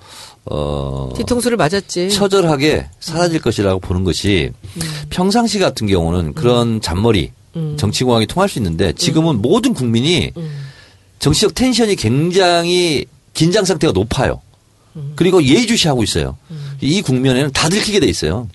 어, 0.46 1.10
음. 1.12 1.18
뒤통수를 1.18 1.58
맞았지. 1.58 2.10
처절하게 2.10 2.88
사라질 3.00 3.42
것이라고 3.42 3.80
보는 3.80 4.04
것이 4.04 4.52
음. 4.78 4.82
평상시 5.10 5.60
같은 5.60 5.88
경우는 5.88 6.34
그런 6.34 6.82
잔머리 6.82 7.32
정치공학이 7.78 8.28
통할 8.28 8.48
수 8.48 8.60
있는데 8.60 8.94
지금은 8.94 9.36
음. 9.36 9.42
모든 9.42 9.74
국민이 9.74 10.32
정치적 11.20 11.54
텐션이 11.54 11.96
굉장히 11.96 13.06
긴장 13.34 13.66
상태가 13.66 13.94
높아요. 13.94 14.42
음. 14.96 15.14
그리고 15.16 15.44
예의주시하고 15.44 16.02
있어요. 16.04 16.38
이 16.80 17.02
국면에는 17.02 17.52
다 17.52 17.70
들키게 17.70 18.00
돼 18.00 18.08
있어요. 18.08 18.48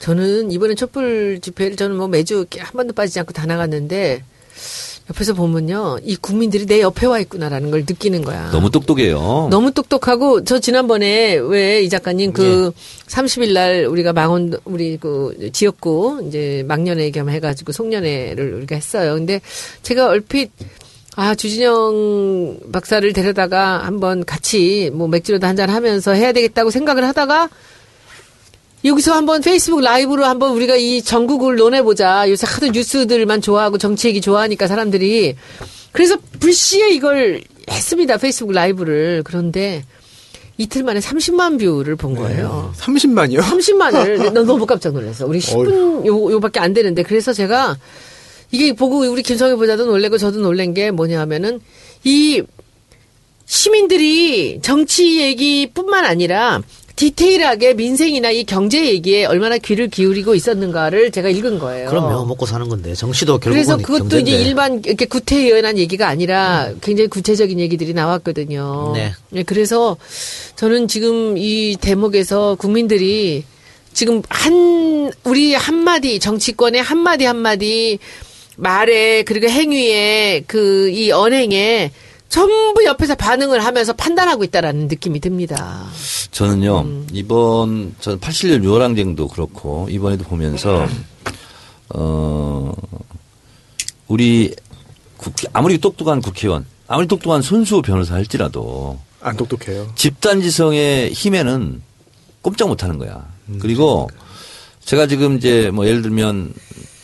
저는 0.00 0.50
이번에 0.50 0.74
촛불 0.74 1.40
집회를 1.40 1.76
저는 1.76 1.96
뭐 1.96 2.08
매주 2.08 2.46
한 2.58 2.72
번도 2.72 2.94
빠지지 2.94 3.20
않고 3.20 3.32
다 3.32 3.46
나갔는데 3.46 4.22
옆에서 5.10 5.32
보면요. 5.34 5.98
이 6.04 6.16
국민들이 6.16 6.66
내 6.66 6.80
옆에 6.80 7.06
와 7.06 7.18
있구나라는 7.20 7.70
걸 7.70 7.80
느끼는 7.80 8.22
거야. 8.22 8.50
너무 8.50 8.70
똑똑해요. 8.70 9.48
너무 9.50 9.72
똑똑하고 9.72 10.44
저 10.44 10.58
지난번에 10.58 11.34
왜 11.36 11.78
이 11.82 11.88
작가님 11.88 12.32
그 12.32 12.72
30일 13.06 13.52
날 13.52 13.86
우리가 13.86 14.12
망원 14.12 14.58
우리 14.64 14.96
그 14.98 15.50
지역구 15.52 16.22
이제 16.26 16.64
막년회 16.68 17.10
겸 17.12 17.30
해가지고 17.30 17.72
송년회를 17.72 18.54
우리가 18.54 18.74
했어요. 18.74 19.14
근데 19.14 19.40
제가 19.82 20.08
얼핏 20.08 20.50
아 21.16 21.34
주진영 21.34 22.58
박사를 22.72 23.10
데려다가 23.12 23.84
한번 23.84 24.24
같이 24.24 24.90
뭐 24.92 25.08
맥주라도 25.08 25.46
한잔 25.46 25.70
하면서 25.70 26.12
해야 26.12 26.32
되겠다고 26.32 26.70
생각을 26.70 27.06
하다가 27.08 27.48
여기서 28.84 29.12
한번 29.12 29.40
페이스북 29.40 29.80
라이브로 29.80 30.24
한번 30.24 30.52
우리가 30.52 30.76
이 30.76 31.02
정국을 31.02 31.56
논해보자. 31.56 32.30
요새 32.30 32.46
하도 32.48 32.68
뉴스들만 32.68 33.40
좋아하고 33.40 33.78
정치 33.78 34.08
얘기 34.08 34.20
좋아하니까 34.20 34.66
사람들이. 34.66 35.34
그래서 35.92 36.16
불시에 36.38 36.90
이걸 36.90 37.42
했습니다. 37.68 38.16
페이스북 38.18 38.52
라이브를. 38.52 39.22
그런데 39.24 39.84
이틀 40.58 40.82
만에 40.84 41.00
30만 41.00 41.58
view를 41.60 41.96
본 41.96 42.14
거예요. 42.14 42.72
30만이요? 42.76 43.40
30만을 43.40 44.32
너 44.32 44.44
너무 44.44 44.66
깜짝 44.66 44.92
놀랐어. 44.92 45.26
우리 45.26 45.38
10분 45.38 46.06
요 46.06 46.32
요밖에 46.32 46.60
안 46.60 46.72
되는데 46.72 47.02
그래서 47.02 47.32
제가 47.32 47.76
이게 48.50 48.72
보고 48.72 48.98
우리 49.00 49.22
김성희 49.22 49.56
보자도 49.56 49.86
놀래고 49.86 50.18
저도 50.18 50.38
놀란 50.40 50.72
게 50.72 50.90
뭐냐면은 50.90 51.60
이 52.04 52.42
시민들이 53.44 54.60
정치 54.62 55.20
얘기뿐만 55.20 56.04
아니라 56.04 56.60
디테일하게 56.98 57.74
민생이나 57.74 58.32
이 58.32 58.42
경제 58.42 58.84
얘기에 58.84 59.26
얼마나 59.26 59.56
귀를 59.56 59.88
기울이고 59.88 60.34
있었는가를 60.34 61.12
제가 61.12 61.28
읽은 61.28 61.60
거예요. 61.60 61.88
그럼요. 61.90 62.24
먹고 62.24 62.44
사는 62.44 62.68
건데. 62.68 62.92
정치도 62.92 63.38
결국은 63.38 63.52
그래서 63.52 63.76
그것도 63.76 63.98
경제인데. 64.08 64.30
이제 64.32 64.42
일반 64.42 64.82
이렇게 64.84 65.04
구태의연한 65.06 65.78
얘기가 65.78 66.08
아니라 66.08 66.72
굉장히 66.80 67.06
구체적인 67.06 67.60
얘기들이 67.60 67.94
나왔거든요. 67.94 68.94
네. 68.96 69.42
그래서 69.44 69.96
저는 70.56 70.88
지금 70.88 71.38
이 71.38 71.76
대목에서 71.80 72.56
국민들이 72.56 73.44
지금 73.92 74.20
한 74.28 75.12
우리 75.22 75.54
한마디 75.54 76.18
정치권의 76.18 76.82
한마디 76.82 77.26
한마디 77.26 78.00
말에 78.56 79.22
그리고 79.22 79.48
행위에 79.48 80.42
그 80.48 80.90
이 80.90 81.12
언행에 81.12 81.92
전부 82.28 82.84
옆에서 82.84 83.14
반응을 83.14 83.64
하면서 83.64 83.92
판단하고 83.92 84.44
있다라는 84.44 84.88
느낌이 84.88 85.20
듭니다. 85.20 85.86
저는요 86.30 86.80
음. 86.80 87.06
이번 87.12 87.94
저는 88.00 88.20
87년 88.20 88.62
유월항쟁도 88.62 89.28
그렇고 89.28 89.86
이번에도 89.90 90.24
보면서 90.24 90.86
어 91.94 92.72
우리 94.08 94.54
국회 95.16 95.48
아무리 95.52 95.78
똑똑한 95.78 96.20
국회의원 96.20 96.66
아무리 96.86 97.06
똑똑한 97.06 97.42
손수 97.42 97.82
변호사 97.82 98.14
할지라도 98.14 98.98
안 99.20 99.36
똑똑해요. 99.36 99.90
집단지성의 99.94 101.12
힘에는 101.12 101.82
꼼짝 102.42 102.68
못하는 102.68 102.98
거야. 102.98 103.26
그리고 103.58 104.08
제가 104.84 105.06
지금 105.06 105.36
이제 105.36 105.70
뭐 105.70 105.86
예를 105.86 106.02
들면 106.02 106.52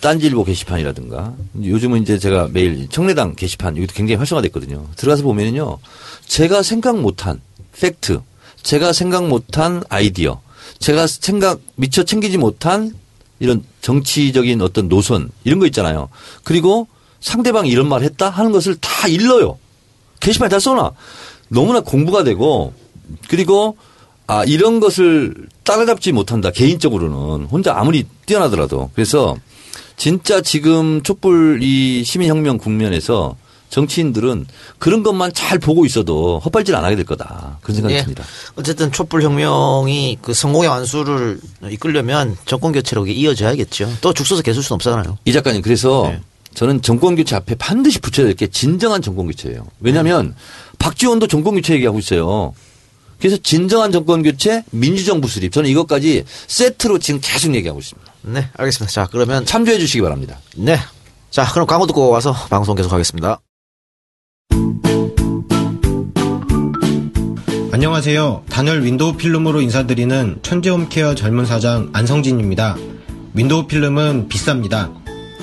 딴지일보 0.04 0.44
게시판이라든가 0.44 1.32
요즘은 1.62 2.02
이제 2.02 2.18
제가 2.18 2.48
매일 2.52 2.86
청래당 2.90 3.34
게시판 3.34 3.78
여기도 3.78 3.94
굉장히 3.94 4.16
활성화됐거든요. 4.16 4.86
들어가서 4.96 5.22
보면은요 5.22 5.78
제가 6.26 6.62
생각 6.62 7.00
못한 7.00 7.40
팩트, 7.72 8.20
제가 8.62 8.92
생각 8.92 9.26
못한 9.26 9.82
아이디어, 9.88 10.42
제가 10.78 11.06
생각 11.06 11.60
미처 11.76 12.04
챙기지 12.04 12.36
못한 12.36 12.94
이런 13.40 13.64
정치적인 13.80 14.60
어떤 14.60 14.90
노선 14.90 15.30
이런 15.42 15.58
거 15.58 15.64
있잖아요. 15.66 16.10
그리고 16.42 16.86
상대방이 17.20 17.70
이런 17.70 17.88
말 17.88 18.02
했다 18.02 18.28
하는 18.28 18.52
것을 18.52 18.76
다 18.76 19.08
일러요. 19.08 19.58
게시판에 20.20 20.50
다 20.50 20.60
써놔. 20.60 20.92
너무나 21.48 21.80
공부가 21.80 22.24
되고 22.24 22.74
그리고 23.28 23.78
아 24.26 24.44
이런 24.44 24.80
것을 24.80 25.34
따라잡지 25.62 26.12
못한다 26.12 26.50
개인적으로는 26.50 27.46
혼자 27.46 27.74
아무리 27.74 28.04
뛰어나더라도 28.26 28.90
그래서 28.94 29.36
진짜 29.96 30.40
지금 30.40 31.02
촛불 31.02 31.60
이 31.62 32.02
시민혁명 32.04 32.58
국면에서 32.58 33.36
정치인들은 33.70 34.46
그런 34.78 35.02
것만 35.02 35.32
잘 35.32 35.58
보고 35.58 35.84
있어도 35.84 36.38
헛발질 36.44 36.76
안 36.76 36.84
하게 36.84 36.94
될 36.96 37.04
거다 37.04 37.58
그런 37.62 37.74
생각이 37.74 37.94
예. 37.94 38.02
듭니다. 38.02 38.24
어쨌든 38.54 38.92
촛불혁명이 38.92 40.18
그 40.22 40.32
성공의 40.32 40.68
완수를 40.68 41.40
이끌려면 41.70 42.36
정권 42.46 42.72
교체로 42.72 43.06
이어져야겠죠. 43.06 43.96
또 44.00 44.12
죽서서 44.12 44.42
계실 44.42 44.62
수는 44.62 44.76
없잖아요. 44.76 45.18
이 45.24 45.32
작가님 45.32 45.62
그래서 45.62 46.08
네. 46.08 46.20
저는 46.54 46.82
정권 46.82 47.16
교체 47.16 47.34
앞에 47.34 47.56
반드시 47.56 47.98
붙여야 47.98 48.26
될 48.26 48.36
게 48.36 48.46
진정한 48.46 49.02
정권 49.02 49.26
교체예요. 49.26 49.66
왜냐하면 49.80 50.36
박지원도 50.78 51.26
정권 51.26 51.54
교체 51.56 51.74
얘기하고 51.74 51.98
있어요. 51.98 52.54
그래서 53.18 53.36
진정한 53.42 53.90
정권 53.90 54.22
교체, 54.22 54.62
민주정부 54.70 55.26
수립 55.26 55.50
저는 55.50 55.68
이것까지 55.70 56.24
세트로 56.46 56.98
지금 57.00 57.20
계속 57.22 57.54
얘기하고 57.56 57.80
있습니다. 57.80 58.12
네, 58.26 58.48
알겠습니다. 58.56 58.90
자, 58.90 59.08
그러면 59.10 59.44
참조해 59.44 59.78
주시기 59.78 60.00
바랍니다. 60.00 60.38
네. 60.56 60.78
자, 61.30 61.44
그럼 61.52 61.66
광고 61.66 61.86
듣고 61.86 62.08
와서 62.08 62.32
방송 62.48 62.74
계속하겠습니다. 62.74 63.40
안녕하세요. 67.70 68.44
단열 68.48 68.84
윈도우 68.84 69.16
필름으로 69.16 69.60
인사드리는 69.60 70.38
천재홈케어 70.42 71.14
젊은 71.14 71.44
사장 71.44 71.90
안성진입니다. 71.92 72.76
윈도우 73.34 73.66
필름은 73.66 74.28
비쌉니다. 74.28 74.94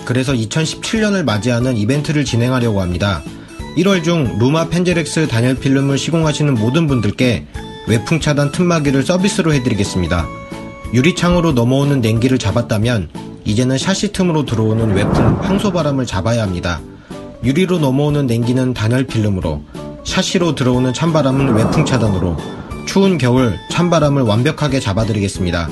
그래서 0.05 0.33
2017년을 0.33 1.23
맞이하는 1.23 1.77
이벤트를 1.77 2.25
진행하려고 2.25 2.81
합니다. 2.81 3.21
1월 3.77 4.03
중 4.03 4.37
루마 4.39 4.69
펜젤엑스 4.69 5.27
단열 5.27 5.55
필름을 5.55 5.97
시공하시는 5.97 6.53
모든 6.55 6.87
분들께 6.87 7.45
외풍 7.87 8.19
차단 8.19 8.51
틈막이를 8.51 9.03
서비스로 9.03 9.53
해드리겠습니다. 9.53 10.40
유리창으로 10.93 11.53
넘어오는 11.53 12.01
냉기를 12.01 12.37
잡았다면 12.37 13.09
이제는 13.45 13.77
샤시 13.77 14.11
틈으로 14.11 14.45
들어오는 14.45 14.93
외풍 14.93 15.39
황소바람을 15.41 16.05
잡아야 16.05 16.43
합니다. 16.43 16.81
유리로 17.43 17.79
넘어오는 17.79 18.27
냉기는 18.27 18.73
단열 18.73 19.05
필름으로, 19.05 19.63
샤시로 20.03 20.53
들어오는 20.53 20.93
찬바람은 20.93 21.55
외풍 21.55 21.85
차단으로, 21.85 22.37
추운 22.85 23.17
겨울 23.17 23.57
찬바람을 23.71 24.21
완벽하게 24.23 24.79
잡아드리겠습니다. 24.79 25.69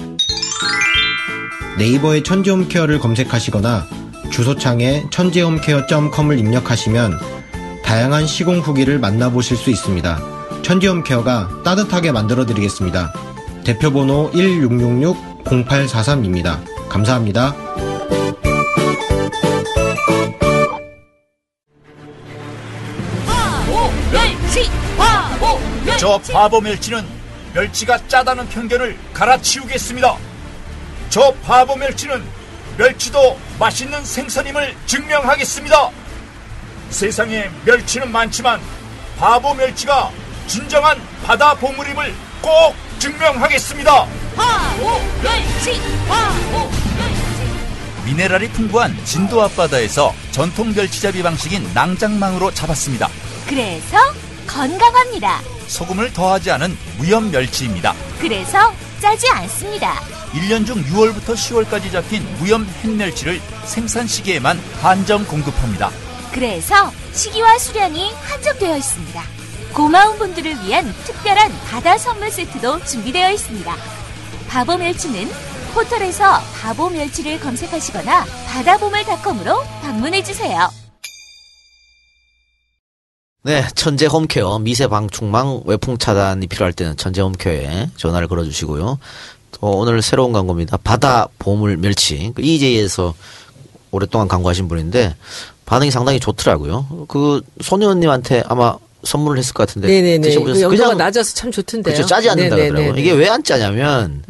네이버에 1.77 2.23
천재홈케어를 2.23 2.99
검색하시거나 2.99 3.87
주소창에 4.31 5.05
천재홈케어.com을 5.11 6.39
입력하시면 6.39 7.19
다양한 7.83 8.25
시공 8.25 8.59
후기를 8.59 8.99
만나보실 8.99 9.57
수 9.57 9.69
있습니다. 9.69 10.19
천재홈케어가 10.61 11.61
따뜻하게 11.63 12.11
만들어드리겠습니다. 12.11 13.13
대표번호 13.69 14.31
1666-0843입니다. 14.31 16.59
감사합니다. 16.89 17.55
저 25.99 26.17
바보 26.31 26.61
멸치는 26.61 27.05
멸치가 27.53 27.99
짜다는 28.07 28.49
편견을 28.49 28.97
갈아치우겠습니다. 29.13 30.17
저 31.09 31.31
바보 31.43 31.75
멸치는 31.75 32.23
멸치도 32.77 33.37
맛있는 33.59 34.03
생선임을 34.03 34.75
증명하겠습니다. 34.87 35.91
세상에 36.89 37.51
멸치는 37.65 38.11
많지만 38.11 38.59
바보 39.19 39.53
멸치가 39.53 40.09
진정한 40.47 40.99
바다 41.23 41.53
보물임을 41.53 42.15
꼭 42.41 42.73
증명하겠습니다. 42.99 44.05
바보 44.35 44.99
멸치 45.21 45.79
미네랄이 48.05 48.49
풍부한 48.49 48.97
진도 49.05 49.41
앞바다에서 49.43 50.13
전통 50.31 50.73
멸치잡이 50.73 51.21
방식인 51.23 51.69
낭장망으로 51.73 52.51
잡았습니다. 52.53 53.07
그래서 53.47 53.97
건강합니다. 54.47 55.41
소금을 55.67 56.11
더하지 56.11 56.51
않은 56.51 56.75
무염 56.97 57.31
멸치입니다. 57.31 57.93
그래서 58.19 58.73
짜지 58.99 59.29
않습니다. 59.29 60.01
1년 60.33 60.65
중 60.65 60.83
6월부터 60.83 61.33
10월까지 61.35 61.91
잡힌 61.91 62.25
무염 62.39 62.65
햇멸치를 62.83 63.39
생산 63.65 64.07
시기에만 64.07 64.59
한정 64.81 65.23
공급합니다. 65.25 65.91
그래서 66.31 66.91
시기와 67.13 67.57
수량이 67.57 68.11
한정되어 68.23 68.77
있습니다. 68.77 69.38
고마운 69.73 70.17
분들을 70.17 70.63
위한 70.63 70.85
특별한 71.05 71.51
바다 71.69 71.97
선물 71.97 72.31
세트도 72.31 72.83
준비되어 72.85 73.31
있습니다. 73.31 73.75
바보 74.47 74.77
멸치는 74.77 75.29
포털에서 75.73 76.39
바보 76.59 76.89
멸치를 76.89 77.39
검색하시거나 77.39 78.25
바다보물닷컴으로 78.47 79.61
방문해주세요. 79.81 80.69
네, 83.43 83.65
천재 83.75 84.05
홈케어 84.07 84.59
미세 84.59 84.87
방충망 84.87 85.61
외풍 85.65 85.97
차단이 85.97 86.47
필요할 86.47 86.73
때는 86.73 86.97
천재 86.97 87.21
홈케어에 87.21 87.89
전화를 87.95 88.27
걸어주시고요. 88.27 88.99
또 89.51 89.67
오늘 89.77 90.01
새로운 90.01 90.33
광고입니다. 90.33 90.77
바다 90.77 91.27
보물 91.37 91.77
멸치 91.77 92.31
그 92.35 92.41
EJ에서 92.41 93.13
오랫동안 93.91 94.27
광고하신 94.27 94.67
분인데 94.67 95.15
반응이 95.65 95.91
상당히 95.91 96.19
좋더라고요. 96.19 97.05
그 97.07 97.41
소녀님한테 97.61 98.43
아마 98.47 98.75
선물을 99.03 99.37
했을 99.39 99.53
것 99.53 99.67
같은데 99.67 99.87
네네네. 99.87 100.17
그 100.17 100.27
드셔보셨어요? 100.27 100.63
염도가 100.65 100.83
그냥 100.83 100.97
낮아서 100.97 101.33
참 101.33 101.51
좋던데요. 101.51 101.93
그렇죠. 101.93 102.07
짜지 102.07 102.29
않는다. 102.29 102.55
그러더라고요. 102.55 102.95
이게 102.97 103.11
왜 103.11 103.29
안 103.29 103.43
짜냐면 103.43 104.23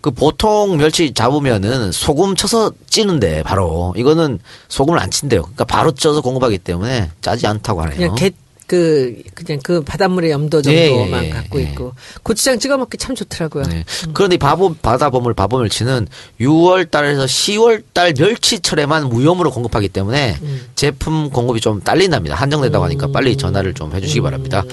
그 0.00 0.10
보통 0.12 0.76
멸치 0.76 1.12
잡으면은 1.12 1.90
소금 1.92 2.36
쳐서 2.36 2.70
찌는데 2.88 3.42
바로 3.42 3.92
이거는 3.96 4.38
소금을 4.68 4.98
안 4.98 5.10
친대요. 5.10 5.42
그러니까 5.42 5.64
바로 5.64 5.90
쪄서 5.92 6.20
공급하기 6.20 6.58
때문에 6.58 7.10
짜지 7.20 7.46
않다고 7.46 7.82
하네요. 7.82 7.96
그냥 7.96 8.14
개, 8.14 8.30
그, 8.66 9.22
그냥 9.34 9.60
그 9.62 9.82
바닷물의 9.82 10.30
염도 10.30 10.62
예, 10.66 10.88
정도만 10.88 11.24
예, 11.24 11.28
예, 11.28 11.30
갖고 11.30 11.60
예. 11.60 11.64
있고. 11.64 11.92
고추장 12.22 12.58
찍어 12.58 12.78
먹기 12.78 12.96
참 12.96 13.14
좋더라고요. 13.14 13.64
네. 13.64 13.84
그런데 14.14 14.36
이 14.36 14.38
바보, 14.38 14.74
바다보물 14.74 15.34
바보멸치는 15.34 16.08
6월 16.40 16.90
달에서 16.90 17.24
10월 17.24 17.82
달 17.92 18.14
멸치철에만 18.18 19.08
무염으로 19.08 19.50
공급하기 19.50 19.88
때문에 19.90 20.38
제품 20.74 21.30
공급이 21.30 21.60
좀 21.60 21.80
딸린답니다. 21.82 22.34
한정된다고 22.34 22.84
하니까 22.84 23.08
빨리 23.08 23.36
전화를 23.36 23.74
좀 23.74 23.94
해주시기 23.94 24.20
바랍니다. 24.22 24.64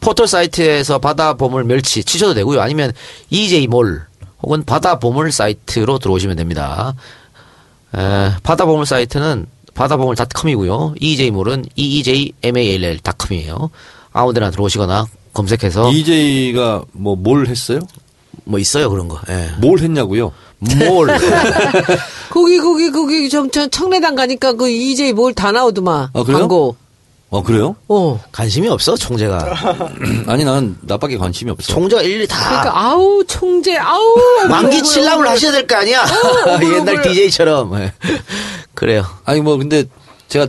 포털 0.00 0.26
사이트에서 0.26 0.98
바다보물 0.98 1.64
멸치 1.64 2.04
치셔도 2.04 2.34
되고요. 2.34 2.60
아니면 2.60 2.92
EJ몰 3.30 4.02
혹은 4.42 4.64
바다보물 4.64 5.32
사이트로 5.32 5.98
들어오시면 5.98 6.36
됩니다. 6.36 6.94
에, 7.96 8.30
바다보물 8.42 8.86
사이트는 8.86 9.46
바다보물.com이고요. 9.78 10.94
EJ몰은 11.00 11.64
EEJMALL.com이에요. 11.76 13.70
아무데나 14.12 14.50
들어오시거나 14.50 15.06
검색해서 15.32 15.92
EJ가 15.92 16.82
뭐 16.92 17.14
뭘 17.16 17.46
했어요? 17.46 17.80
뭐 18.44 18.58
있어요 18.58 18.90
그런 18.90 19.08
거. 19.08 19.20
예. 19.28 19.50
뭘 19.60 19.78
했냐고요? 19.80 20.32
몰. 20.58 21.06
거기, 22.30 22.58
거기, 22.58 22.90
거기, 22.90 23.28
정, 23.30 23.50
저 23.50 23.68
청래당 23.68 24.14
가니까 24.16 24.52
그 24.54 24.68
EJ 24.68 25.12
뭘 25.12 25.32
다 25.34 25.52
나오더만. 25.52 26.08
아, 26.12 26.22
그래요? 26.24 26.38
광고. 26.40 26.76
어 27.30 27.42
그래요? 27.42 27.76
어. 27.88 28.18
관심이 28.32 28.68
없어 28.68 28.96
총재가. 28.96 29.54
아니 30.26 30.44
나는 30.44 30.76
나밖에 30.82 31.18
관심이 31.18 31.50
없어. 31.50 31.74
총재가 31.74 32.02
일일이 32.02 32.26
다 32.26 32.38
그러니까, 32.48 32.80
아우, 32.80 33.22
총재, 33.26 33.76
아우. 33.76 34.14
만기 34.48 34.78
억울해. 34.78 35.30
하셔야 35.30 35.52
될 35.52 35.66
거 35.66 35.76
아니야. 35.76 36.04
억울, 36.46 36.72
옛날 36.74 36.98
억울. 36.98 37.02
DJ처럼. 37.12 37.80
예. 37.82 37.92
그래요. 38.74 39.04
아니 39.26 39.40
뭐 39.42 39.58
근데 39.58 39.84
제가 40.28 40.46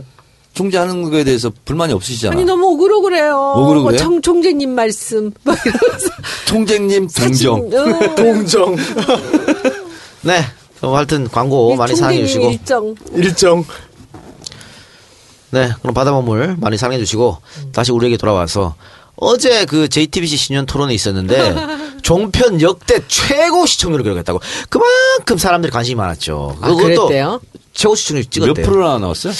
총재 0.54 0.78
하는 0.78 1.02
거에 1.10 1.22
대해서 1.22 1.50
불만이 1.66 1.92
없으시잖아. 1.92 2.34
아니, 2.34 2.44
너무 2.44 2.72
억울억울해요. 2.72 3.36
억울억울해요? 3.56 3.82
뭐 3.82 3.96
청, 3.96 4.20
총재님 4.22 4.70
말씀. 4.74 5.30
총재님 6.46 7.08
동정. 7.08 7.70
사진, 7.70 7.78
어. 7.78 8.14
동정 8.14 8.76
네. 10.22 10.44
그럼 10.78 10.94
하여튼 10.94 11.28
광고 11.28 11.76
많이 11.76 11.94
사랑해 11.94 12.20
주시고. 12.26 12.50
일정. 12.50 12.94
일정 13.14 13.64
네. 15.50 15.72
그럼 15.82 15.94
바다먹물 15.94 16.56
많이 16.58 16.76
사랑해 16.76 16.98
주시고 16.98 17.38
다시 17.72 17.92
우리에게 17.92 18.16
돌아와서 18.16 18.74
어제 19.16 19.64
그 19.66 19.88
JTBC 19.88 20.36
신년 20.36 20.64
토론이 20.66 20.94
있었는데 20.94 21.54
종편 22.02 22.60
역대 22.62 23.00
최고 23.06 23.66
시청률을 23.66 24.02
기록했다고. 24.04 24.40
그만큼 24.70 25.36
사람들이 25.36 25.70
관심이 25.70 25.94
많았죠. 25.96 26.56
아, 26.60 26.74
그랬대요? 26.74 27.40
최고 27.74 27.94
시청률 27.94 28.24
몇 28.24 28.30
찍었대요. 28.30 28.66
프로나 28.66 28.98
나왔어요? 28.98 29.32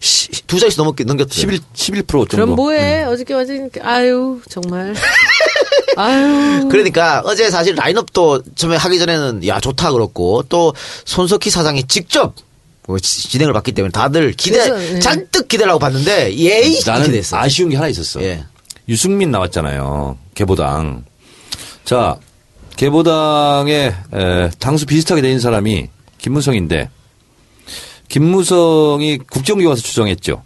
시- 0.00 0.30
두 0.46 0.58
자릿수 0.58 0.82
넘게 0.82 1.04
넘겼대요. 1.04 1.40
11 1.40 1.60
11% 1.74 2.06
정도. 2.08 2.26
그럼 2.28 2.50
뭐해? 2.56 3.04
어저께 3.04 3.34
완전 3.34 3.68
아유 3.82 4.40
정말. 4.48 4.94
아유. 5.96 6.68
그러니까 6.70 7.22
어제 7.24 7.50
사실 7.50 7.74
라인업도 7.74 8.42
처음에 8.54 8.76
하기 8.76 8.98
전에는 8.98 9.46
야 9.46 9.60
좋다 9.60 9.92
그렇고 9.92 10.42
또 10.48 10.74
손석희 11.04 11.50
사장이 11.50 11.84
직접 11.84 12.34
진행을 13.00 13.52
받기 13.52 13.72
때문에 13.72 13.90
다들 13.92 14.32
기대 14.32 14.58
그래서, 14.68 14.76
네. 14.94 15.00
잔뜩 15.00 15.48
기대를 15.48 15.70
하고 15.70 15.78
봤는데 15.78 16.36
예의 16.36 16.80
나는 16.86 17.06
기대했어. 17.06 17.36
아쉬운 17.36 17.68
게 17.70 17.76
하나 17.76 17.88
있었어. 17.88 18.22
예. 18.22 18.44
유승민 18.88 19.30
나왔잖아요. 19.32 20.16
개보당. 20.34 21.04
자, 21.84 22.16
개보당에 22.76 23.92
에, 24.12 24.50
당수 24.58 24.86
비슷하게 24.86 25.22
된 25.22 25.40
사람이 25.40 25.88
김무성인데 26.18 26.90
김무성이 28.08 29.18
국정교과서 29.18 29.82
추정했죠. 29.82 30.42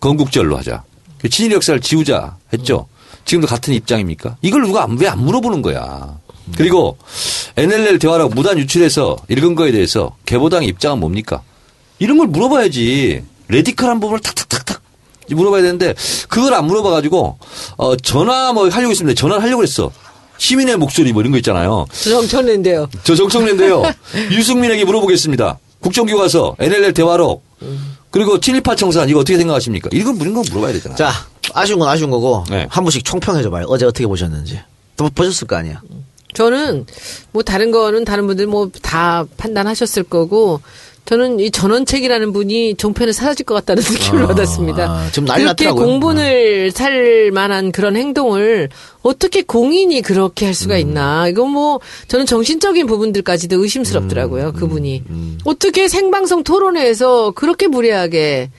건국절로 0.00 0.56
하자. 0.58 0.82
그 1.18 1.28
친일 1.28 1.52
역사를 1.52 1.78
지우자 1.80 2.36
했죠. 2.52 2.88
지금도 3.24 3.46
같은 3.46 3.72
입장입니까? 3.72 4.36
이걸 4.42 4.62
누가 4.62 4.86
왜 4.98 5.06
안 5.08 5.18
물어보는 5.24 5.62
거야. 5.62 6.18
그리고 6.56 6.96
NLL 7.56 7.98
대화라고 7.98 8.34
무단 8.34 8.58
유출해서 8.58 9.16
읽은 9.28 9.54
거에 9.54 9.72
대해서 9.72 10.16
개보당의 10.26 10.68
입장은 10.68 10.98
뭡니까? 11.00 11.42
이런 11.98 12.18
걸 12.18 12.26
물어봐야지. 12.28 13.22
레디컬한 13.48 14.00
부분을 14.00 14.20
탁탁탁탁 14.20 14.82
물어봐야 15.30 15.62
되는데 15.62 15.94
그걸 16.28 16.54
안 16.54 16.66
물어봐가지고 16.66 17.38
어 17.76 17.96
전화 17.96 18.52
뭐 18.52 18.68
하려고 18.68 18.90
했습니다. 18.90 19.18
전화를 19.18 19.42
하려고 19.42 19.62
했어. 19.62 19.90
시민의 20.38 20.76
목소리 20.76 21.12
뭐 21.12 21.22
이런 21.22 21.30
거 21.32 21.38
있잖아요. 21.38 21.86
정천인데요. 21.92 22.88
저 23.04 23.14
정청래인데요. 23.14 23.82
유승민에게 24.32 24.84
물어보겠습니다. 24.84 25.58
국정교과서, 25.80 26.56
NLL 26.58 26.92
대화록, 26.94 27.44
그리고 28.10 28.40
친일파 28.40 28.74
청산 28.74 29.08
이거 29.08 29.20
어떻게 29.20 29.36
생각하십니까? 29.38 29.90
이건 29.92 30.16
이런 30.16 30.34
거 30.34 30.42
물어봐야 30.50 30.72
되잖아. 30.72 30.94
자 30.94 31.12
아쉬운 31.52 31.78
건 31.78 31.88
아쉬운 31.88 32.10
거고 32.10 32.44
네. 32.48 32.66
한 32.70 32.84
분씩 32.84 33.04
총평해줘봐요. 33.04 33.66
어제 33.68 33.84
어떻게 33.84 34.06
보셨는지. 34.06 34.60
또 34.96 35.10
보셨을 35.10 35.46
거 35.46 35.56
아니야. 35.56 35.82
저는 36.34 36.86
뭐 37.32 37.42
다른 37.42 37.70
거는 37.70 38.04
다른 38.04 38.26
분들 38.26 38.46
뭐 38.46 38.70
다 38.94 39.24
판단하셨을 39.36 40.04
거고 40.04 40.60
저는 41.04 41.38
이 41.40 41.50
전원책이라는 41.50 42.32
분이 42.32 42.76
종편에 42.76 43.12
사라질 43.12 43.44
것 43.44 43.54
같다는 43.54 43.82
느낌을 43.90 44.22
아, 44.22 44.26
받았습니다. 44.28 45.10
지금 45.10 45.26
난리 45.26 45.42
그렇게 45.42 45.64
났더라고요. 45.64 45.84
공분을 45.84 46.70
살 46.70 47.30
만한 47.32 47.72
그런 47.72 47.96
행동을 47.96 48.70
어떻게 49.02 49.42
공인이 49.42 50.00
그렇게 50.02 50.46
할 50.46 50.52
음. 50.52 50.54
수가 50.54 50.78
있나. 50.78 51.28
이건 51.28 51.50
뭐 51.50 51.80
저는 52.08 52.24
정신적인 52.24 52.86
부분들까지도 52.86 53.62
의심스럽더라고요. 53.62 54.46
음, 54.48 54.52
그분이. 54.52 55.02
어떻게 55.44 55.88
생방송 55.88 56.42
토론회에서 56.42 57.32
그렇게 57.32 57.66
무례하게 57.66 58.50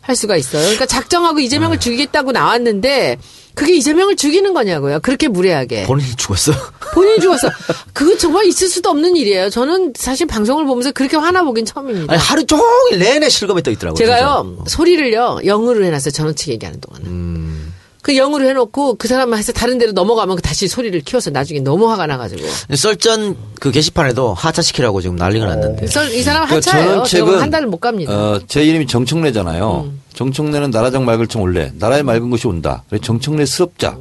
할 0.00 0.14
수가 0.16 0.36
있어요. 0.36 0.62
그러니까 0.62 0.86
작정하고 0.86 1.40
이재명을 1.40 1.76
아. 1.76 1.80
죽이겠다고 1.80 2.30
나왔는데 2.32 3.18
그게 3.58 3.74
이재명을 3.76 4.16
죽이는 4.16 4.54
거냐고요. 4.54 5.00
그렇게 5.00 5.28
무례하게. 5.28 5.84
본인이 5.84 6.14
죽었어. 6.16 6.52
본인이 6.94 7.20
죽었어. 7.20 7.50
그거 7.92 8.16
정말 8.16 8.46
있을 8.46 8.68
수도 8.68 8.90
없는 8.90 9.16
일이에요. 9.16 9.50
저는 9.50 9.92
사실 9.96 10.26
방송을 10.26 10.64
보면서 10.64 10.92
그렇게 10.92 11.16
화나보긴 11.16 11.64
처음입니다. 11.64 12.12
아니 12.12 12.22
하루 12.22 12.44
종일 12.46 12.98
내내 12.98 13.28
실검에 13.28 13.60
떠 13.62 13.70
있더라고요. 13.70 13.98
제가요, 13.98 14.54
진짜. 14.56 14.76
소리를요, 14.76 15.40
영어로 15.44 15.84
해놨어요. 15.84 16.10
전원측 16.12 16.48
얘기하는 16.50 16.80
동안은. 16.80 17.06
음. 17.06 17.74
그 18.00 18.16
영어로 18.16 18.48
해놓고 18.48 18.94
그 18.94 19.06
사람만 19.08 19.38
해서 19.38 19.52
다른 19.52 19.76
데로 19.76 19.92
넘어가면 19.92 20.36
그 20.36 20.40
다시 20.42 20.66
소리를 20.66 20.98
키워서 21.00 21.30
나중에 21.30 21.60
너무 21.60 21.90
화가 21.90 22.06
나가지고. 22.06 22.42
썰전 22.74 23.36
그 23.60 23.70
게시판에도 23.70 24.32
하차시키라고 24.34 25.00
지금 25.02 25.16
난리가 25.16 25.44
났는데. 25.46 25.80
그래서 25.80 26.04
이 26.08 26.22
사람 26.22 26.46
그러니까 26.46 26.70
하차예요. 26.70 27.02
전원책은- 27.02 27.26
저한 27.32 27.50
달을 27.50 27.66
못 27.66 27.78
갑니다. 27.80 28.12
어, 28.12 28.40
제 28.48 28.64
이름이 28.64 28.86
정청래잖아요. 28.86 29.92
정청래는 30.18 30.72
나라장 30.72 31.04
맑을 31.04 31.28
청 31.28 31.42
올래. 31.42 31.70
나라에 31.76 32.02
맑은 32.02 32.28
것이 32.28 32.48
온다. 32.48 32.82
그래서 32.88 33.04
정청래 33.04 33.46
스럽자. 33.46 33.96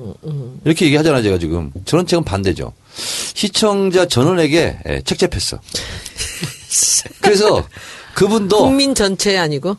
이렇게 0.66 0.86
얘기하잖아요, 0.88 1.22
제가 1.22 1.38
지금. 1.38 1.72
전원책은 1.86 2.24
반대죠. 2.24 2.74
시청자 2.96 4.08
전원에게 4.08 4.80
예, 4.90 5.02
책잡혔어. 5.06 5.60
그래서 7.22 7.64
그분도 8.16 8.64
국민 8.64 8.96
전체 8.96 9.38
아니고. 9.38 9.78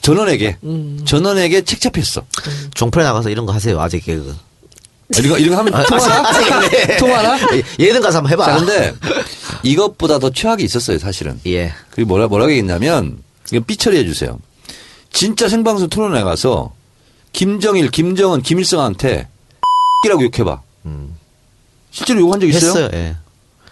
전원에게 0.00 0.56
전원에게 1.04 1.60
책잡혔어. 1.60 2.22
종편에 2.72 3.04
나가서 3.04 3.28
이런 3.28 3.44
거 3.44 3.52
하세요. 3.52 3.78
아재 3.78 3.98
개그. 3.98 4.34
아, 4.34 5.18
이런 5.18 5.32
거, 5.32 5.38
이런 5.38 5.50
거 5.50 5.58
하면 5.58 5.84
통하나? 5.86 6.96
통하나? 6.98 7.38
예능 7.78 8.00
가서 8.00 8.18
한번 8.18 8.32
해봐. 8.32 8.46
자, 8.46 8.56
근데 8.56 8.94
이것보다 9.64 10.18
더 10.18 10.30
최악이 10.30 10.64
있었어요, 10.64 10.98
사실은. 10.98 11.38
예. 11.46 11.74
그리고 11.90 12.08
뭐라, 12.08 12.26
뭐라고 12.28 12.52
했냐면, 12.52 13.18
이거 13.52 13.62
삐처리 13.66 13.98
해 13.98 14.06
주세요. 14.06 14.38
진짜 15.12 15.48
생방송 15.48 15.88
토론회 15.88 16.22
가서, 16.22 16.72
김정일, 17.32 17.90
김정은, 17.90 18.42
김일성한테, 18.42 19.28
이라고 20.04 20.22
욕해봐. 20.24 20.60
실제로 21.90 22.20
욕한 22.20 22.40
적 22.40 22.46
있어요? 22.48 22.70
했어요. 22.70 22.90
예. 22.94 23.16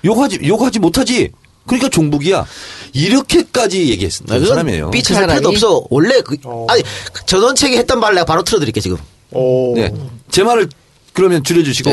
욕하지, 0.05 0.41
욕하지 0.45 0.79
못하지. 0.79 1.33
그러니까 1.67 1.89
종북이야. 1.89 2.47
이렇게까지 2.93 3.89
얘기했던 3.91 4.27
그건 4.27 4.47
사람이에요. 4.47 4.91
삐쳐할 4.91 5.27
그? 5.27 5.35
필요도 5.35 5.49
없어. 5.51 5.87
원래 5.91 6.21
그 6.23 6.37
아니 6.69 6.83
전원책이 7.27 7.77
했던 7.77 8.01
말 8.01 8.15
내가 8.15 8.25
바로 8.25 8.43
틀어드릴게 8.43 8.81
지금. 8.81 8.97
오. 9.31 9.75
네. 9.77 9.93
제 10.31 10.43
말을 10.43 10.69
그러면 11.13 11.45
줄여주시고, 11.45 11.91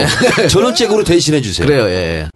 전원책으로 0.49 1.03
대신해 1.03 1.41
주세요. 1.41 1.65
그래요. 1.67 1.87
예. 1.89 2.29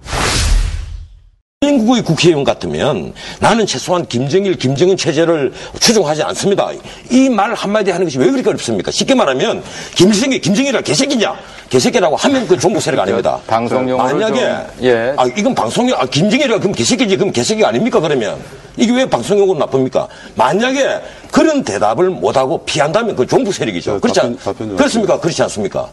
대한민국의 1.66 2.02
국회의원 2.02 2.44
같으면 2.44 3.14
나는 3.40 3.68
최소한 3.68 4.04
김정일, 4.08 4.56
김정은 4.58 4.98
체제를 4.98 5.54
추종하지 5.80 6.24
않습니다. 6.24 6.72
이 7.12 7.30
말 7.30 7.54
한마디 7.54 7.92
하는 7.92 8.08
것이 8.08 8.18
왜 8.18 8.32
그렇게 8.32 8.50
어렵습니까? 8.50 8.90
쉽게 8.90 9.14
말하면 9.14 9.62
김정일, 9.94 10.42
김정일이라 10.42 10.82
개새끼냐? 10.82 11.36
개새끼라고 11.70 12.16
하면 12.16 12.48
그 12.48 12.58
종북 12.58 12.82
세력 12.82 13.02
아닙니다. 13.02 13.40
방송 13.46 13.88
용어를 13.88 14.16
만약에 14.16 14.40
좀, 14.42 14.86
예. 14.88 15.14
아 15.16 15.26
이건 15.38 15.54
방송용 15.54 16.00
아 16.00 16.06
김정일이가 16.08 16.58
그럼 16.58 16.72
개새끼지 16.74 17.16
그럼 17.18 17.32
개새끼 17.32 17.64
아닙니까 17.64 18.00
그러면 18.00 18.40
이게 18.76 18.92
왜 18.92 19.06
방송 19.06 19.38
용어로 19.38 19.60
나쁩니까? 19.60 20.08
만약에 20.34 21.00
그런 21.32 21.64
대답을 21.64 22.10
못하고 22.10 22.66
피한다면 22.66 23.16
그 23.16 23.28
종북 23.28 23.54
세력이죠. 23.54 24.00
그렇지 24.02 24.20
않, 24.20 24.36
답변- 24.38 24.76
그렇습니까? 24.78 25.20
그렇지 25.20 25.44
않습니까? 25.44 25.88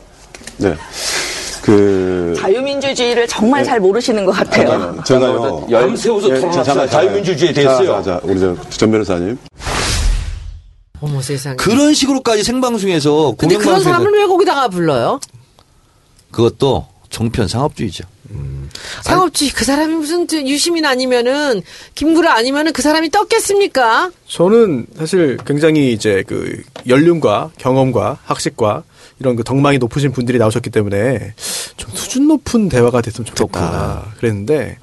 네. 0.57 0.73
그 1.63 2.35
자유민주주의를 2.39 3.27
정말 3.27 3.65
잘 3.65 3.81
모르시는 3.81 4.25
것 4.25 4.33
같아요. 4.33 4.69
잠깐만요. 4.69 5.03
제가요. 5.05 5.67
밤 5.71 5.97
새워서 5.97 6.27
예, 6.31 6.35
토론합시다. 6.35 6.65
잠깐, 6.65 6.65
잠깐. 6.65 6.89
자유민주주의에 6.89 7.53
대해서요. 7.53 7.87
자, 7.97 8.03
자, 8.03 8.03
자, 8.03 8.21
우리 8.25 8.39
저전 8.39 8.91
변호사님. 8.91 9.39
어머 11.01 11.23
세상에. 11.23 11.57
그런 11.57 11.95
식으로까지 11.95 12.43
생방송에서 12.43 13.35
근데 13.39 13.57
그런 13.57 13.81
사람을 13.83 14.13
왜 14.13 14.27
거기다가 14.27 14.69
불러요? 14.69 15.21
그것도 16.31 16.87
정편 17.11 17.49
상업주의죠. 17.49 18.05
상업주의 19.03 19.51
그 19.53 19.65
사람이 19.65 19.95
무슨 19.95 20.27
저 20.29 20.37
유시민 20.39 20.85
아니면은 20.85 21.63
김구라 21.95 22.35
아니면은 22.35 22.73
그 22.73 22.83
사람이 22.83 23.11
떴겠습니까? 23.11 24.11
저는 24.27 24.87
사실 24.99 25.39
굉장히 25.47 25.93
이제 25.93 26.23
그 26.27 26.63
연륜과 26.87 27.53
경험과 27.59 28.19
학식과 28.25 28.83
이런 29.21 29.37
그 29.37 29.45
덕망이 29.45 29.79
높으신 29.79 30.13
분들이 30.13 30.39
나오셨기 30.39 30.71
때문에 30.71 31.35
좀 31.77 31.91
수준 31.95 32.29
높은 32.29 32.69
대화가 32.69 33.01
됐으면 33.01 33.25
좋겠다 33.27 34.13
그랬는데 34.19 34.77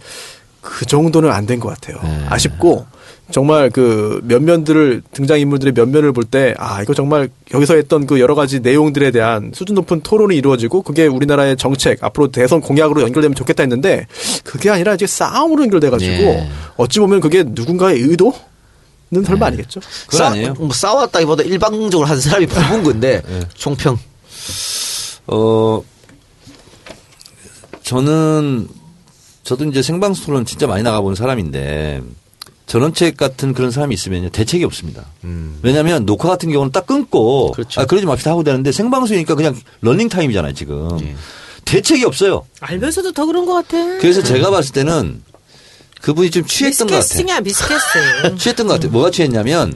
그 0.62 0.86
정도는 0.86 1.32
안 1.32 1.46
된 1.46 1.60
것 1.60 1.70
같아요. 1.70 1.98
아쉽고 2.30 2.86
정말 3.32 3.70
그 3.72 4.20
면면들을 4.26 5.02
등장 5.12 5.40
인물들의 5.40 5.74
면면을 5.74 6.12
볼 6.12 6.26
때 6.26 6.54
아 6.58 6.82
이거 6.82 6.94
정말 6.94 7.30
여기서 7.54 7.76
했던 7.76 8.06
그 8.06 8.20
여러 8.20 8.36
가지 8.36 8.60
내용들에 8.60 9.12
대한 9.12 9.52
수준 9.54 9.76
높은 9.76 10.02
토론이 10.02 10.36
이루어지고 10.36 10.82
그게 10.84 11.08
우리나라의 11.08 11.56
정책 11.58 12.04
앞으로 12.04 12.28
대선 12.32 12.62
공약으로 12.62 13.02
연결되면 13.02 13.36
좋겠다 13.36 13.64
했는데 13.64 14.06
그게 14.44 14.70
아니라 14.70 14.94
이제 14.96 15.08
싸움으로 15.08 15.64
연결돼 15.64 15.90
가지고 15.90 16.12
예. 16.12 16.50
어찌 16.78 17.00
보면 17.00 17.20
그게 17.22 17.44
누군가의 17.46 18.00
의도 18.02 18.34
는 19.12 19.24
설마 19.24 19.46
아니겠죠? 19.48 19.80
그건 20.08 20.18
싸- 20.18 20.26
아니에요. 20.32 20.54
뭐 20.56 20.72
싸웠다기보다 20.74 21.44
일방적으로 21.44 22.06
한 22.08 22.20
사람이 22.20 22.48
부은 22.50 22.84
건데 22.84 23.22
총평. 23.54 23.98
어, 25.28 25.82
저는, 27.84 28.68
저도 29.44 29.66
이제 29.66 29.82
생방송 29.82 30.26
토론 30.26 30.46
진짜 30.46 30.68
많이 30.68 30.84
나가본 30.84 31.16
사람인데, 31.16 32.02
전원책 32.68 33.16
같은 33.18 33.54
그런 33.54 33.70
사람이 33.72 33.94
있으면요, 33.94 34.30
대책이 34.30 34.64
없습니다. 34.64 35.06
왜냐하면 35.62 36.06
녹화 36.06 36.30
같은 36.30 36.52
경우는 36.52 36.72
딱 36.72 36.88
끊고, 36.88 37.52
그렇죠. 37.52 37.82
아, 37.82 37.86
그러지 37.86 38.06
맙시다 38.06 38.32
하고 38.32 38.44
되는데, 38.44 38.72
생방송이니까 38.72 39.36
그냥 39.36 39.56
러닝 39.82 40.10
타임이잖아요, 40.10 40.54
지금. 40.54 41.00
예. 41.02 41.16
대책이 41.66 42.06
없어요. 42.06 42.46
알면서도 42.60 43.12
더 43.12 43.26
그런 43.26 43.46
것 43.46 43.54
같아. 43.54 43.78
그래서 44.00 44.22
제가 44.22 44.52
봤을 44.52 44.72
때는 44.74 45.24
그분이 46.02 46.30
좀 46.30 46.46
취했던 46.46 46.88
것 46.88 46.94
같아요. 46.94 47.02
미스캐스팅이야 47.02 47.42
미스캐스팅. 47.42 48.38
취했던 48.38 48.68
것 48.68 48.74
같아요. 48.74 48.92
뭐가 48.92 49.10
취했냐면 49.10 49.76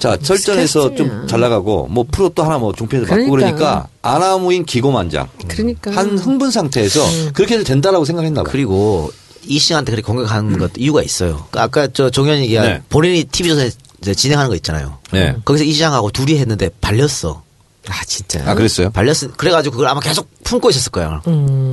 자 0.00 0.18
설전에서 0.20 0.94
좀 0.94 1.06
미스캐스팅이야. 1.06 1.26
잘 1.26 1.40
나가고 1.40 1.86
뭐 1.88 2.04
프로 2.10 2.28
또 2.30 2.42
하나 2.42 2.58
뭐 2.58 2.72
종편에서 2.72 3.06
받고 3.08 3.30
그러니까. 3.30 3.56
그러니까 3.56 3.88
아나무인 4.02 4.64
기고만장 4.64 5.28
그러니까 5.46 5.92
한 5.92 6.18
흥분 6.18 6.50
상태에서 6.50 7.04
음. 7.04 7.30
그렇게 7.34 7.54
해도 7.54 7.64
된다라고 7.64 8.04
생각했나 8.04 8.42
봐요. 8.42 8.50
그리고 8.50 9.12
이 9.44 9.58
씨한테 9.58 9.92
그렇게 9.92 10.06
공격하는 10.06 10.58
것도 10.58 10.72
이유가 10.78 11.02
있어요. 11.02 11.46
그러니까 11.50 11.62
아까 11.62 11.88
저 11.92 12.10
종현이 12.10 12.42
얘기한 12.42 12.66
네. 12.66 12.82
본인이 12.88 13.24
TV조선에 13.24 13.70
이제 14.00 14.14
진행하는 14.14 14.48
거 14.48 14.56
있잖아요. 14.56 14.98
네. 15.12 15.36
거기서 15.44 15.64
이 15.64 15.72
시장하고 15.72 16.10
둘이 16.10 16.38
했는데 16.38 16.70
발렸어. 16.80 17.42
아 17.88 18.04
진짜. 18.06 18.42
아 18.46 18.54
그랬어요? 18.54 18.90
발렸 18.90 19.16
그래가지고 19.36 19.72
그걸 19.72 19.88
아마 19.88 20.00
계속 20.00 20.28
품고 20.50 20.68
있었을 20.70 20.90
거예요. 20.92 21.22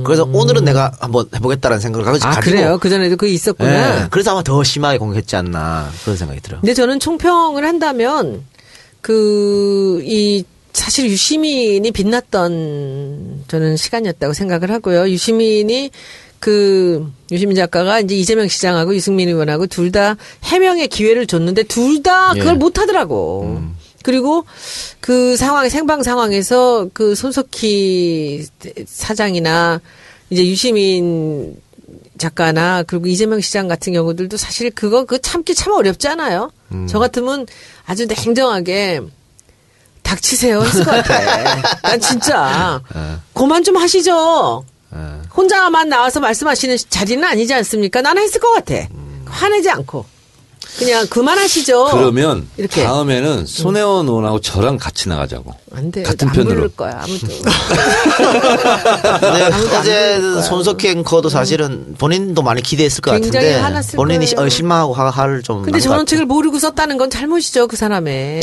그래서 0.04 0.22
오늘은 0.32 0.64
내가 0.64 0.92
한번 1.00 1.26
해보겠다는 1.34 1.80
생각을 1.80 2.04
가지고 2.04 2.26
음. 2.26 2.30
아 2.30 2.34
가지고 2.36 2.50
그래요. 2.56 2.78
그 2.80 2.88
전에도 2.88 3.16
그게 3.16 3.32
있었구나. 3.32 4.02
예, 4.04 4.06
그래서 4.10 4.30
아마 4.30 4.42
더 4.42 4.62
심하게 4.62 4.98
공격했지 4.98 5.34
않나 5.36 5.90
그런 6.04 6.16
생각이 6.16 6.40
들어요. 6.40 6.60
근데 6.60 6.74
저는 6.74 7.00
총평을 7.00 7.64
한다면 7.64 8.44
그 9.00 10.00
이 10.04 10.44
사실 10.72 11.06
유시민이 11.08 11.90
빛났던 11.90 13.44
저는 13.48 13.76
시간이었다고 13.76 14.32
생각을 14.32 14.70
하고요. 14.70 15.08
유시민이 15.10 15.90
그 16.38 17.10
유시민 17.32 17.56
작가가 17.56 17.98
이제 17.98 18.14
이재명 18.14 18.46
시장하고 18.46 18.94
유승민 18.94 19.28
의원하고 19.28 19.66
둘 19.66 19.90
다 19.90 20.16
해명의 20.44 20.86
기회를 20.88 21.26
줬는데 21.26 21.64
둘 21.64 22.02
다 22.02 22.32
그걸 22.34 22.48
예. 22.50 22.52
못 22.52 22.78
하더라고. 22.78 23.60
그리고 24.02 24.44
그 25.00 25.36
상황 25.36 25.68
생방 25.68 26.02
상황에서 26.02 26.88
그 26.92 27.14
손석희 27.14 28.46
사장이나 28.86 29.80
이제 30.30 30.46
유시민 30.46 31.56
작가나 32.18 32.82
그리고 32.82 33.06
이재명 33.06 33.40
시장 33.40 33.68
같은 33.68 33.92
경우들도 33.92 34.36
사실 34.36 34.70
그거 34.70 35.04
그 35.04 35.20
참기 35.20 35.54
참 35.54 35.72
어렵잖아요. 35.72 36.50
저 36.88 36.98
같으면 36.98 37.46
아주 37.86 38.06
냉정하게 38.06 39.00
닥치세요 40.02 40.62
했을 40.62 40.84
것 40.84 40.90
같아. 40.90 41.80
난 41.82 42.00
진짜 42.00 42.80
그만 43.34 43.62
좀 43.64 43.76
하시죠. 43.76 44.64
혼자만 45.36 45.88
나와서 45.88 46.20
말씀하시는 46.20 46.76
자리는 46.88 47.22
아니지 47.24 47.54
않습니까? 47.54 48.02
나는 48.02 48.22
했을 48.22 48.40
것 48.40 48.52
같아. 48.52 48.74
화내지 49.26 49.70
않고 49.70 50.04
그냥 50.78 51.06
그만하시죠. 51.08 51.86
그러면 51.86 52.48
이렇게. 52.56 52.84
다음에는 52.84 53.46
손혜원 53.46 54.06
의원하고 54.08 54.40
저랑 54.40 54.78
같이 54.78 55.08
나가자고. 55.08 55.52
안 55.74 55.90
돼. 55.90 56.02
같은 56.02 56.28
안 56.28 56.34
편으로. 56.34 56.54
부를 56.54 56.68
거야 56.76 57.00
아무도. 57.02 57.26
근데 59.20 59.42
아무도 59.52 59.74
안 59.76 59.80
어제. 59.80 60.20
손석희 60.42 60.88
앵커도 60.88 61.28
사실은 61.28 61.94
본인도 61.98 62.42
많이 62.42 62.62
기대했을 62.62 63.00
것 63.00 63.12
굉장히 63.12 63.32
같은데 63.46 63.60
화났을 63.60 63.96
본인이 63.96 64.26
거예요. 64.26 64.46
어, 64.46 64.48
실망하고 64.48 64.92
화- 64.94 65.10
화를 65.10 65.42
좀. 65.42 65.62
근데 65.62 65.80
저런. 65.80 66.06
책을 66.06 66.24
모르고 66.26 66.58
썼다는 66.58 66.96
건 66.96 67.10
잘못이죠 67.10 67.66
그 67.68 67.76
사람의. 67.76 68.40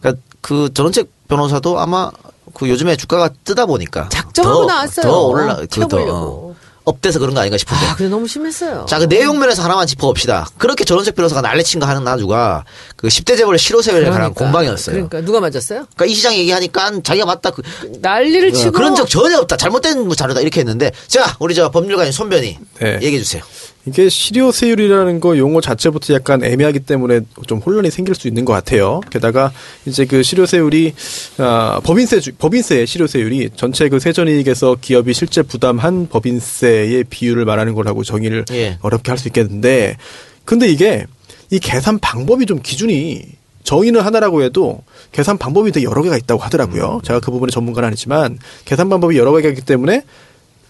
그러니까 0.00 0.22
그 0.40 0.70
전원책 0.74 1.08
변호사도 1.28 1.78
아마 1.78 2.10
그 2.54 2.68
요즘에 2.68 2.96
주가가 2.96 3.30
뜨다 3.44 3.66
보니까 3.66 4.08
작정하고 4.10 4.60
더, 4.62 4.66
나왔어요. 4.66 5.06
더 5.06 5.20
올라 5.26 5.56
그더. 5.70 6.54
업돼서 6.86 7.18
그런 7.18 7.34
거 7.34 7.40
아닌가 7.40 7.58
싶은데. 7.58 7.84
아, 7.84 7.96
그래 7.96 8.08
너무 8.08 8.28
심했어요. 8.28 8.86
자, 8.88 9.00
그 9.00 9.08
내용 9.08 9.40
면에서 9.40 9.62
하나만 9.62 9.88
짚어봅시다. 9.88 10.48
그렇게 10.56 10.84
전원책 10.84 11.16
변호사가 11.16 11.42
난리친 11.42 11.80
거 11.80 11.86
하는 11.86 12.04
나주가 12.04 12.64
그 12.94 13.08
10대 13.08 13.36
재벌의 13.36 13.58
실효세율에 13.58 14.04
관한 14.04 14.32
그러니까. 14.32 14.44
공방이었어요. 14.44 14.94
그러니까. 14.94 15.20
누가 15.22 15.40
맞았어요? 15.40 15.86
이 16.06 16.14
시장 16.14 16.34
얘기하니까 16.34 17.02
자기가 17.02 17.26
맞다. 17.26 17.50
그, 17.50 17.62
난리를 18.00 18.52
치고 18.52 18.70
그런 18.70 18.94
적 18.94 19.08
전혀 19.08 19.36
없다. 19.38 19.56
잘못된 19.56 20.06
뭐 20.06 20.14
자료다. 20.14 20.40
이렇게 20.40 20.60
했는데. 20.60 20.92
자, 21.08 21.36
우리 21.40 21.56
저 21.56 21.72
법률가인 21.72 22.12
손변이 22.12 22.56
네. 22.78 22.94
얘기해 23.02 23.18
주세요. 23.20 23.42
이게 23.86 24.08
실효세율이라는 24.08 25.20
거 25.20 25.38
용어 25.38 25.60
자체부터 25.60 26.12
약간 26.14 26.42
애매하기 26.42 26.80
때문에 26.80 27.20
좀 27.46 27.58
혼란이 27.60 27.90
생길 27.90 28.16
수 28.16 28.26
있는 28.26 28.44
것 28.44 28.52
같아요. 28.52 29.00
게다가 29.10 29.52
이제 29.86 30.04
그 30.04 30.24
실효세율이 30.24 30.92
아, 31.38 31.80
법인세 31.84 32.18
주- 32.18 32.32
법인세의 32.34 32.86
실효세율이 32.86 33.50
전체 33.54 33.88
그 33.88 34.00
세전이익에서 34.00 34.76
기업이 34.80 35.14
실제 35.14 35.42
부담한 35.42 36.08
법인세의 36.08 37.04
비율을 37.04 37.44
말하는 37.44 37.74
거라고 37.74 38.02
정의를 38.02 38.44
예. 38.50 38.76
어렵게 38.82 39.10
할 39.12 39.18
수 39.18 39.28
있겠는데 39.28 39.96
근데 40.44 40.68
이게 40.68 41.06
이 41.50 41.58
계산 41.60 41.98
방법이 42.00 42.44
좀 42.46 42.60
기준이 42.60 43.22
정의는 43.62 44.00
하나라고 44.00 44.42
해도 44.42 44.82
계산 45.12 45.38
방법이 45.38 45.70
되게 45.72 45.84
여러 45.86 46.02
개가 46.02 46.16
있다고 46.16 46.42
하더라고요. 46.42 47.00
제가 47.04 47.20
그 47.20 47.30
부분에 47.30 47.50
전문가는 47.50 47.86
아니지만 47.86 48.38
계산 48.64 48.88
방법이 48.88 49.16
여러 49.16 49.32
개가 49.36 49.48
있기 49.50 49.62
때문에 49.62 50.02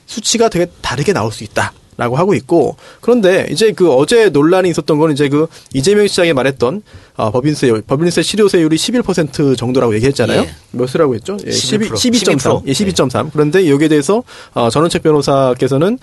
수치가 0.07 0.49
되게 0.51 0.67
다르게 0.83 1.13
나올 1.15 1.33
수 1.33 1.45
있다. 1.45 1.73
라고 1.97 2.17
하고 2.17 2.35
있고 2.35 2.77
그런데 3.01 3.47
이제 3.51 3.73
그 3.73 3.91
어제 3.93 4.29
논란이 4.29 4.69
있었던 4.71 4.99
건 4.99 5.13
이제 5.13 5.29
그 5.29 5.47
이재명 5.73 6.07
시장이 6.07 6.33
말했던 6.35 6.83
아, 7.17 7.31
법인세 7.31 7.73
법인세 7.87 8.23
실효세율이 8.23 8.77
11% 8.77 9.57
정도라고 9.57 9.95
얘기했잖아요. 9.95 10.43
예. 10.43 10.55
몇이라고 10.73 11.15
했죠? 11.15 11.39
예, 11.47 11.51
12, 11.51 11.89
12%. 11.89 12.37
12.3. 12.37 12.63
예, 12.67 12.73
12.3. 12.73 13.31
그런데 13.33 13.71
여기에 13.71 13.89
대해서 13.89 14.23
어, 14.53 14.69
전원책 14.69 15.03
변호사께서는 15.03 15.99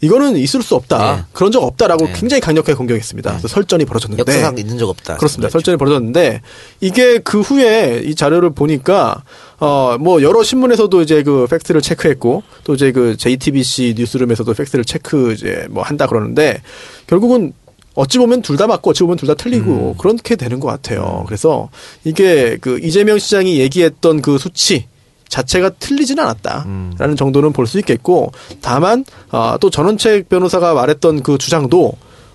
이거는 0.00 0.36
있을 0.36 0.62
수 0.62 0.74
없다. 0.74 1.18
예. 1.18 1.24
그런 1.32 1.50
적 1.50 1.62
없다라고 1.62 2.08
예. 2.08 2.12
굉장히 2.12 2.40
강력하게 2.40 2.74
공격했습니다. 2.74 3.30
그래서 3.30 3.48
설전이 3.48 3.84
벌어졌는데 3.86 4.20
역사상 4.20 4.58
있는 4.58 4.76
적 4.78 4.88
없다. 4.88 5.16
그렇습니다. 5.16 5.50
설전이 5.50 5.78
벌어졌는데 5.78 6.42
이게 6.80 7.18
그 7.18 7.40
후에 7.40 8.02
이 8.04 8.14
자료를 8.14 8.50
보니까 8.50 9.22
어뭐 9.58 10.22
여러 10.22 10.42
신문에서도 10.42 11.00
이제 11.02 11.22
그 11.22 11.46
팩트를 11.48 11.80
체크했고 11.80 12.42
또 12.64 12.74
이제 12.74 12.92
그 12.92 13.16
JTBC 13.16 13.94
뉴스룸에서도 13.96 14.52
팩트를 14.52 14.84
체크 14.84 15.32
이제 15.32 15.66
뭐 15.70 15.82
한다 15.82 16.06
그러는데 16.06 16.60
결국은 17.06 17.54
어찌 17.94 18.18
보면 18.18 18.42
둘 18.42 18.58
다 18.58 18.66
맞고 18.66 18.90
어찌 18.90 19.02
보면 19.04 19.16
둘 19.16 19.26
다 19.26 19.34
틀리고 19.34 19.94
그렇게 19.96 20.36
되는 20.36 20.60
것 20.60 20.68
같아요. 20.68 21.24
그래서 21.26 21.70
이게 22.04 22.58
그 22.60 22.78
이재명 22.82 23.18
시장이 23.18 23.58
얘기했던 23.60 24.20
그 24.20 24.36
수치 24.36 24.86
자체가 25.28 25.70
틀리지는 25.70 26.22
않았다라는 26.22 27.16
정도는 27.16 27.52
볼 27.52 27.66
수 27.66 27.78
있겠고 27.78 28.32
다만 28.60 29.04
아, 29.30 29.58
또 29.60 29.70
전원책 29.70 30.28
변호사가 30.28 30.74
말했던 30.74 31.22
그 31.22 31.36
주장도 31.38 31.92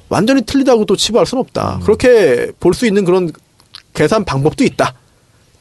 완전히 0.09 0.41
틀리다고 0.41 0.85
또 0.85 0.95
치부할 0.97 1.25
수는 1.25 1.39
없다. 1.41 1.79
그렇게 1.83 2.51
볼 2.59 2.73
수 2.73 2.85
있는 2.85 3.05
그런 3.05 3.31
계산 3.93 4.25
방법도 4.25 4.63
있다. 4.63 4.93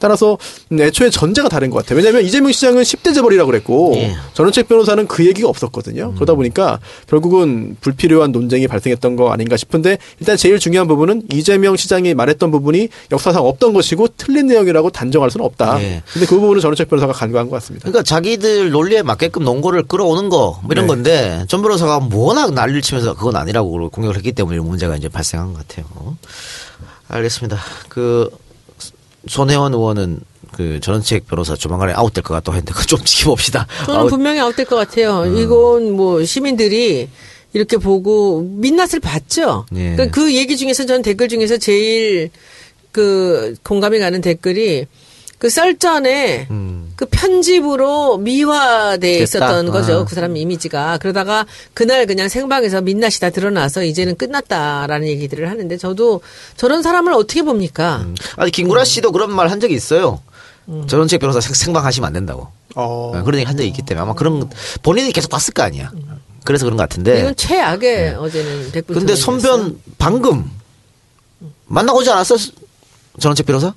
따라서 0.00 0.36
음, 0.72 0.80
애초에 0.80 1.10
전제가 1.10 1.48
다른 1.48 1.70
것 1.70 1.78
같아요. 1.78 1.98
왜냐하면 1.98 2.24
이재명 2.24 2.50
시장은 2.50 2.82
10대 2.82 3.14
재벌이라고 3.14 3.50
그랬고 3.50 3.92
예. 3.96 4.16
전원책 4.34 4.68
변호사는 4.68 5.06
그 5.06 5.26
얘기가 5.26 5.48
없었거든요. 5.48 6.14
그러다 6.14 6.34
보니까 6.34 6.80
결국은 7.06 7.76
불필요한 7.80 8.32
논쟁이 8.32 8.66
발생했던 8.66 9.16
거 9.16 9.30
아닌가 9.30 9.56
싶은데 9.56 9.98
일단 10.18 10.36
제일 10.36 10.58
중요한 10.58 10.88
부분은 10.88 11.22
이재명 11.32 11.76
시장이 11.76 12.14
말했던 12.14 12.50
부분이 12.50 12.88
역사상 13.12 13.44
없던 13.44 13.72
것이고 13.72 14.08
틀린 14.16 14.46
내용이라고 14.48 14.90
단정할 14.90 15.30
수는 15.30 15.46
없다. 15.46 15.80
예. 15.82 16.02
근데 16.12 16.26
그 16.26 16.40
부분은 16.40 16.60
전원책 16.60 16.88
변호사가 16.88 17.12
간과한 17.12 17.48
것 17.48 17.56
같습니다. 17.56 17.84
그러니까 17.84 18.02
자기들 18.02 18.70
논리에 18.70 19.02
맞게끔 19.02 19.44
논거를 19.44 19.82
끌어오는 19.82 20.28
거, 20.28 20.60
뭐 20.62 20.68
이런 20.70 20.86
네. 20.86 20.88
건데, 20.88 21.44
전 21.48 21.62
변호사가 21.62 22.08
워낙 22.12 22.54
난리를 22.54 22.82
치면서 22.82 23.14
그건 23.14 23.36
아니라고 23.36 23.90
공격을 23.90 24.16
했기 24.16 24.32
때문에 24.32 24.58
문제가 24.60 24.96
이제 24.96 25.08
발생한 25.08 25.52
것 25.52 25.66
같아요. 25.66 25.86
알겠습니다. 27.08 27.58
그, 27.88 28.30
손혜원 29.26 29.74
의원은 29.74 30.20
그 30.52 30.80
전원책 30.80 31.28
변호사 31.28 31.54
조만간에 31.54 31.92
아웃될 31.92 32.22
것 32.24 32.34
같다고 32.34 32.56
했는데, 32.56 32.72
그거 32.72 32.84
좀 32.86 32.98
지켜봅시다. 33.04 33.66
저는 33.86 34.00
아웃- 34.00 34.10
분명히 34.10 34.40
아웃될 34.40 34.66
것 34.66 34.76
같아요. 34.76 35.22
음. 35.22 35.36
이건 35.38 35.92
뭐 35.92 36.24
시민들이 36.24 37.08
이렇게 37.52 37.76
보고 37.76 38.42
민낯을 38.42 39.00
봤죠. 39.02 39.66
예. 39.74 39.92
그러니까 39.96 40.06
그 40.10 40.34
얘기 40.34 40.56
중에서 40.56 40.86
전 40.86 41.02
댓글 41.02 41.28
중에서 41.28 41.56
제일 41.58 42.30
그 42.92 43.54
공감이 43.62 43.98
가는 43.98 44.20
댓글이 44.20 44.86
그 45.40 45.48
썰전에 45.48 46.48
그 46.96 47.06
편집으로 47.10 48.18
미화돼 48.18 48.98
됐다. 49.00 49.22
있었던 49.24 49.70
거죠. 49.70 50.00
아. 50.00 50.04
그 50.04 50.14
사람 50.14 50.36
이미지가. 50.36 50.98
그러다가 50.98 51.46
그날 51.72 52.04
그냥 52.04 52.28
생방에서 52.28 52.82
민낯이 52.82 53.14
다 53.22 53.30
드러나서 53.30 53.82
이제는 53.84 54.16
끝났다라는 54.16 55.08
얘기들을 55.08 55.48
하는데 55.48 55.76
저도 55.78 56.20
저런 56.58 56.82
사람을 56.82 57.14
어떻게 57.14 57.42
봅니까? 57.42 58.04
아니, 58.36 58.50
김구라 58.50 58.84
씨도 58.84 59.12
그런 59.12 59.34
말 59.34 59.48
한 59.48 59.60
적이 59.60 59.74
있어요. 59.76 60.20
전원책 60.86 61.18
변호사 61.20 61.40
생- 61.40 61.54
생방하시면 61.54 62.06
안 62.06 62.12
된다고. 62.12 62.48
어. 62.74 63.12
어, 63.16 63.22
그런 63.24 63.38
얘기 63.40 63.46
한 63.46 63.56
적이 63.56 63.68
있기 63.70 63.80
때문에 63.82 64.02
아마 64.02 64.12
그런, 64.14 64.46
본인이 64.82 65.10
계속 65.10 65.30
봤을 65.30 65.54
거 65.54 65.62
아니야. 65.62 65.90
그래서 66.44 66.66
그런 66.66 66.76
것 66.76 66.82
같은데. 66.82 67.18
이건 67.20 67.34
최악의 67.34 68.14
어제는 68.14 68.72
댓글 68.72 68.94
네. 68.94 68.98
근데. 69.00 69.14
손변 69.16 69.80
방금 69.96 70.50
만나고지 71.66 72.10
않았어? 72.10 72.36
전원책 73.18 73.46
변호사? 73.46 73.72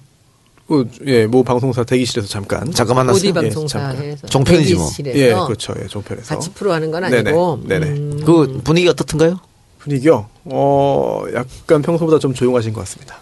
그, 0.67 0.87
예, 1.05 1.25
모 1.27 1.43
방송사 1.43 1.83
대기실에서 1.83 2.27
잠깐. 2.27 2.71
잠깐 2.71 2.95
만났어요? 2.95 3.19
오디 3.19 3.27
예. 3.27 3.33
방송사에서 3.33 4.27
종편이지 4.27 4.75
뭐. 4.75 4.85
대기실에서 4.89 5.19
예, 5.19 5.33
그렇죠. 5.45 5.73
예, 5.81 5.87
종편에서. 5.87 6.35
같이 6.35 6.49
프로 6.53 6.71
하는 6.73 6.89
건 6.91 7.03
네네. 7.03 7.17
아니고 7.29 7.59
네네. 7.67 7.85
음, 7.87 8.21
그 8.25 8.61
분위기 8.63 8.87
어떻던가요? 8.87 9.39
분위기요? 9.79 10.27
어, 10.45 11.23
약간 11.33 11.81
평소보다 11.81 12.17
좀 12.19 12.33
조용하신 12.33 12.71
것 12.71 12.79
같습니다. 12.81 13.17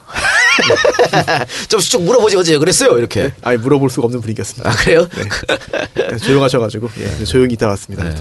좀 1.70 1.80
쭉 1.80 2.04
물어보지 2.04 2.36
어제 2.38 2.58
그랬어요 2.60 2.98
이렇게. 3.00 3.34
아예 3.42 3.58
물어볼 3.58 3.90
수가 3.90 4.06
없는 4.06 4.22
분위기였습니다. 4.22 4.70
아 4.70 4.76
그래요? 4.76 5.08
네, 5.96 6.18
조용하셔가지고, 6.18 6.90
예, 7.00 7.24
조용히 7.26 7.54
있다 7.54 7.68
왔습니다. 7.70 8.04
네. 8.08 8.16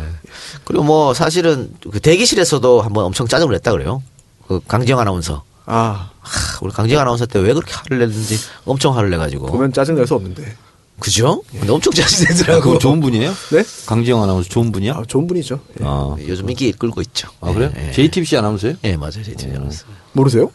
그리고 0.65 0.85
뭐 0.85 1.13
사실은 1.13 1.71
그 1.91 2.01
대기실에서도 2.01 2.81
한번 2.81 3.05
엄청 3.05 3.27
짜증을 3.29 3.53
냈다 3.53 3.73
그래요. 3.73 4.03
그 4.49 4.61
강지영 4.67 4.99
아나운서. 4.99 5.43
아, 5.67 6.11
하, 6.21 6.59
우리 6.63 6.73
강지영 6.73 7.01
아나운서 7.01 7.27
때 7.27 7.39
왜 7.39 7.53
그렇게 7.55 7.73
화를 7.73 7.99
냈는지 7.99 8.39
엄청 8.65 8.97
화를 8.97 9.11
내가지고. 9.11 9.47
보면 9.47 9.73
짜증날 9.73 10.07
수 10.07 10.15
없는데. 10.15 10.57
그죠? 10.99 11.43
근데 11.51 11.73
엄청 11.73 11.93
짜증 11.95 12.27
아, 12.55 12.79
좋은 12.79 13.01
분이에요? 13.01 13.33
네? 13.53 13.65
강지영 13.87 14.23
아나운서 14.23 14.49
좋은 14.51 14.71
분이야? 14.71 14.93
아, 14.95 15.03
좋은 15.09 15.27
분이죠. 15.27 15.59
예. 15.81 15.85
아, 15.87 16.15
요즘 16.29 16.51
인기 16.51 16.73
끌고 16.73 17.01
있죠. 17.03 17.29
아 17.41 17.53
그래요? 17.55 17.73
예, 17.79 17.89
예. 17.89 17.93
JTBC 17.93 18.37
아나운서예요? 18.37 18.77
예, 18.85 18.97
맞아요. 18.97 19.23
JTBC 19.23 19.49
아나운서. 19.57 19.85
모르세요? 20.13 20.51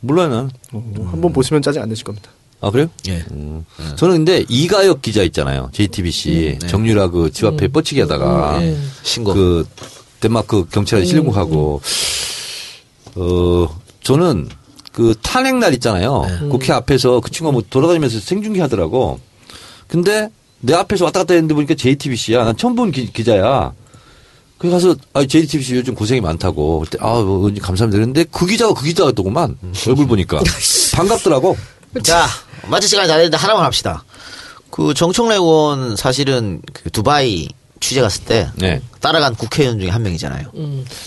몰라요, 0.00 0.28
나는. 0.28 0.50
어, 0.72 1.08
한번 1.12 1.32
보시면 1.32 1.62
짜증 1.62 1.80
안 1.82 1.88
내실 1.88 2.04
겁니다. 2.04 2.28
아, 2.60 2.70
그래요? 2.70 2.88
예. 3.08 3.24
음. 3.30 3.64
저는 3.96 4.16
근데 4.24 4.44
이가혁 4.48 5.00
기자 5.02 5.22
있잖아요. 5.22 5.70
JTBC. 5.72 6.58
정유라 6.66 7.08
그 7.10 7.30
집 7.30 7.44
앞에 7.46 7.68
뻗치기 7.68 8.00
하다가 8.00 8.60
신고. 9.04 9.32
그 9.34 9.68
덴마크 10.18 10.64
경찰에 10.70 11.04
실무하고 11.04 11.80
어 13.16 13.80
저는 14.04 14.48
그 14.92 15.14
탄핵 15.22 15.56
날 15.56 15.74
있잖아요. 15.74 16.24
국회 16.50 16.72
앞에서 16.72 17.20
그 17.20 17.30
친구가 17.30 17.52
뭐 17.52 17.62
돌아다니면서 17.68 18.20
생중계 18.20 18.60
하더라고. 18.60 19.18
근데 19.88 20.28
내 20.60 20.72
앞에서 20.74 21.04
왔다 21.04 21.20
갔다 21.20 21.34
했는데 21.34 21.54
보니까 21.54 21.74
JTBC야. 21.74 22.44
난 22.44 22.56
처음 22.56 22.74
본 22.76 22.92
기, 22.92 23.12
기자야. 23.12 23.72
그래 24.56 24.70
가서 24.70 24.94
아 25.12 25.26
JTBC 25.26 25.74
요즘 25.74 25.94
고생이 25.94 26.20
많다고. 26.20 26.80
그때 26.80 26.98
아 27.00 27.14
뭐, 27.20 27.50
감사합니다. 27.60 27.96
그랬는데 27.96 28.24
그 28.30 28.46
기자가 28.46 28.72
그 28.72 28.84
기자였더구만. 28.84 29.58
얼굴 29.88 30.06
보니까 30.06 30.40
반갑더라고. 30.94 31.56
자, 32.02 32.26
마치 32.68 32.88
시간이 32.88 33.08
다 33.08 33.16
됐는데 33.16 33.36
하나만 33.36 33.64
합시다. 33.64 34.04
그 34.70 34.94
정청래 34.94 35.34
의원 35.34 35.96
사실은 35.96 36.60
그 36.72 36.90
두바이 36.90 37.48
취재 37.84 38.00
갔을 38.00 38.24
때 38.24 38.48
네. 38.54 38.80
따라간 39.00 39.34
국회의원 39.34 39.78
중에 39.78 39.90
한 39.90 40.02
명이잖아요. 40.02 40.46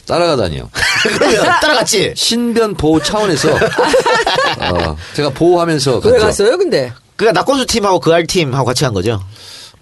따라가다니요. 0.06 0.70
그러면 1.18 1.44
따라갔지. 1.60 2.14
신변 2.16 2.76
보호 2.76 3.02
차원에서 3.02 3.50
어, 4.62 4.96
제가 5.16 5.32
보호하면서 5.32 6.02
왜 6.06 6.12
갔죠. 6.12 6.26
갔어요? 6.26 6.58
근데 6.58 6.94
그러니까 7.16 7.40
낙권수 7.40 7.66
팀하고 7.66 8.00
그알 8.00 8.28
팀하고 8.28 8.64
같이 8.64 8.84
간 8.84 8.94
거죠. 8.94 9.20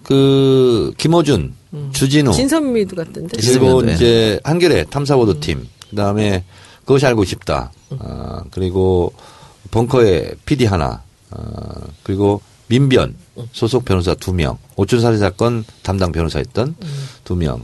그 0.04 0.94
김호준, 0.98 1.54
주진우 1.92 2.32
진선미도 2.32 2.96
갔던데. 2.96 3.38
그리고 3.42 3.82
네. 3.82 3.94
이제 3.94 4.40
한겨레 4.46 4.86
탐사보도 4.86 5.42
팀 5.42 5.68
그다음에 5.90 6.46
그것이 6.86 7.06
알고 7.06 7.26
싶다. 7.26 7.74
어, 7.90 8.40
그리고 8.52 9.12
벙커의 9.72 10.36
PD 10.46 10.66
하나. 10.66 11.02
어, 11.32 11.42
그리고 12.04 12.42
민변 12.68 13.16
소속 13.52 13.86
변호사 13.86 14.14
두 14.16 14.34
명. 14.34 14.58
오촌 14.76 15.02
살인 15.02 15.20
사건 15.20 15.64
담당 15.84 16.12
변호사였던 16.12 16.76
두 17.24 17.36
명. 17.36 17.64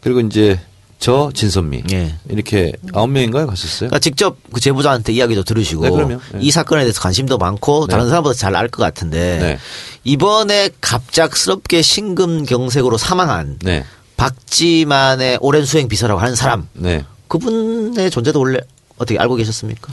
그리고 0.00 0.20
이제 0.20 0.60
저 1.00 1.30
진선미 1.32 1.84
예. 1.92 2.16
이렇게 2.28 2.72
아홉 2.92 3.08
명인가요 3.10 3.46
갔었어요? 3.46 3.88
그러니까 3.88 4.00
직접 4.00 4.36
그 4.52 4.60
제보자한테 4.60 5.12
이야기도 5.12 5.44
들으시고 5.44 5.84
네, 5.84 5.90
그럼요. 5.90 6.18
네. 6.32 6.38
이 6.40 6.50
사건에 6.50 6.82
대해서 6.82 7.00
관심도 7.00 7.38
많고 7.38 7.86
네. 7.86 7.90
다른 7.92 8.08
사람보다 8.08 8.34
잘 8.34 8.56
알 8.56 8.68
것 8.68 8.82
같은데 8.82 9.38
네. 9.38 9.58
이번에 10.04 10.70
갑작스럽게 10.80 11.82
심근경색으로 11.82 12.98
사망한 12.98 13.58
네, 13.62 13.84
박지만의 14.16 15.38
오랜 15.40 15.64
수행 15.64 15.86
비서라고 15.86 16.20
하는 16.20 16.34
사람 16.34 16.66
네. 16.72 17.04
그분의 17.28 18.10
존재도 18.10 18.40
원래 18.40 18.58
어떻게 18.96 19.18
알고 19.20 19.36
계셨습니까? 19.36 19.92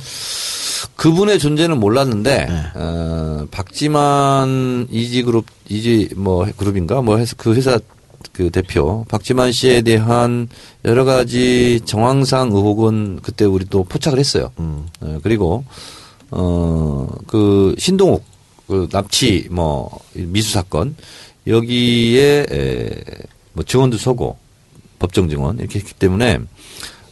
그분의 0.95 1.39
존재는 1.39 1.79
몰랐는데 1.79 2.45
네. 2.45 2.63
어, 2.75 3.47
박지만 3.51 4.87
이지 4.89 5.23
그룹 5.23 5.45
이지 5.69 6.09
뭐 6.15 6.45
그룹인가 6.57 7.01
뭐 7.01 7.17
해서 7.17 7.35
그 7.37 7.53
회사 7.53 7.79
그 8.33 8.49
대표 8.49 9.05
박지만 9.09 9.51
씨에 9.51 9.81
대한 9.81 10.47
여러 10.83 11.05
가지 11.05 11.79
정황상 11.85 12.49
의혹은 12.51 13.19
그때 13.21 13.45
우리 13.45 13.65
또 13.65 13.83
포착을 13.83 14.19
했어요. 14.19 14.51
음. 14.59 14.85
어, 15.01 15.19
그리고 15.23 15.63
어그 16.31 17.75
신동욱 17.77 18.23
그 18.67 18.87
납치 18.91 19.47
뭐 19.51 19.99
미수 20.13 20.51
사건 20.51 20.95
여기에 21.47 22.45
에, 22.51 22.89
뭐 23.53 23.63
증언도 23.63 23.97
서고 23.97 24.37
법정 24.99 25.29
증언 25.29 25.59
이렇게 25.59 25.79
했기 25.79 25.93
때문에 25.93 26.39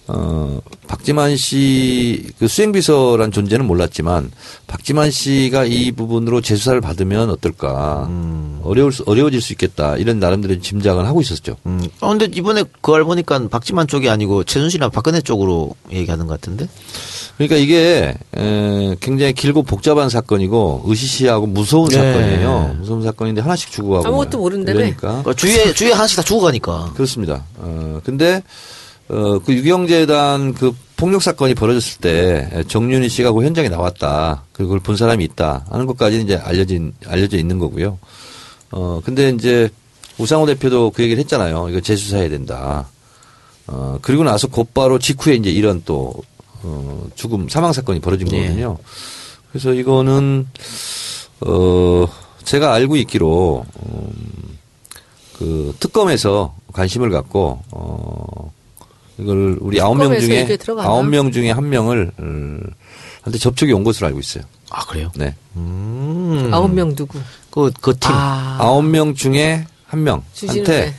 어, 0.07 0.59
박지만 0.87 1.37
씨 1.37 2.23
그 2.39 2.47
수행비서란 2.47 3.31
존재는 3.31 3.65
몰랐지만 3.65 4.31
박지만 4.67 5.11
씨가 5.11 5.63
이 5.65 5.91
부분으로 5.91 6.41
재수사를 6.41 6.79
받으면 6.81 7.29
어떨까 7.29 8.09
어려울 8.63 8.91
수, 8.91 9.03
어려워질 9.05 9.41
수 9.41 9.53
있겠다 9.53 9.95
이런 9.97 10.19
나름대로 10.19 10.59
짐작을 10.59 11.05
하고 11.05 11.21
있었죠. 11.21 11.55
음. 11.65 11.81
어, 12.01 12.09
근데 12.09 12.27
이번에 12.33 12.63
그걸 12.81 13.05
보니까 13.05 13.47
박지만 13.47 13.87
쪽이 13.87 14.09
아니고 14.09 14.43
최순실이나 14.43 14.89
박근혜 14.89 15.21
쪽으로 15.21 15.73
얘기하는 15.91 16.27
것 16.27 16.33
같은데? 16.39 16.67
그러니까 17.37 17.55
이게 17.55 18.13
에, 18.37 18.95
굉장히 18.99 19.33
길고 19.33 19.63
복잡한 19.63 20.09
사건이고 20.09 20.85
으시시하고 20.89 21.47
무서운 21.47 21.87
네. 21.89 21.95
사건이에요. 21.95 22.75
무서운 22.79 23.01
사건인데 23.03 23.41
하나씩 23.41 23.71
죽어가고 23.71 24.07
아무것도 24.07 24.37
모른다며. 24.37 24.77
그러니까 24.77 25.07
그러니까 25.07 25.33
주위에, 25.33 25.73
주위에 25.73 25.93
하나씩 25.93 26.17
다 26.17 26.21
죽어가니까. 26.23 26.91
그렇습니다. 26.93 27.43
어, 27.57 28.01
근데, 28.03 28.43
어, 29.09 29.39
그 29.39 29.53
유경재단 29.53 30.53
그 30.53 30.73
폭력 30.95 31.21
사건이 31.21 31.55
벌어졌을 31.55 31.99
때 31.99 32.63
정윤희 32.67 33.09
씨가 33.09 33.31
그 33.31 33.43
현장에 33.43 33.69
나왔다. 33.69 34.45
그리고 34.53 34.69
그걸 34.69 34.79
본 34.79 34.95
사람이 34.95 35.23
있다. 35.25 35.65
하는 35.69 35.85
것까지는 35.85 36.25
이제 36.25 36.37
알려진, 36.37 36.93
알려져 37.05 37.37
있는 37.37 37.59
거고요. 37.59 37.99
어, 38.71 39.01
근데 39.03 39.29
이제 39.29 39.69
우상호 40.17 40.45
대표도 40.45 40.91
그 40.91 41.03
얘기를 41.03 41.21
했잖아요. 41.21 41.69
이거 41.69 41.81
재수사해야 41.81 42.29
된다. 42.29 42.87
어, 43.67 43.97
그리고 44.01 44.23
나서 44.23 44.47
곧바로 44.47 44.99
직후에 44.99 45.35
이제 45.35 45.49
이런 45.49 45.81
또, 45.85 46.13
어, 46.61 47.07
죽음, 47.15 47.49
사망 47.49 47.73
사건이 47.73 47.99
벌어진 47.99 48.31
예. 48.31 48.41
거거든요. 48.41 48.77
그래서 49.51 49.73
이거는, 49.73 50.47
어, 51.41 52.05
제가 52.43 52.73
알고 52.73 52.95
있기로, 52.97 53.65
음, 53.85 54.43
그 55.37 55.75
특검에서 55.79 56.55
관심을 56.71 57.09
갖고 57.09 57.61
어 57.71 58.51
이걸 59.17 59.57
우리 59.59 59.79
아홉 59.79 59.97
명 59.97 60.17
중에? 60.19 60.47
아홉 60.79 61.05
명 61.07 61.31
중에 61.31 61.51
한 61.51 61.69
명을 61.69 62.11
음, 62.19 62.61
한테 63.21 63.39
접촉이 63.39 63.71
온 63.73 63.83
것으로 63.83 64.07
알고 64.07 64.19
있어요. 64.19 64.43
아 64.69 64.85
그래요? 64.85 65.11
네. 65.15 65.35
음. 65.55 66.49
아홉 66.51 66.73
명 66.73 66.95
누구? 66.95 67.19
그, 67.51 67.71
그 67.79 67.93
팀. 67.99 68.11
아, 68.11 68.57
아홉 68.59 68.83
명 68.83 69.13
중에 69.13 69.65
한 69.85 70.03
명한테 70.03 70.93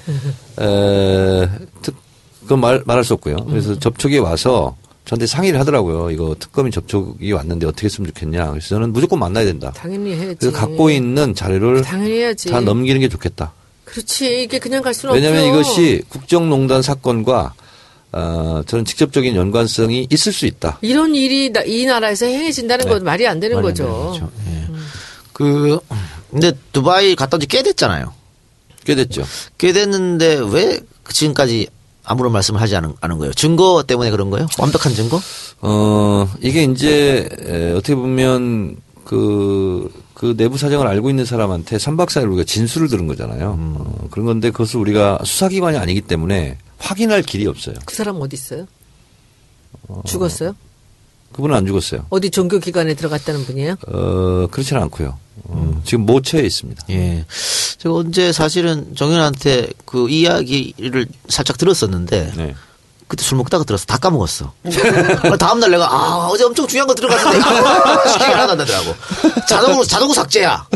에, 0.61 1.49
특, 1.83 1.97
그건 2.43 2.61
말, 2.61 2.83
말할 2.87 3.03
수 3.03 3.15
없고요. 3.15 3.37
그래서 3.47 3.77
접촉이 3.79 4.19
와서 4.19 4.77
저한테 5.05 5.27
상의를 5.27 5.59
하더라고요. 5.61 6.11
이거 6.11 6.37
특검이 6.39 6.71
접촉이 6.71 7.33
왔는데 7.33 7.67
어떻게 7.67 7.87
했으면 7.87 8.09
좋겠냐. 8.09 8.51
그래서 8.51 8.69
저는 8.69 8.93
무조건 8.93 9.19
만나야 9.19 9.45
된다. 9.45 9.73
당연히 9.77 10.15
해야지. 10.15 10.37
그래서 10.39 10.57
갖고 10.57 10.91
있는 10.91 11.35
자료를 11.35 11.83
당연히 11.83 12.12
해야지. 12.12 12.51
다 12.51 12.61
넘기는 12.61 13.01
게 13.01 13.09
좋겠다. 13.09 13.53
그렇지. 13.85 14.45
이게 14.45 14.59
그냥 14.59 14.83
갈 14.83 14.95
수는 14.95 15.15
왜냐하면 15.15 15.45
없죠. 15.49 15.61
이것이 15.61 16.03
국정농단 16.09 16.81
사건과 16.81 17.55
어, 18.17 18.62
저는 18.67 18.85
직접적인 18.85 19.35
연관성이 19.35 20.07
있을 20.11 20.33
수 20.33 20.47
있다. 20.47 20.79
이런 20.83 21.15
일이 21.15 21.51
나- 21.51 21.62
이 21.65 21.85
나라에서 21.85 22.27
행해진다는 22.27 22.89
건 22.89 23.03
말이 23.05 23.27
안 23.27 23.41
되는 23.41 23.57
말이 23.57 23.67
안 23.69 23.73
거죠. 23.73 23.87
거죠. 23.89 24.31
예. 24.49 24.65
그 25.33 25.79
근데 26.31 26.53
두바이 26.73 27.15
갔다 27.17 27.37
온 27.37 27.41
지 27.41 27.47
꽤 27.47 27.62
됐잖아요. 27.62 28.12
꽤 28.85 28.95
됐죠. 28.95 29.25
꽤 29.59 29.73
됐는데 29.73 30.41
왜 30.51 30.79
지금까지 31.09 31.67
아무런 32.05 32.33
말씀을 32.33 32.61
하지 32.61 32.77
않은, 32.77 32.93
않은 33.01 33.19
거예요? 33.19 33.33
증거 33.33 33.83
때문에 33.87 34.11
그런 34.11 34.29
거예요? 34.31 34.47
완벽한 34.59 34.95
증거? 34.95 35.19
어, 35.62 36.29
이게 36.43 36.65
이제, 36.65 37.27
에, 37.47 37.73
어떻게 37.73 37.95
보면, 37.95 38.77
그, 39.07 39.91
그 40.12 40.35
내부 40.37 40.59
사정을 40.59 40.87
알고 40.87 41.09
있는 41.09 41.25
사람한테 41.25 41.79
3박 41.79 42.09
4일 42.09 42.29
우리가 42.29 42.45
진술을 42.45 42.89
들은 42.89 43.07
거잖아요. 43.07 43.55
음. 43.59 43.75
어, 43.79 44.09
그런 44.11 44.27
건데 44.27 44.51
그것을 44.51 44.81
우리가 44.81 45.21
수사기관이 45.25 45.79
아니기 45.79 46.03
때문에 46.03 46.59
확인할 46.85 47.22
길이 47.22 47.47
없어요. 47.47 47.76
그 47.87 47.95
사람 47.95 48.20
어디 48.20 48.35
있어요? 48.37 48.66
죽었어요? 50.07 50.55
그분은 51.32 51.57
안 51.57 51.66
죽었어요. 51.66 52.07
어디 52.11 52.30
종교 52.30 52.59
기관에 52.59 52.95
들어갔다는 52.95 53.45
분이에요? 53.45 53.76
어, 53.89 54.47
그렇지는 54.51 54.82
않고요. 54.82 55.18
어, 55.45 55.82
지금 55.85 56.07
모처에 56.07 56.43
있습니다. 56.43 56.85
예. 56.91 57.24
제가 57.78 57.95
언제 57.95 58.32
사실은 58.32 58.95
정현한테 58.95 59.70
그 59.85 60.09
이야기를 60.09 61.07
살짝 61.28 61.59
들었었는데 61.59 62.32
네. 62.37 62.55
그때 63.09 63.24
술 63.24 63.37
먹다가 63.39 63.64
들었어. 63.64 63.85
다 63.85 63.99
까먹었어. 63.99 64.53
다음날 65.39 65.70
내가 65.72 65.93
아 65.93 66.28
어제 66.28 66.45
엄청 66.45 66.66
중요한 66.66 66.87
거 66.87 66.95
들어갔는데 66.95 67.39
시키게 68.12 68.24
하나 68.32 68.47
난다더라고. 68.55 68.95
자동으로 69.49 69.85
자동으로 69.85 70.14
삭제야. 70.14 70.66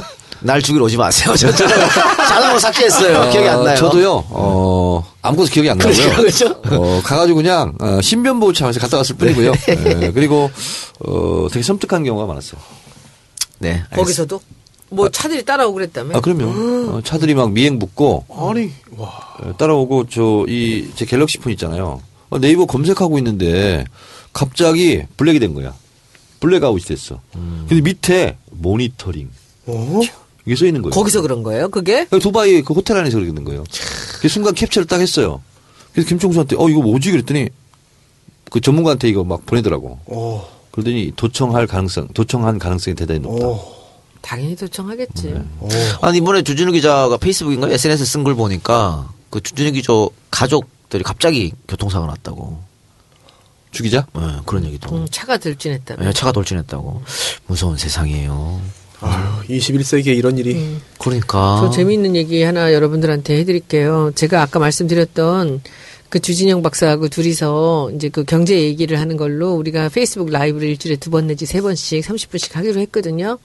날 0.41 0.63
죽이러 0.63 0.85
오지 0.85 0.97
마세요. 0.97 1.35
저, 1.37 1.51
저, 1.53 1.67
자동으로 1.67 2.59
삭제했어요. 2.59 3.31
기억이 3.31 3.49
안 3.49 3.59
어, 3.59 3.65
나요. 3.65 3.77
저도요, 3.77 4.25
어, 4.31 5.05
아무것도 5.23 5.51
기억이 5.51 5.71
안 5.71 5.79
나고요. 5.79 5.95
그렇죠, 5.95 6.17
그렇죠. 6.63 6.77
어, 6.77 7.01
가가지고 7.03 7.37
그냥, 7.37 7.75
어, 7.81 8.01
신변보호 8.01 8.53
차원에서 8.53 8.81
갔다 8.81 8.99
왔을 8.99 9.17
뿐이고요. 9.17 9.53
예, 9.69 10.13
그리고, 10.13 10.51
어, 11.01 11.49
되게 11.51 11.63
섬뜩한 11.63 12.05
경우가 12.05 12.27
많았어요. 12.27 12.61
네. 13.59 13.71
알겠습니다. 13.71 13.97
거기서도? 13.97 14.41
뭐 14.91 15.11
차들이 15.11 15.45
따라오고 15.45 15.75
그랬다며? 15.75 16.17
아, 16.17 16.21
그럼요. 16.21 16.97
어, 16.97 17.01
차들이 17.03 17.35
막 17.35 17.53
미행 17.53 17.79
붙고, 17.79 18.25
아니, 18.31 18.71
와. 18.97 19.09
어, 19.41 19.55
따라오고, 19.59 20.07
저, 20.09 20.45
이, 20.49 20.89
제 20.95 21.05
갤럭시 21.05 21.39
폰 21.39 21.53
있잖아요. 21.53 22.01
어, 22.31 22.39
네이버 22.39 22.65
검색하고 22.67 23.19
있는데, 23.19 23.85
갑자기 24.33 25.03
블랙이 25.17 25.41
된 25.41 25.55
거야. 25.55 25.75
블랙아웃이 26.41 26.85
됐어. 26.85 27.21
근데 27.33 27.81
밑에, 27.81 28.37
모니터링. 28.53 29.29
어? 29.67 30.01
이게 30.49 30.57
써 30.57 30.65
있는 30.65 30.81
거예요. 30.81 30.93
거기서 30.93 31.21
그런 31.21 31.43
거예요? 31.43 31.69
그게? 31.69 32.07
두바이 32.07 32.63
그 32.63 32.73
호텔 32.73 32.97
안에서 32.97 33.19
그러는 33.19 33.45
거예요. 33.45 33.65
그 34.23 34.29
순간 34.29 34.55
캡처를 34.55 34.87
딱 34.87 34.99
했어요. 34.99 35.43
그래서 35.93 36.09
김종수한테 36.09 36.57
어 36.59 36.71
이거 36.71 36.81
뭐지 36.81 37.11
그랬더니 37.11 37.51
그 38.51 38.59
전문가한테 38.59 39.11
이거 39.11 39.25
막 39.25 39.45
보내더라고. 39.45 39.99
오, 40.07 40.41
그러더니 40.71 41.13
도청할 41.17 41.67
가능성, 41.67 42.09
도청한 42.15 42.59
가능성이 42.59 42.95
대단히 42.97 43.21
높다. 43.21 43.47
오, 43.47 43.61
당연히 44.23 44.57
도청하겠지. 44.57 45.35
오. 45.61 45.69
아니 46.01 46.17
이번에 46.17 46.41
주진우 46.41 46.73
기자가 46.73 47.19
페이스북인가 47.19 47.69
SNS 47.69 48.07
쓴걸 48.07 48.35
보니까 48.35 49.13
그 49.29 49.43
주진우 49.43 49.73
기자 49.73 49.93
가족들이 50.31 51.05
갑자기 51.05 51.53
교통사고 51.69 52.07
났다고. 52.07 52.59
주 53.71 53.83
기자? 53.83 54.07
네, 54.15 54.23
그런 54.47 54.65
얘기도. 54.65 54.97
음, 54.97 55.07
차가 55.11 55.37
들진했다며. 55.37 56.05
네, 56.07 56.13
차가 56.15 56.33
돌진했다고. 56.33 57.03
무서운 57.49 57.77
세상이에요. 57.77 58.63
아유, 59.01 59.25
21세기에 59.49 60.17
이런 60.17 60.39
일이. 60.39 60.55
음. 60.55 60.81
그러니까. 60.99 61.61
저 61.63 61.71
재미있는 61.71 62.17
얘기 62.17 62.43
하나 62.43 62.73
여러분들한테 62.73 63.39
해드릴게요. 63.39 64.13
제가 64.15 64.43
아까 64.43 64.59
말씀드렸던 64.59 65.63
그 66.09 66.21
주진영 66.21 66.63
박사하고 66.63 67.09
둘이서 67.09 67.91
이제 67.95 68.09
그 68.09 68.25
경제 68.25 68.59
얘기를 68.61 68.99
하는 68.99 69.17
걸로 69.19 69.53
우리가 69.53 69.91
페이스북 69.91 70.31
라이브를 70.31 70.69
일주일에 70.69 70.97
두 70.97 71.11
번 71.11 71.27
내지 71.27 71.45
세 71.45 71.61
번씩 71.61 72.03
30분씩 72.03 72.55
하기로 72.55 72.81
했거든요. 72.81 73.39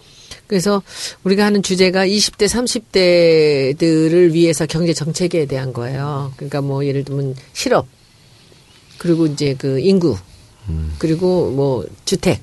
그래서 0.47 0.81
우리가 1.23 1.45
하는 1.45 1.61
주제가 1.61 2.05
20대, 2.07 2.47
30대들을 2.47 4.31
위해서 4.31 4.65
경제 4.65 4.93
정책에 4.93 5.45
대한 5.45 5.73
거예요. 5.73 6.31
그러니까 6.37 6.61
뭐 6.61 6.85
예를 6.85 7.03
들면 7.03 7.35
실업, 7.53 7.85
그리고 8.97 9.25
이제 9.25 9.55
그 9.57 9.79
인구, 9.79 10.17
그리고 10.99 11.51
뭐 11.51 11.85
주택, 12.05 12.41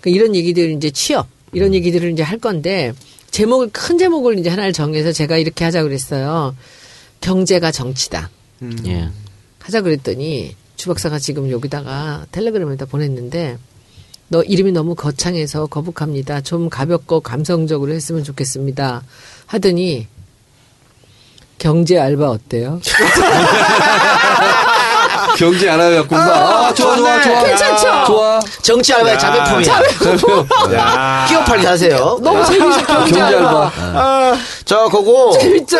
그 0.00 0.08
이런 0.10 0.34
얘기들 0.34 0.70
이제 0.72 0.90
취업 0.90 1.26
이런 1.52 1.74
얘기들을 1.74 2.10
이제 2.12 2.22
할 2.22 2.38
건데 2.38 2.92
제목을 3.30 3.70
큰 3.72 3.98
제목을 3.98 4.38
이제 4.38 4.50
하나를 4.50 4.72
정해서 4.72 5.12
제가 5.12 5.36
이렇게 5.36 5.64
하자 5.64 5.82
그랬어요. 5.82 6.54
경제가 7.20 7.70
정치다. 7.72 8.30
예. 8.86 9.08
하자 9.60 9.80
그랬더니 9.82 10.54
주 10.76 10.88
박사가 10.88 11.18
지금 11.18 11.50
여기다가 11.50 12.26
텔레그램에다 12.32 12.86
보냈는데 12.86 13.58
너 14.28 14.42
이름이 14.42 14.72
너무 14.72 14.94
거창해서 14.94 15.66
거북합니다. 15.66 16.40
좀 16.40 16.68
가볍고 16.68 17.20
감성적으로 17.20 17.92
했으면 17.92 18.24
좋겠습니다. 18.24 19.02
하더니 19.46 20.08
경제 21.58 21.98
알바 21.98 22.30
어때요? 22.30 22.80
경제 25.36 25.68
알아갖고 25.68 26.16
아, 26.16 26.72
좋아, 26.72 26.96
좋아, 26.96 27.20
좋아. 27.20 27.42
괜찮죠? 27.44 28.04
좋아. 28.06 28.40
정치 28.62 28.92
알바의 28.94 29.18
자매품이야. 29.18 29.80
야. 30.74 31.26
끼어 31.28 31.44
팔기 31.44 31.66
하세요. 31.66 32.18
너무 32.22 32.44
재밌어 32.44 32.86
경제, 32.86 33.10
경제 33.12 33.22
알바. 33.22 33.72
알바. 33.76 34.36
저 34.64 34.88
그거 34.88 35.36
재밌죠? 35.38 35.78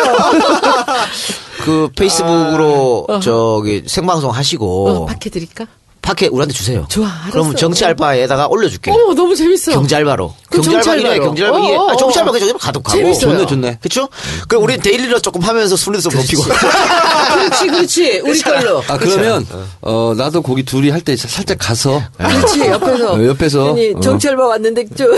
그 1.65 1.89
페이스북으로 1.97 3.07
저기 3.21 3.83
생방송 3.87 4.29
하시고 4.31 4.89
어, 4.89 5.05
파케 5.07 5.29
드릴까? 5.29 5.65
파케 6.07 6.27
우리한테 6.27 6.53
주세요. 6.53 6.85
좋아, 6.87 7.05
알았어. 7.09 7.31
그러면 7.31 7.55
정치 7.57 7.83
알바에다가 7.83 8.47
올려줄게. 8.47 8.91
어, 8.91 9.13
너무 9.13 9.35
재밌어. 9.35 9.73
경제 9.73 9.97
알바로. 9.97 10.33
그럼 10.49 10.63
경제 10.63 10.77
알바 10.77 10.83
정치 10.85 10.99
이래. 11.01 11.09
알바로. 11.11 11.25
경제 11.29 11.43
알바 11.43 11.59
이게 11.59 11.75
어, 11.75 11.81
어, 11.81 11.91
아, 11.91 11.95
정치 11.97 12.19
알바 12.19 12.29
어. 12.29 12.33
그냥 12.33 12.57
가득하고. 12.57 12.97
재밌어요. 12.97 13.31
좋네, 13.33 13.45
좋네. 13.45 13.77
그렇죠? 13.81 14.07
그럼 14.47 14.63
우리 14.63 14.77
daily로 14.77 15.19
조금 15.19 15.41
하면서 15.41 15.75
순위도 15.75 16.09
좀 16.09 16.13
높이고. 16.21 16.43
그렇지, 16.43 17.67
그렇지. 17.67 18.21
우리 18.23 18.41
걸로. 18.41 18.81
아, 18.87 18.97
그러면, 18.97 19.45
어, 19.81 20.13
나도 20.15 20.41
거기 20.43 20.63
둘이 20.63 20.89
할 20.91 21.01
때 21.01 21.17
살짝 21.17 21.57
가서. 21.59 22.01
그렇지, 22.17 22.59
옆에서. 22.61 23.13
어, 23.13 23.25
옆에서. 23.25 23.69
아니, 23.71 23.93
어. 23.93 23.99
정치 23.99 24.29
알바 24.29 24.45
왔는데, 24.47 24.85
좀. 24.95 25.07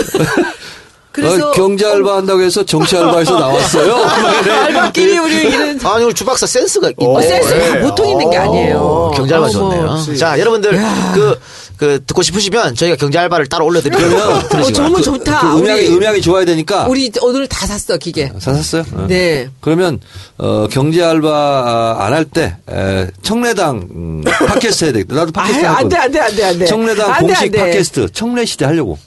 그래서. 1.12 1.48
어, 1.48 1.52
경제 1.52 1.84
알바 1.86 2.16
한다고 2.18 2.40
해서 2.40 2.64
정치 2.64 2.96
알바에서 2.96 3.38
나왔어요. 3.38 3.94
알바끼리 4.66 5.18
우리 5.18 5.34
이런. 5.48 5.80
아니 5.84 6.04
우리 6.04 6.14
주박사 6.14 6.46
센스가 6.46 6.92
있네. 6.98 7.14
어, 7.14 7.20
센스가 7.20 7.80
보통 7.80 8.08
있는 8.08 8.30
게 8.30 8.36
아니에요. 8.36 8.78
어, 8.78 9.10
경제 9.10 9.34
알바. 9.34 9.48
좋네요. 9.48 10.16
자, 10.16 10.38
여러분들 10.38 10.70
그, 11.14 11.38
그 11.76 12.00
듣고 12.06 12.22
싶으시면 12.22 12.74
저희가 12.76 12.96
경제 12.96 13.18
알바를 13.18 13.46
따로 13.48 13.64
올려드리면 13.66 14.20
어, 14.22 14.72
정말 14.72 15.02
좋다. 15.02 15.40
그 15.40 15.58
음향이, 15.58 15.80
우리, 15.86 15.96
음향이 15.96 16.20
좋아야 16.20 16.44
되니까. 16.44 16.86
우리 16.86 17.10
오늘 17.22 17.48
다 17.48 17.66
샀어, 17.66 17.96
기계. 17.96 18.30
사셨어요? 18.38 18.84
어. 18.94 19.06
네. 19.08 19.48
그러면 19.60 19.98
어 20.38 20.68
경제 20.70 21.02
알바 21.02 21.96
안 21.98 22.12
할때 22.12 22.56
에, 22.70 23.06
청래당 23.22 23.88
음, 23.94 24.22
팟캐스트 24.46 24.84
해야 24.84 24.92
되겠다. 24.92 25.14
나도 25.16 25.32
팟캐스트 25.32 25.66
아유, 25.66 25.74
안 25.76 25.88
돼, 25.88 25.96
하거든. 25.96 26.00
안 26.00 26.10
돼, 26.12 26.20
안 26.20 26.36
돼, 26.36 26.44
안 26.44 26.58
돼. 26.58 26.66
청래당 26.66 27.10
안 27.12 27.20
돼, 27.20 27.26
공식 27.26 27.42
안 27.44 27.50
돼. 27.50 27.58
팟캐스트 27.58 28.12
청래 28.12 28.44
시대 28.44 28.64
하려고. 28.64 28.98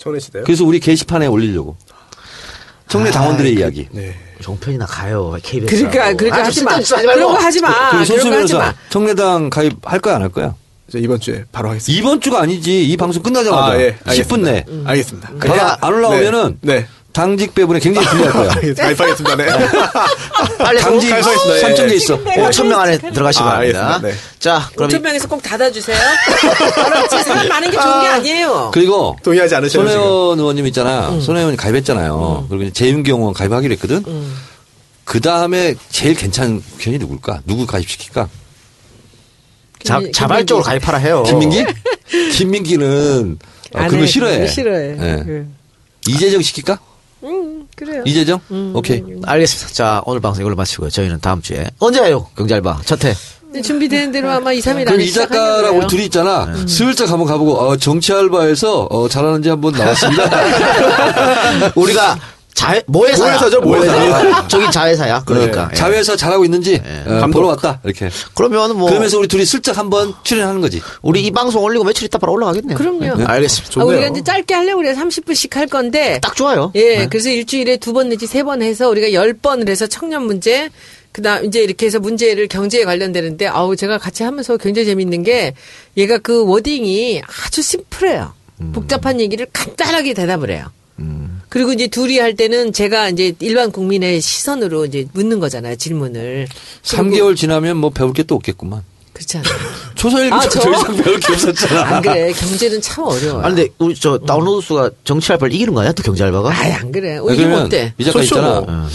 청래시대요? 0.00 0.44
그래서 0.44 0.64
우리 0.64 0.80
게시판에 0.80 1.26
올리려고. 1.26 1.76
청래 2.88 3.10
당원들의 3.10 3.54
이야기. 3.54 3.86
네. 3.92 4.16
종편이나 4.40 4.86
가요. 4.86 5.36
KBS. 5.42 5.76
그러니까, 5.88 6.12
그러니까 6.14 6.44
하지 6.46 6.64
마. 6.64 6.78
그런 6.80 7.20
거 7.22 7.34
하지 7.34 7.60
마. 7.60 7.68
그럼 7.68 7.84
아, 7.84 7.90
그런 7.90 8.04
손수 8.04 8.24
거 8.30 8.36
하지 8.36 8.52
변호사 8.52 8.58
마. 8.58 8.74
청래당 8.88 9.50
가입 9.50 9.76
할 9.84 10.00
거야 10.00 10.16
안 10.16 10.22
할 10.22 10.28
거야? 10.30 10.54
이제 10.88 10.98
이번 10.98 11.20
주에 11.20 11.44
바로 11.52 11.68
하겠습니다. 11.68 12.00
이번 12.00 12.20
주가 12.20 12.40
아니지. 12.40 12.84
이 12.84 12.96
방송 12.96 13.22
끝나자마자 13.22 13.72
아, 13.74 13.80
예. 13.80 13.96
10분 14.06 14.40
내. 14.40 14.64
음. 14.68 14.82
알겠습니다. 14.86 15.30
그러니까 15.38 15.78
안 15.80 15.94
올라오면은 15.94 16.58
네. 16.62 16.86
당직 17.12 17.54
배분에 17.54 17.80
굉장히 17.80 18.06
불리할 18.08 18.32
거야. 18.32 18.48
가입하겠습니다. 18.74 19.34
네. 19.36 19.46
빨리 20.58 20.80
당직 20.80 21.10
가입하겠습니다. 21.10 21.56
예. 21.56 21.60
산정돼 21.60 21.94
있어. 21.96 22.18
5천 22.22 22.66
명 22.66 22.80
안에 22.80 22.98
들어가시기 22.98 23.42
아, 23.42 23.46
바랍니다. 23.46 24.00
네. 24.02 24.14
자, 24.38 24.70
그럼 24.76 24.90
5천 24.90 25.00
명에서 25.00 25.28
꼭 25.28 25.42
닫아주세요. 25.42 25.96
알았지? 25.98 27.22
사람 27.24 27.48
많은 27.48 27.70
게 27.70 27.76
좋은 27.76 28.00
게 28.02 28.08
아니에요. 28.08 28.70
그리고 28.72 29.16
동의하지 29.22 29.54
않으셔요, 29.56 29.86
손혜원 29.86 30.38
의원님 30.38 30.66
있잖아. 30.68 31.08
손혜원 31.08 31.36
의원이 31.38 31.56
가입했잖아요. 31.56 32.46
그리고 32.48 32.64
이제 32.64 32.72
재윤경 32.72 33.18
의원 33.20 33.34
가입하기로 33.34 33.72
했거든. 33.74 34.04
그 35.04 35.20
다음에 35.20 35.74
제일 35.90 36.14
괜찮은 36.14 36.62
편이 36.78 36.98
누굴까? 36.98 37.40
누구 37.44 37.66
가입시킬까? 37.66 38.28
자, 39.82 40.00
자발적으로 40.12 40.62
가입하라 40.64 40.98
해요. 40.98 41.24
김민기? 41.26 41.64
김민기는 42.34 43.38
아, 43.74 43.82
안 43.82 43.88
그거 43.88 44.02
해. 44.02 44.06
싫어해. 44.06 44.38
그거 44.38 44.50
싫어해. 44.50 44.88
네. 44.94 45.22
그. 45.24 45.46
이재정 46.06 46.42
시킬까? 46.42 46.78
음, 47.22 47.66
그래요. 47.76 48.02
이재정? 48.06 48.40
음. 48.50 48.72
오케이. 48.74 49.02
알겠습니다. 49.24 49.72
자, 49.72 50.02
오늘 50.06 50.20
방송 50.20 50.42
이걸로 50.42 50.56
마치고요. 50.56 50.90
저희는 50.90 51.20
다음 51.20 51.42
주에 51.42 51.66
언제 51.78 52.02
해요? 52.02 52.26
경찰바 52.36 52.80
첫 52.84 53.04
회. 53.04 53.14
근데 53.40 53.62
준비되는 53.62 54.12
대로 54.12 54.30
아마 54.30 54.52
2, 54.52 54.60
3일 54.60 54.84
그럼 54.84 54.94
안에 54.94 55.04
이 55.04 55.12
작가랑 55.12 55.76
우리 55.76 55.86
둘이 55.88 56.04
있잖아. 56.04 56.44
음. 56.44 56.68
슬쩍 56.68 57.10
한번 57.10 57.26
가보고 57.26 57.58
어, 57.58 57.76
정치 57.76 58.12
알바에서 58.12 58.86
어, 58.90 59.08
잘하는지 59.08 59.48
한번 59.48 59.72
나왔습니다. 59.72 60.30
우리가 61.74 62.16
자 62.60 62.78
모회사야. 62.86 63.30
모회사죠, 63.38 63.60
모회사. 63.62 64.46
저기 64.48 64.70
자회사야. 64.70 65.22
그러니까. 65.24 65.68
네. 65.68 65.74
자회사 65.74 66.14
잘하고 66.14 66.44
있는지 66.44 66.78
어, 67.06 67.26
보러 67.32 67.46
왔다. 67.48 67.80
이렇게. 67.84 68.10
그러면 68.34 68.76
뭐 68.76 68.88
그러면서 68.90 69.18
우리 69.18 69.28
둘이 69.28 69.46
슬쩍 69.46 69.78
한번 69.78 70.12
출연하는 70.24 70.60
거지. 70.60 70.82
우리 71.00 71.22
이 71.24 71.30
방송 71.30 71.64
올리고 71.64 71.84
며칠 71.84 72.04
있다 72.04 72.18
바로 72.18 72.34
올라가겠네요. 72.34 72.76
그럼요. 72.76 73.16
네, 73.16 73.24
알겠습니다. 73.24 73.80
아, 73.80 73.84
우리가 73.84 74.08
이제 74.08 74.22
짧게 74.22 74.52
하려고 74.52 74.82
그래 74.82 74.94
30분씩 74.94 75.54
할 75.54 75.66
건데. 75.68 76.18
딱 76.20 76.36
좋아요. 76.36 76.70
예, 76.74 76.98
네. 76.98 77.06
그래서 77.08 77.30
일주일에 77.30 77.78
두 77.78 77.94
번 77.94 78.10
내지 78.10 78.26
세 78.26 78.42
번 78.42 78.60
해서 78.62 78.88
우리가 78.90 79.12
열 79.14 79.32
번을 79.32 79.68
해서 79.68 79.86
청년 79.86 80.24
문제, 80.26 80.68
그 81.12 81.22
다음 81.22 81.46
이제 81.46 81.60
이렇게 81.62 81.86
해서 81.86 81.98
문제를 81.98 82.46
경제에 82.48 82.84
관련되는데, 82.84 83.46
아우, 83.46 83.74
제가 83.74 83.96
같이 83.98 84.22
하면서 84.22 84.56
굉장히 84.58 84.86
재밌는 84.86 85.22
게, 85.22 85.54
얘가 85.96 86.18
그 86.18 86.44
워딩이 86.46 87.22
아주 87.46 87.62
심플해요. 87.62 88.32
음. 88.60 88.72
복잡한 88.72 89.18
얘기를 89.18 89.46
간단하게 89.52 90.12
대답을 90.14 90.50
해요. 90.50 90.66
그리고 91.50 91.72
이제 91.72 91.88
둘이 91.88 92.18
할 92.18 92.34
때는 92.36 92.72
제가 92.72 93.08
이제 93.10 93.34
일반 93.40 93.70
국민의 93.72 94.20
시선으로 94.20 94.86
이제 94.86 95.06
묻는 95.12 95.40
거잖아요, 95.40 95.76
질문을. 95.76 96.46
3개월 96.82 97.36
지나면 97.36 97.76
뭐 97.76 97.90
배울 97.90 98.12
게 98.14 98.22
또 98.22 98.36
없겠구만. 98.36 98.82
그렇지 99.12 99.38
않아요. 99.38 99.52
초사일부 99.96 100.34
아, 100.36 100.40
더 100.40 100.48
저? 100.48 100.70
이상 100.70 100.96
배울 100.96 101.18
게 101.20 101.32
없었잖아. 101.32 101.82
안 101.96 102.00
그래. 102.02 102.32
경제는 102.32 102.80
참 102.80 103.04
어려워요. 103.04 103.40
아 103.44 103.48
근데 103.48 103.66
우리 103.78 103.94
저 103.94 104.16
다운로드 104.18 104.64
수가 104.64 104.90
정치 105.04 105.32
알바를 105.32 105.52
이기는 105.52 105.74
거 105.74 105.80
아니야? 105.80 105.92
또 105.92 106.02
경제 106.02 106.22
알바가? 106.24 106.50
아이, 106.50 106.70
안 106.72 106.90
그래. 106.92 107.18
어, 107.18 107.26
아, 107.28 107.62
어때? 107.64 107.92
이 107.98 108.04
작가 108.04 108.22
있잖아. 108.22 108.60
뭐. 108.60 108.86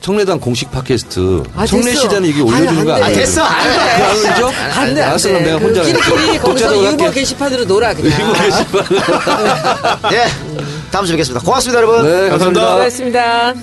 청래당 0.00 0.40
공식 0.40 0.70
팟캐스트. 0.72 1.42
아, 1.54 1.66
청래. 1.66 1.94
시대는 1.94 2.28
이게 2.28 2.40
올려주는 2.40 2.68
아니, 2.78 2.84
거안 2.86 3.00
돼. 3.00 3.04
아니야? 3.04 3.04
아, 3.04 3.20
됐어. 3.20 3.42
안 3.42 3.64
돼. 3.68 4.02
안 4.02 4.16
올리죠? 4.16 4.46
안 4.48 4.94
돼, 4.94 5.02
안 5.02 5.08
알았어, 5.10 5.28
돼. 5.28 5.32
그럼 5.34 5.44
내가 5.44 5.58
혼자 5.58 5.82
끼리끼리 5.82 6.16
갈게. 6.26 6.38
거기서 6.38 6.84
유머. 6.92 7.10
게시판으로 7.10 7.64
놀아, 7.66 7.94
그냥. 7.94 8.20
유머 8.20 8.32
게시판. 8.32 8.86
예. 10.14 10.77
다음 10.90 11.04
주에 11.04 11.12
뵙겠습니다. 11.14 11.44
고맙습니다, 11.44 11.78
여러분. 11.82 12.04
네, 12.04 12.28
감사합니다. 12.30 12.74
고맙습니다. 12.74 13.54